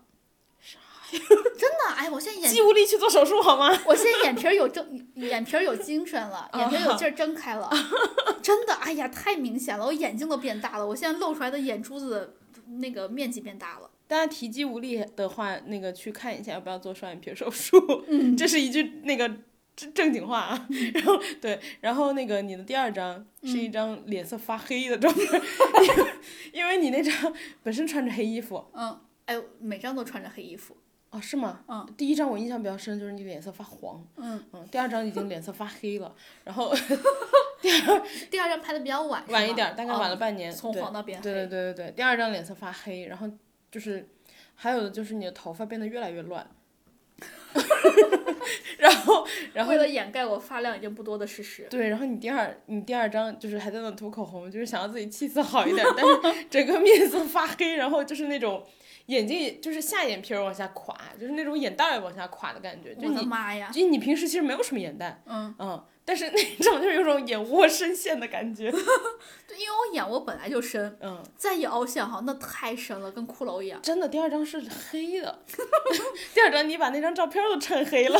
[1.59, 3.70] 真的，哎，我现在眼 肌无力去做手术好吗？
[3.86, 4.84] 我现在眼皮儿有睁，
[5.14, 7.70] 眼皮儿有精神了，眼皮儿有劲儿睁开了，
[8.43, 12.36] 真的，哎呀，太明显了，我眼睛都变大了，我现在露出来的眼珠子
[12.78, 13.90] 那个面积变大了。
[14.09, 17.76] 大家提肌无力的话，那个去看一下要不要做双眼皮手术，
[18.09, 19.26] 嗯，这是一句那个
[19.74, 20.68] 正正经话啊。
[20.93, 25.24] 然后对，然后那个你的第二张是一张脸色发黑的照片，
[25.82, 26.12] 因为
[26.52, 27.32] 因为你那张
[27.62, 30.76] 本身穿着黑衣服嗯，哎，每张都穿着黑衣服。
[31.12, 31.60] 哦，是吗？
[31.68, 31.86] 嗯。
[31.97, 36.12] 第一张我印象比较深，就是你脸色发黄，嗯，嗯，第二张已经脸色发黑了，
[36.43, 36.74] 然后
[37.62, 41.22] 第二第二张拍的比较晚，晚一点，大概晚了哦半年，从黄到变黑。
[41.22, 43.30] 对对对对对，第二张脸色发黑，然后
[43.70, 44.09] 就是
[44.55, 46.47] 还有的就是你的头发变得越来越乱，
[48.78, 51.66] 然后然后为了掩盖我发量已经不多的事实。
[51.68, 58.64] 对，然后你第二你第二张就是还在那涂口红，就是想要自己气色好一点，但是整个面色发黑，然后就是那种
[59.12, 63.70] 眼睛就是下眼皮儿往下垮，就是那种眼袋儿往下垮的感觉，就我的你妈呀！
[63.72, 68.70] 就你平时其实没有什么眼袋，嗯，嗯，但是那种就是有种眼窝深陷的感觉
[69.47, 71.22] 对，因为我眼窝本来就深，嗯。
[71.36, 73.80] 再一凹陷哈，那太深了，跟骷髅一样。
[73.82, 75.40] 真的，第二张是黑的，
[76.32, 78.18] 第二张你把那张照片都衬黑了，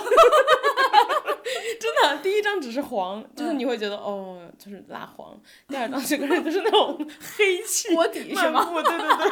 [1.81, 8.69] 真的，第一张只是黄，就是你会觉得、哦，就是蜡黄，第二张整个人就是那种黑气锅底是吗？
[8.82, 9.31] 对对对，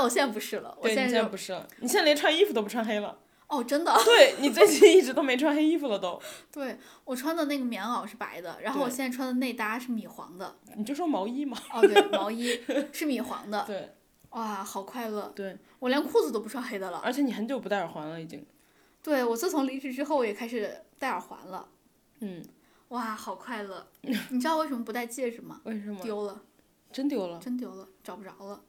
[0.00, 3.18] 但我现在不是了，我现在不是了，你现在连穿衣服都不穿黑了，
[3.48, 3.94] 哦，真的。
[4.02, 6.18] 对你最近一直都没穿黑衣服了都，
[6.50, 10.56] 对我穿的那个棉袄是白的，然后我现在穿的内搭是米黄的。
[10.74, 12.58] 你就说毛衣嘛，哦，对，毛衣
[12.94, 13.62] 是米黄的。
[13.68, 13.94] 对
[14.30, 15.30] 哇，好快乐！
[15.36, 16.98] 对，我连裤子都不穿黑的了。
[17.04, 18.42] 而且你很久不戴耳环了已经，
[19.02, 21.68] 对我自从离职之后，我也开始戴耳环了。
[22.20, 22.42] 嗯，
[22.88, 23.86] 哇，好快乐！
[24.30, 25.60] 你知道为什么不戴戒指吗？
[25.64, 26.00] 为什么？
[26.02, 26.40] 丢了，
[26.90, 28.62] 真丢了，真丢了，找不着了。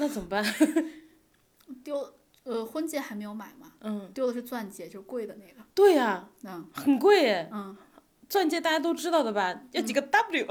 [0.00, 0.42] 那怎么办？
[1.84, 2.14] 丢，
[2.44, 5.64] 呃，婚戒还没有买嘛，嗯，丢的是钻戒，就是贵的那个。
[5.74, 7.48] 对呀、嗯很贵耶。
[7.52, 7.76] 嗯，
[8.28, 9.62] 钻戒大家都知道的吧？
[9.72, 10.46] 要几个 W？、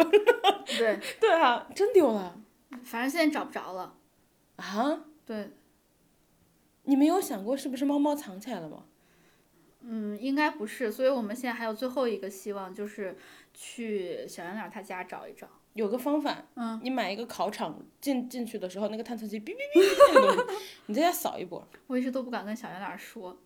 [0.77, 2.39] 对， 对啊，真丢了
[2.83, 3.95] 反正现在找不着了。
[4.57, 5.05] 啊！
[5.25, 5.51] 对，
[6.83, 8.85] 你没有想过是不是猫猫藏起来了吗？
[9.81, 13.17] 嗯，应该不是，所以我们现在还有最后一个希望，就是
[13.53, 15.47] 去小圆脸他家找一找。
[15.79, 20.53] 有个方法，嗯，你买一个考场进进去的时候，那个探测器哔哔哔那个东西，
[20.87, 21.65] 你在家扫一波。
[21.87, 23.37] 我一直都不敢跟小圆脸说，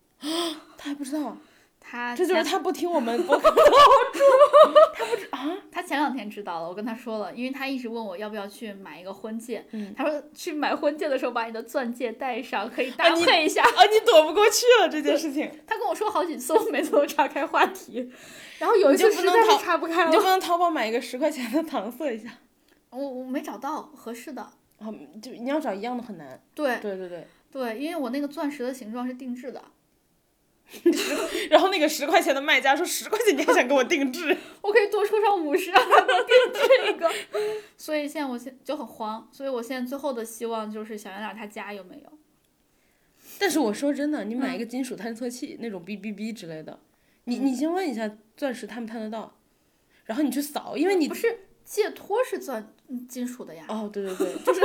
[0.76, 1.36] 他还不知道，
[1.80, 3.54] 他这就是他不听我们播客。
[4.94, 5.56] 他不啊？
[5.70, 9.64] 他前两天知道了，我跟他说了，因为他一直问我要不要去买一个婚戒。
[9.72, 13.62] 嗯他说去买婚戒的时候把你的钻戒带上，可以搭配一下。
[13.62, 18.10] 啊，你躲不过去了这件事情，他跟我说好几次，我每次都岔开话题，
[18.58, 20.10] 然后有一次实在是不能淘岔不开了。
[20.10, 22.38] 你就不能淘宝买一个十块钱的搪塞一下？
[22.90, 24.42] 我我没找到合适的。
[24.78, 26.40] 啊，就你要找一样的很难。
[26.54, 29.64] 对对对对，对，因为我那个钻石的形状是定制的，
[31.48, 34.36] 然后那个十块钱的卖家说十块钱你还想给我定制？
[34.62, 37.10] 我可以多出上五十让他给我定制一个。
[37.76, 42.12] 所以现在我现就很慌，所以我现在最后的希望就是小圆脸他家有没有？
[43.38, 46.78] 但是我说真的，你嗯买一个金属探测器，那种哔哔哔之类的，
[47.24, 49.36] 你你先问一下钻石探不探得到，
[50.04, 53.64] 然后你去扫，因为你不是戒托是钻嗯金属的呀。
[53.68, 54.60] 哦，对对对， 就是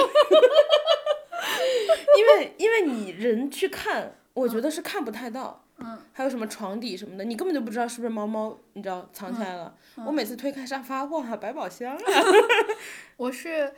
[2.18, 5.66] 因为因为你人去看，我觉得是看不太到。
[5.82, 9.74] 嗯，还有什么床底什么的，你根本就不知道是不是猫猫，你知道藏起来了。
[9.96, 12.02] 嗯我每次推开沙发，哇，百宝箱啊，
[13.16, 13.74] 我是，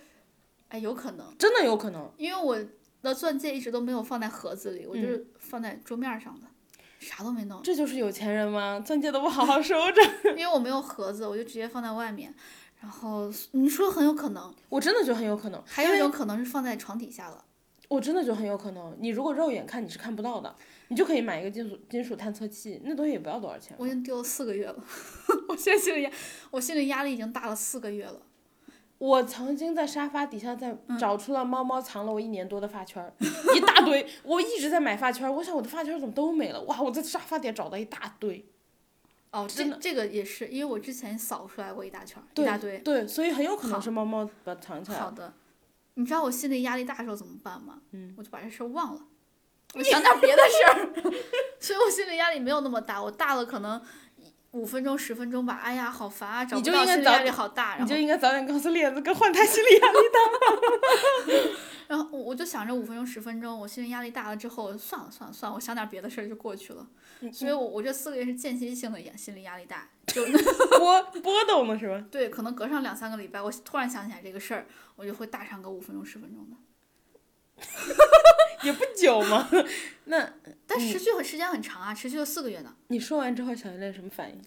[0.69, 2.11] 哎，有可能，真的有可能。
[2.17, 2.57] 因为我
[3.03, 6.47] 的钻戒一直都没有放在盒子里，我嗯就是放在桌面上的，
[7.01, 8.79] 啥都没弄，这就是有钱人吗？
[8.79, 10.01] 钻戒都不好好收着。
[10.37, 12.33] 因为我没有盒子，我就直接放在外面。
[12.79, 17.43] 然后你说很有可能，我真的觉得很有可能，还有一种可能是放在床底下了。
[17.87, 18.95] 我真的觉得很有可能。
[18.99, 20.55] 你如果肉眼看你是看不到的，
[20.87, 23.75] 你就可以买一个金属金属探测器，那东西也不要多少钱。
[23.77, 24.75] 我已经丢了四个月了，
[25.49, 26.11] 我现在心里压，
[26.51, 28.21] 我心里压力已经大了四个月了。
[29.01, 33.11] 我曾经在沙发底下在嗯找出了猫猫藏了我一年多的发圈儿，
[33.55, 34.07] 一大堆。
[34.21, 36.61] 我一直在买发圈儿，我想我的发圈儿怎么都没了？
[36.65, 38.45] 哇，我在沙发底下找到一大堆。
[39.31, 42.77] 哦，真这这个也是，因为我之前扫出来过一大圈儿，一大堆。
[42.81, 45.05] 对，所以很有可能是猫猫把它藏起来了。
[45.05, 45.33] 好的，
[45.95, 47.81] 你知道我心里压力大的时候怎么办吗？
[47.93, 49.01] 嗯，我就把这事儿忘了，
[49.73, 51.11] 我想点别的事儿，
[51.59, 53.01] 所以我心里压力没有那么大。
[53.01, 53.81] 我大了可能
[54.51, 57.77] 五分钟、十分钟吧，哎呀，好烦啊，找不就应该早到心理压力好大。
[57.79, 61.51] 你就应该早点告诉链子哥换他心理压力大
[61.87, 66.87] 然后我我就想着五分钟、十分钟，我心理压力大了之后，算了算了算了，我想点别的事儿就过去了。
[67.21, 70.25] 嗯所以我我这四个月是间歇性的压心理压力大， 就
[70.79, 72.03] 波波动的是吧？
[72.09, 74.65] 对，可能隔上两三个礼拜，我突然想起来这个事儿，
[74.95, 76.55] 我就会大上个五分钟、十分钟的。
[78.63, 79.49] 也不久嘛。
[80.05, 80.33] 那
[80.67, 82.75] 但持续很时间很长啊，持续了四个月呢。
[82.87, 84.41] 你说完之后，小练什么反应？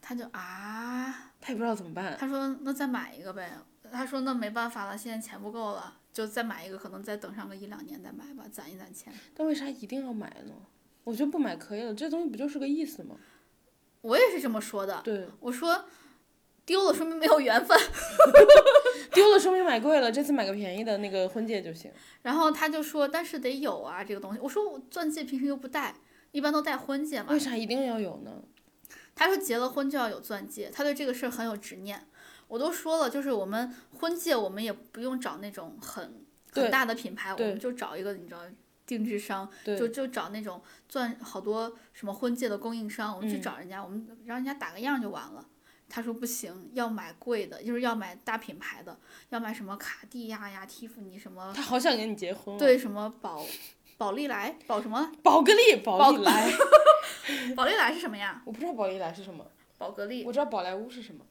[0.00, 2.16] 他就啊，他也不知道怎么办。
[2.18, 3.52] 他说那再买一个呗。
[3.92, 9.12] 他说那没办法了，现在钱不够了，就再买一个，可能再等上个一两年再买吧，攒一攒钱。
[9.34, 10.54] 但为啥一定要买呢？
[11.02, 13.16] 我觉得不买可以了，这东西不就是个意思吗？
[14.02, 15.84] 我也是这么说的，对，我说
[16.70, 17.76] 丢了说明没有缘分。
[19.12, 21.90] 丢了说明买贵了，这次买个便宜的那个婚戒就行。
[22.22, 24.38] 然后他就说，但是得有啊这个东西。
[24.40, 25.96] 我说我钻戒平时又不戴，
[26.30, 27.38] 一般都戴婚戒嘛为。
[27.40, 28.44] 啥一定要有呢？
[29.16, 32.06] 他说结了婚就要有钻戒，他对这个事儿很有执念。
[32.46, 38.42] 我都说了，就是我们婚戒，我们也不用找那种很很大的品牌，我们就找一个你知道
[38.86, 45.44] 定制商，就就找那种钻好多什么婚戒的供应商，我们去嗯找人家，我们让人家打个样就完了。
[45.90, 48.96] 他说不行，要买贵的，就是要买大品牌的，
[49.30, 53.44] 要买什么卡地亚呀、蒂芙尼什么，他好想跟你结婚、啊。，对什么宝
[53.98, 55.10] 宝丽来，宝什么？
[55.22, 56.50] 宝格丽、宝宝丽来，
[57.56, 58.40] 宝丽来是什么呀？
[58.46, 59.44] 我不知道宝丽来是什么，
[59.76, 61.24] 宝格丽，我知道宝莱坞是什么。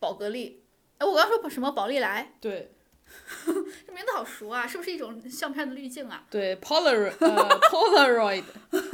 [0.00, 0.64] 宝格丽。
[0.98, 2.32] 哎，我刚说什么宝丽来？
[2.40, 2.72] 对
[3.44, 6.24] 这名字好熟啊，是不是一种相片的滤镜啊？
[6.30, 8.44] 对，Polaroid，呃， Polaroid，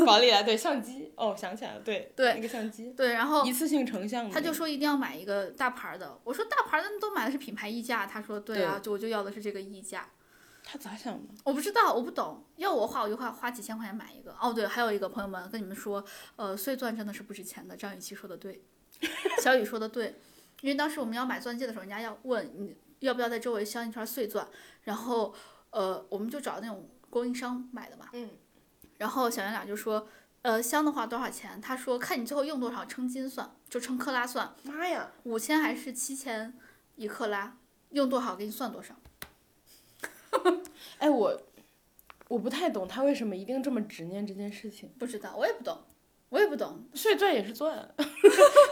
[0.05, 1.08] 宝丽来对相机。
[1.19, 4.31] 哦，想起来了，对对那个相机，对，然后一次性成像的。
[4.33, 6.19] 他就说一定要买一个大牌的。
[6.23, 10.09] 我说大牌的都买的是品牌溢价，他说对啊，就我就要的是这个溢价。
[10.63, 11.35] 他咋想的？
[11.45, 12.45] 我不知道，我不懂。
[12.57, 14.37] 要我花，我就花花几千块钱买一个。
[14.41, 16.05] 哦，对，还有一个朋友们跟你们说，
[16.37, 17.77] 呃，碎钻真的是不值钱的。
[17.77, 18.63] 张雨绮说的对，
[19.43, 20.15] 小雨说的对，
[20.61, 24.47] 因为当时我们要买钻戒的时候，人家要问你要不要在周围镶一圈碎钻，
[24.83, 25.35] 然后
[25.71, 28.07] 呃，我们就找那种供应商买的嘛。
[28.13, 28.31] 嗯。
[28.99, 30.09] 然后小圆脸就说，
[30.43, 31.61] 呃，镶的话多少钱？
[31.61, 35.11] 他说看你最后用多少，称斤算，就称克拉算，妈呀！
[35.25, 36.55] 五千还是七千
[36.97, 37.57] 一克拉，
[37.91, 38.95] 用多少给你算多少。
[40.99, 41.43] 哎，我
[42.29, 44.91] 我不太懂他为什么一定这么执念这件事情。
[44.99, 45.83] 不知道，我也不懂，
[46.31, 46.85] 我也不懂。
[46.95, 47.89] 碎钻也是钻，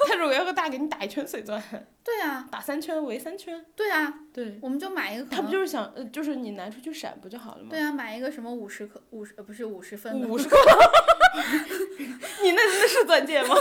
[0.09, 1.63] 他如果要个大，给你打一圈碎钻，
[2.05, 3.65] 对啊，打三圈围三圈。
[3.75, 5.25] 对啊，对，我们就买一个。
[5.25, 7.69] 他不就是想，呃，就是你拿出去闪不就好了吗？
[7.71, 10.57] 对啊，买一个什么五十克五十呃不是五十分的，五十克，
[12.43, 13.55] 你那那是钻戒吗？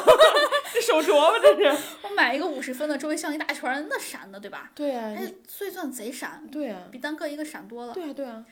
[0.73, 1.83] 这手镯吗，这是。
[2.03, 4.71] 我买一个五十分的，周围镶一大圈儿，那闪的对吧？
[4.75, 7.93] 对啊，哎你，碎钻贼闪，对啊，比单个一个闪多了。
[7.93, 8.45] 对啊，对啊。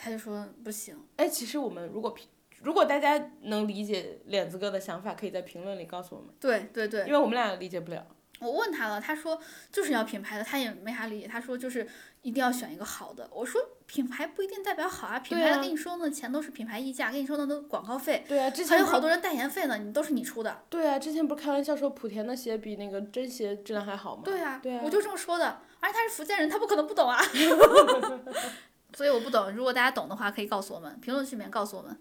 [0.00, 2.24] 他就说不行，哎，其实我们如果评，
[2.62, 8.06] 如果大家能理解脸子哥的想法，可以在评论里告诉我们，对对对，因为我们俩理解不了。
[8.40, 9.40] 我问他了，他说
[9.72, 11.88] 就是要品牌的，他也没啥理解，他说就是
[12.22, 13.28] 一定要选一个好的。
[13.32, 20.62] 我说品牌不一定代表好啊，品牌跟你说那，钱都是品牌溢价，跟你说的都广告费，对啊，之还前还有好多人代言费呢，你都是你出的。
[20.68, 24.22] 对啊，之前不是开玩笑说莆田的鞋比那个真鞋质量还好吗？
[24.24, 25.60] 对啊，对啊我就这么说的。
[25.80, 27.20] 而且他是福建人，他不可能不懂啊。
[28.94, 31.96] 所以我不懂，如果大家懂的话，可以告诉我们，评论区里面告诉我们。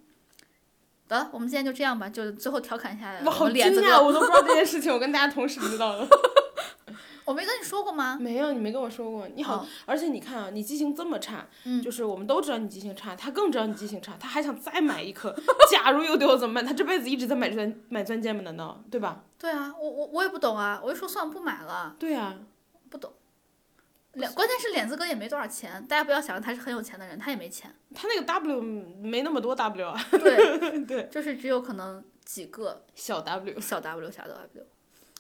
[1.08, 4.02] 得了，我们今天就这样吧，就最后调侃一下我好惊讶。
[4.02, 6.08] 我都不知道这件事情，我跟大家同时知道的。
[7.26, 8.18] 我没跟你说过吗？
[8.22, 9.28] 没有，你没跟我说过。
[9.36, 15.36] 你好，哦而且你看啊，你记性这么差，嗯就是我们都知道你记性差，他更知道你记性差，他还想再买一颗。
[15.70, 16.66] 假如又丢了怎么办？
[16.66, 18.42] 他这辈子一直在买钻买钻戒吗？
[18.44, 19.24] 难道对吧？
[19.38, 22.34] 对啊，我我我也不懂啊，我就说算了，不买了，对啊。
[24.18, 27.74] 脸关键是脸子哥也没多少钱，大家不要想着他是很有钱的人，他也没钱。
[27.96, 33.60] 他那个 W 没那么多 W 啊，对，对，就是只有可能几个小 W。
[33.60, 34.66] 小 W 小 W，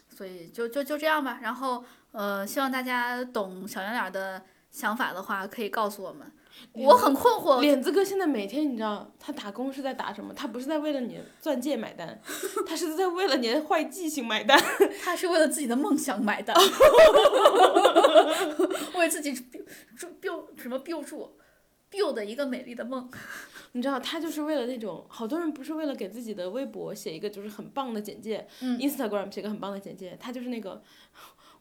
[0.10, 1.40] 所以就就就这样吧。
[1.42, 6.32] 然后呃，希望大家懂小圆脸的想法的话，可以告诉我们。
[6.74, 10.34] 我很困惑，脸子哥现在每天你知道他打工是在打什么？
[10.36, 12.20] 他不是在为了你钻戒买单，
[12.68, 14.58] 他是在为了你的坏记性买单。
[15.04, 16.56] 他是为了自己的梦想买单，
[18.96, 21.38] 为自己 build build 什么 build 住
[21.92, 23.10] build 一个美丽的梦。
[23.74, 30.82] 你知道他就是为了那种，好多人不是为了给自己的微博写一个就是很棒的简介、嗯 i n s t a g r a m 写个很棒的简介，他就是那个，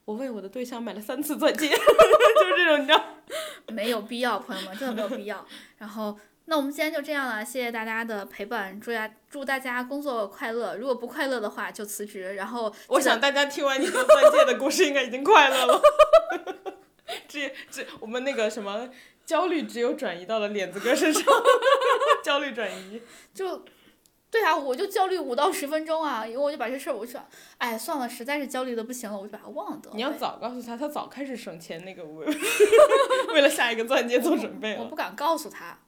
[0.06, 3.04] 我为我的对象买了三次钻戒， 就是这种，你知道。
[3.74, 5.44] 没有必要，朋友们，真的没有必要。
[5.78, 10.76] 然后，那我们今天就这样了，谢谢大家的陪伴，祝大祝大家工作快乐。
[10.76, 12.36] 如果不快乐的话，就辞职。
[12.36, 15.82] 然后，我想大家听完你的钻戒的故事，应该已经快乐了。
[17.26, 18.88] 这这，我们那个什么
[19.24, 21.24] 焦虑只有转移到了脸子哥身上，
[22.22, 23.02] 焦虑转移。
[23.34, 23.64] 就，
[24.30, 27.20] 对啊，我就焦虑五到十分钟啊，因为我就把这事儿，我就说，
[27.58, 29.96] 哎，算了，实在是焦虑的不行了，我就把它忘了得了。
[29.96, 32.26] 你要早告诉他，他早开始省钱，那个为
[33.32, 34.82] 为了下一个钻戒做准备了。
[34.82, 35.78] 我不敢告诉他，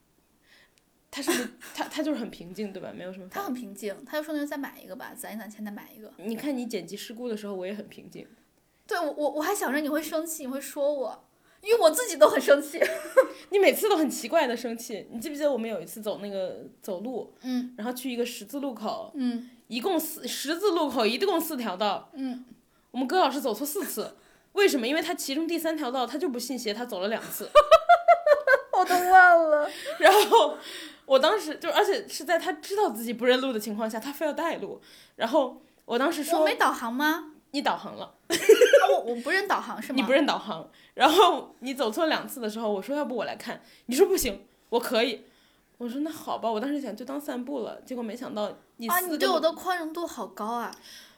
[1.11, 2.93] 他是不是他他就是很平静，对吧？
[2.95, 3.43] 没有什么他。
[3.43, 6.11] 很平静，他就说那就再买一个吧，攒一攒钱再买一个。
[6.17, 8.27] 你看你剪辑事故的时候，我也很平静。
[8.87, 11.28] 对我我我还想着你会生气，你会说我，
[11.63, 12.81] 因为我自己都很生气。
[13.51, 15.07] 你每次都很奇怪的生气。
[15.11, 22.45] 你记不记得我们有一次走那个走路，嗯然后去一个十字路口，嗯一共四十字路口一共四条道，嗯，
[22.91, 24.17] 我们葛老师走错四次，
[24.53, 24.87] 为什么？
[24.87, 27.49] 因为他其中第三条道他就不信邪，他走了两次。
[28.79, 29.69] 我都忘了。
[29.99, 30.57] 然后
[31.05, 34.81] 我当时就，而且是在他知道自己不认路的情况下，他非要带路。
[35.17, 37.33] 然后我当时我说没导航吗？
[37.51, 39.97] 你导航了，啊，我我不认导航是吗？
[39.97, 40.71] 你不认导航。
[40.99, 45.25] 然后你走错两次的时候，我说要不我来看，你说不行，我可以。
[45.77, 50.75] 我说那好吧，我当时想就当散步了，结果没想到你啊，你对我的宽容度好高啊！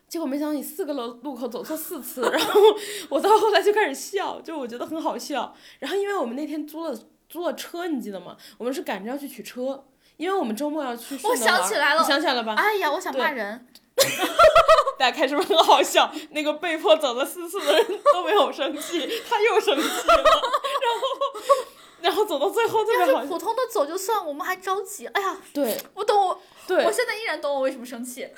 [0.06, 2.60] 结果没想到你四个路路口走错四次，然后
[3.08, 5.56] 我到后来就开始笑，就我觉得很好笑。
[5.78, 6.94] 然后因为我们那天租了
[7.26, 8.36] 租了车，你记得吗？
[8.58, 9.82] 我们是赶着要去取车，
[10.18, 12.54] 因为我们周末要去顺我想起来了你想起来了吧？
[12.54, 13.66] 哎呀，我想骂人。
[15.00, 16.12] 大家看是不是很好笑？
[16.32, 21.66] 那个被迫走了四次的人都没有生气， 他又生气了， 然后
[22.02, 23.12] 然后走到最后特别好笑。
[23.14, 25.06] 要是普通的走就算，我们还着急。
[25.06, 28.28] 哎呀，对我懂我，对，我现在依然懂我为什么生气，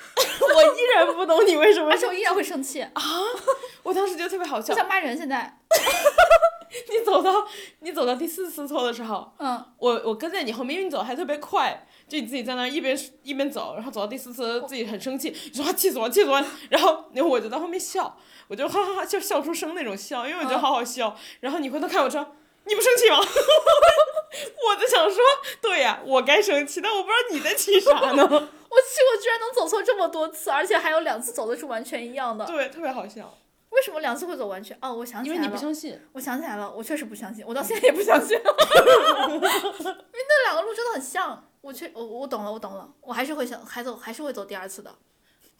[0.55, 2.93] 我依然不懂你为什么而且我依然会生气啊。
[3.83, 4.77] 我当时觉得特别好笑我。
[4.79, 5.59] 想骂人，现在。
[6.89, 7.45] 你走到
[7.81, 18.17] 你走到第四次错的时候，嗯，我我跟在你后面，因为你走的还特别快，就你自己在那儿一边一边走，然后走到第四次自己很生气，你说啊气死我气死我， 然后然后我就在后面笑，
[18.47, 21.17] 我就哈哈哈就笑出声那种笑，因为我觉得好好笑。
[21.39, 22.35] 然后你回头看我说
[22.65, 23.17] 你不生气吗？
[24.67, 25.17] 我就想说
[25.61, 28.23] 对呀、我该生气，但我不知道你在气啥呢。
[28.73, 32.43] 我气，我居然能走错这么多次，而且还有两次走的是完全一样的。
[32.45, 33.37] 对，特别好笑，
[33.69, 34.75] 为什么两次会走完全？
[34.81, 35.99] 哦，我想起因为你不来了，相信。
[36.13, 41.49] 我想起来了，我确实不相信，我到现在也不相信，因为那两个路真的很像。
[41.63, 44.93] 我确我我懂了，我懂了，我还是会想，还走还是会走第二次的。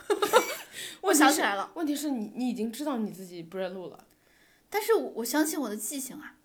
[1.00, 4.04] 我想起来了，问题是你你已经知道你自己不认路了。
[4.70, 6.36] 但是我我相信我的记性啊。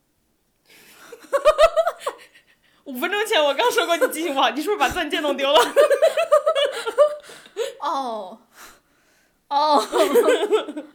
[2.84, 5.58] 五分钟前我刚说过你记性不好，你是不是把钻戒弄丢了？
[7.82, 8.38] 哦，
[9.48, 9.84] 哦，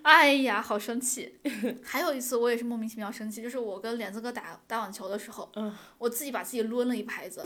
[0.03, 1.37] 哎呀，好生气！
[1.83, 7.43] 还有一次我也是莫名其妙生气，就是我跟脸子哥打打网球的时候，嗯我自己把自己抡了一拍子。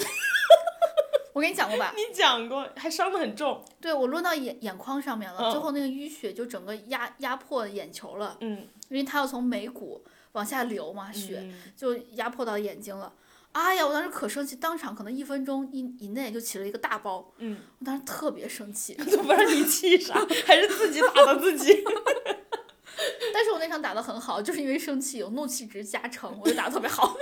[1.33, 1.93] 我跟你讲过吧？
[1.97, 3.63] 你讲过，还伤得很重。
[3.79, 13.13] 对我落到眼眼眶上面了，嗯最后那个淤血就整个压压迫眼球了，嗯，因为它要从眉骨往下流嘛，血、嗯就压迫到眼睛了。
[13.53, 18.93] 哎呀，我当时可生气，当场可能一分钟以以内就起了一个大包，嗯，我当时特别生气。
[19.11, 20.13] 都不知道你气啥，
[20.45, 21.83] 还是自己打的自己。
[23.33, 27.15] 但是我那场打的很好，就是因为生气有怒气值加成，我就打的特别好。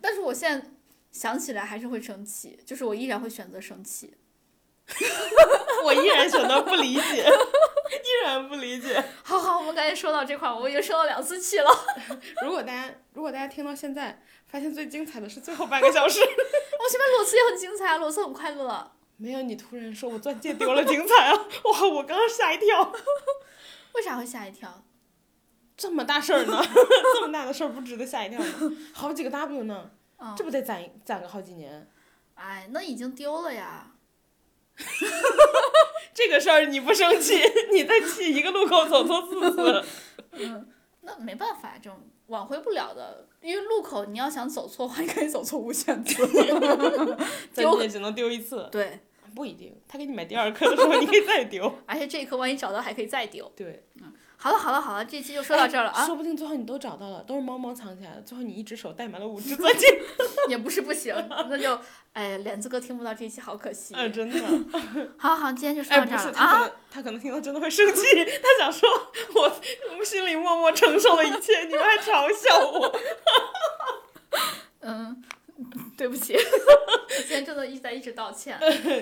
[0.00, 0.66] 但是我现在
[1.18, 4.14] 想起来还是会生气，就是我依然会选择生气。
[5.82, 9.04] 我依然选择不理解，依然不理解。
[9.24, 11.68] 好好，我们赶紧说到这块儿，我已经生了两次气了。
[12.44, 18.92] 如果大家如果大家听到现在，发现最精彩的是最后半个小时， 我前面裸辞也很精彩啊，裸辞很快乐。
[19.16, 21.34] 没有你突然说我钻戒丢了精彩啊！
[21.64, 22.92] 哇，我刚刚吓一跳，
[23.94, 24.84] 为啥会吓一跳？
[25.76, 26.64] 这么大事儿呢？
[27.14, 28.46] 这么大的事儿不值得吓一跳吗？
[28.92, 31.88] 好几个 W 呢，嗯这不得攒攒个好几年？
[32.34, 33.92] 哎，那已经丢了呀。
[36.14, 37.34] 这个事儿你不生气，
[37.72, 39.84] 你再气一个路口走错四次。
[41.02, 43.26] 那没办法，这种挽回不了的。
[43.40, 46.26] 因为路口你要想走错的话， 你可以走错无限次。
[47.52, 49.00] 再丢你也只能丢一次，对，
[49.34, 49.80] 不一定。
[49.86, 51.72] 他给你买第二颗的时候，你可以再丢。
[51.86, 53.50] 而且这一颗万一找到还可以再丢。
[53.56, 53.84] 对，
[54.40, 60.00] 好了好了好了，这期就说到这儿了啊，说不定最后你都找到了，都是猫猫藏起来的，最后你一只手戴满了五只钻戒。
[60.48, 61.78] 也不是不行，那就
[62.14, 63.94] 哎，脸子哥听不到这一期好可惜。
[63.98, 64.38] 啊，真的。
[65.18, 66.46] 好好，今天就说哎，到，这儿了啊。
[66.46, 68.88] 他可能他可能听到真的会生气，他想说
[69.34, 69.52] 我
[69.98, 73.00] 我心里默默承受了一切，你们还嘲笑我。
[74.80, 75.22] 嗯，
[75.96, 76.40] 对不起，我
[77.08, 78.56] 今天真的一直在一直道歉。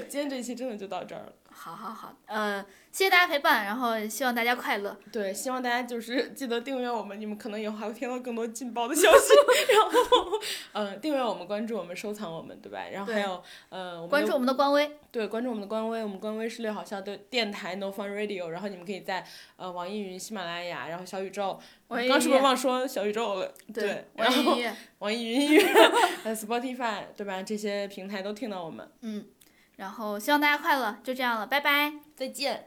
[0.09, 1.33] 今天这一期真的就到这儿了。
[1.59, 4.97] 好好好，呃，谢谢大家陪伴，然后希望大家快乐。
[5.11, 9.33] 对，希望大家就是 记得订阅我们，你们可能以后还会听到更多劲爆的消息。
[9.75, 10.39] 然后，
[10.73, 12.85] 呃，订阅我们，关注我们，收藏我们，对吧？
[12.93, 19.27] 然后还有，呃，关注我们的官微，对，关注我们的官微，我们官微是六好笑的电台 No Fun Radio，然后你们可以在
[19.57, 21.59] 呃网易云、喜马拉雅，然后小宇宙，
[21.89, 23.53] 刚是不是忘说小宇宙了？
[23.75, 25.65] 对，然后网易音乐，网易云音乐、
[26.23, 27.43] 呃 Spotify，对吧？
[27.43, 28.89] 这些平台都听到我们。
[29.01, 29.25] 嗯，
[29.77, 31.93] 然后希望大家快乐，就这样了，拜拜。
[32.15, 32.67] 再见。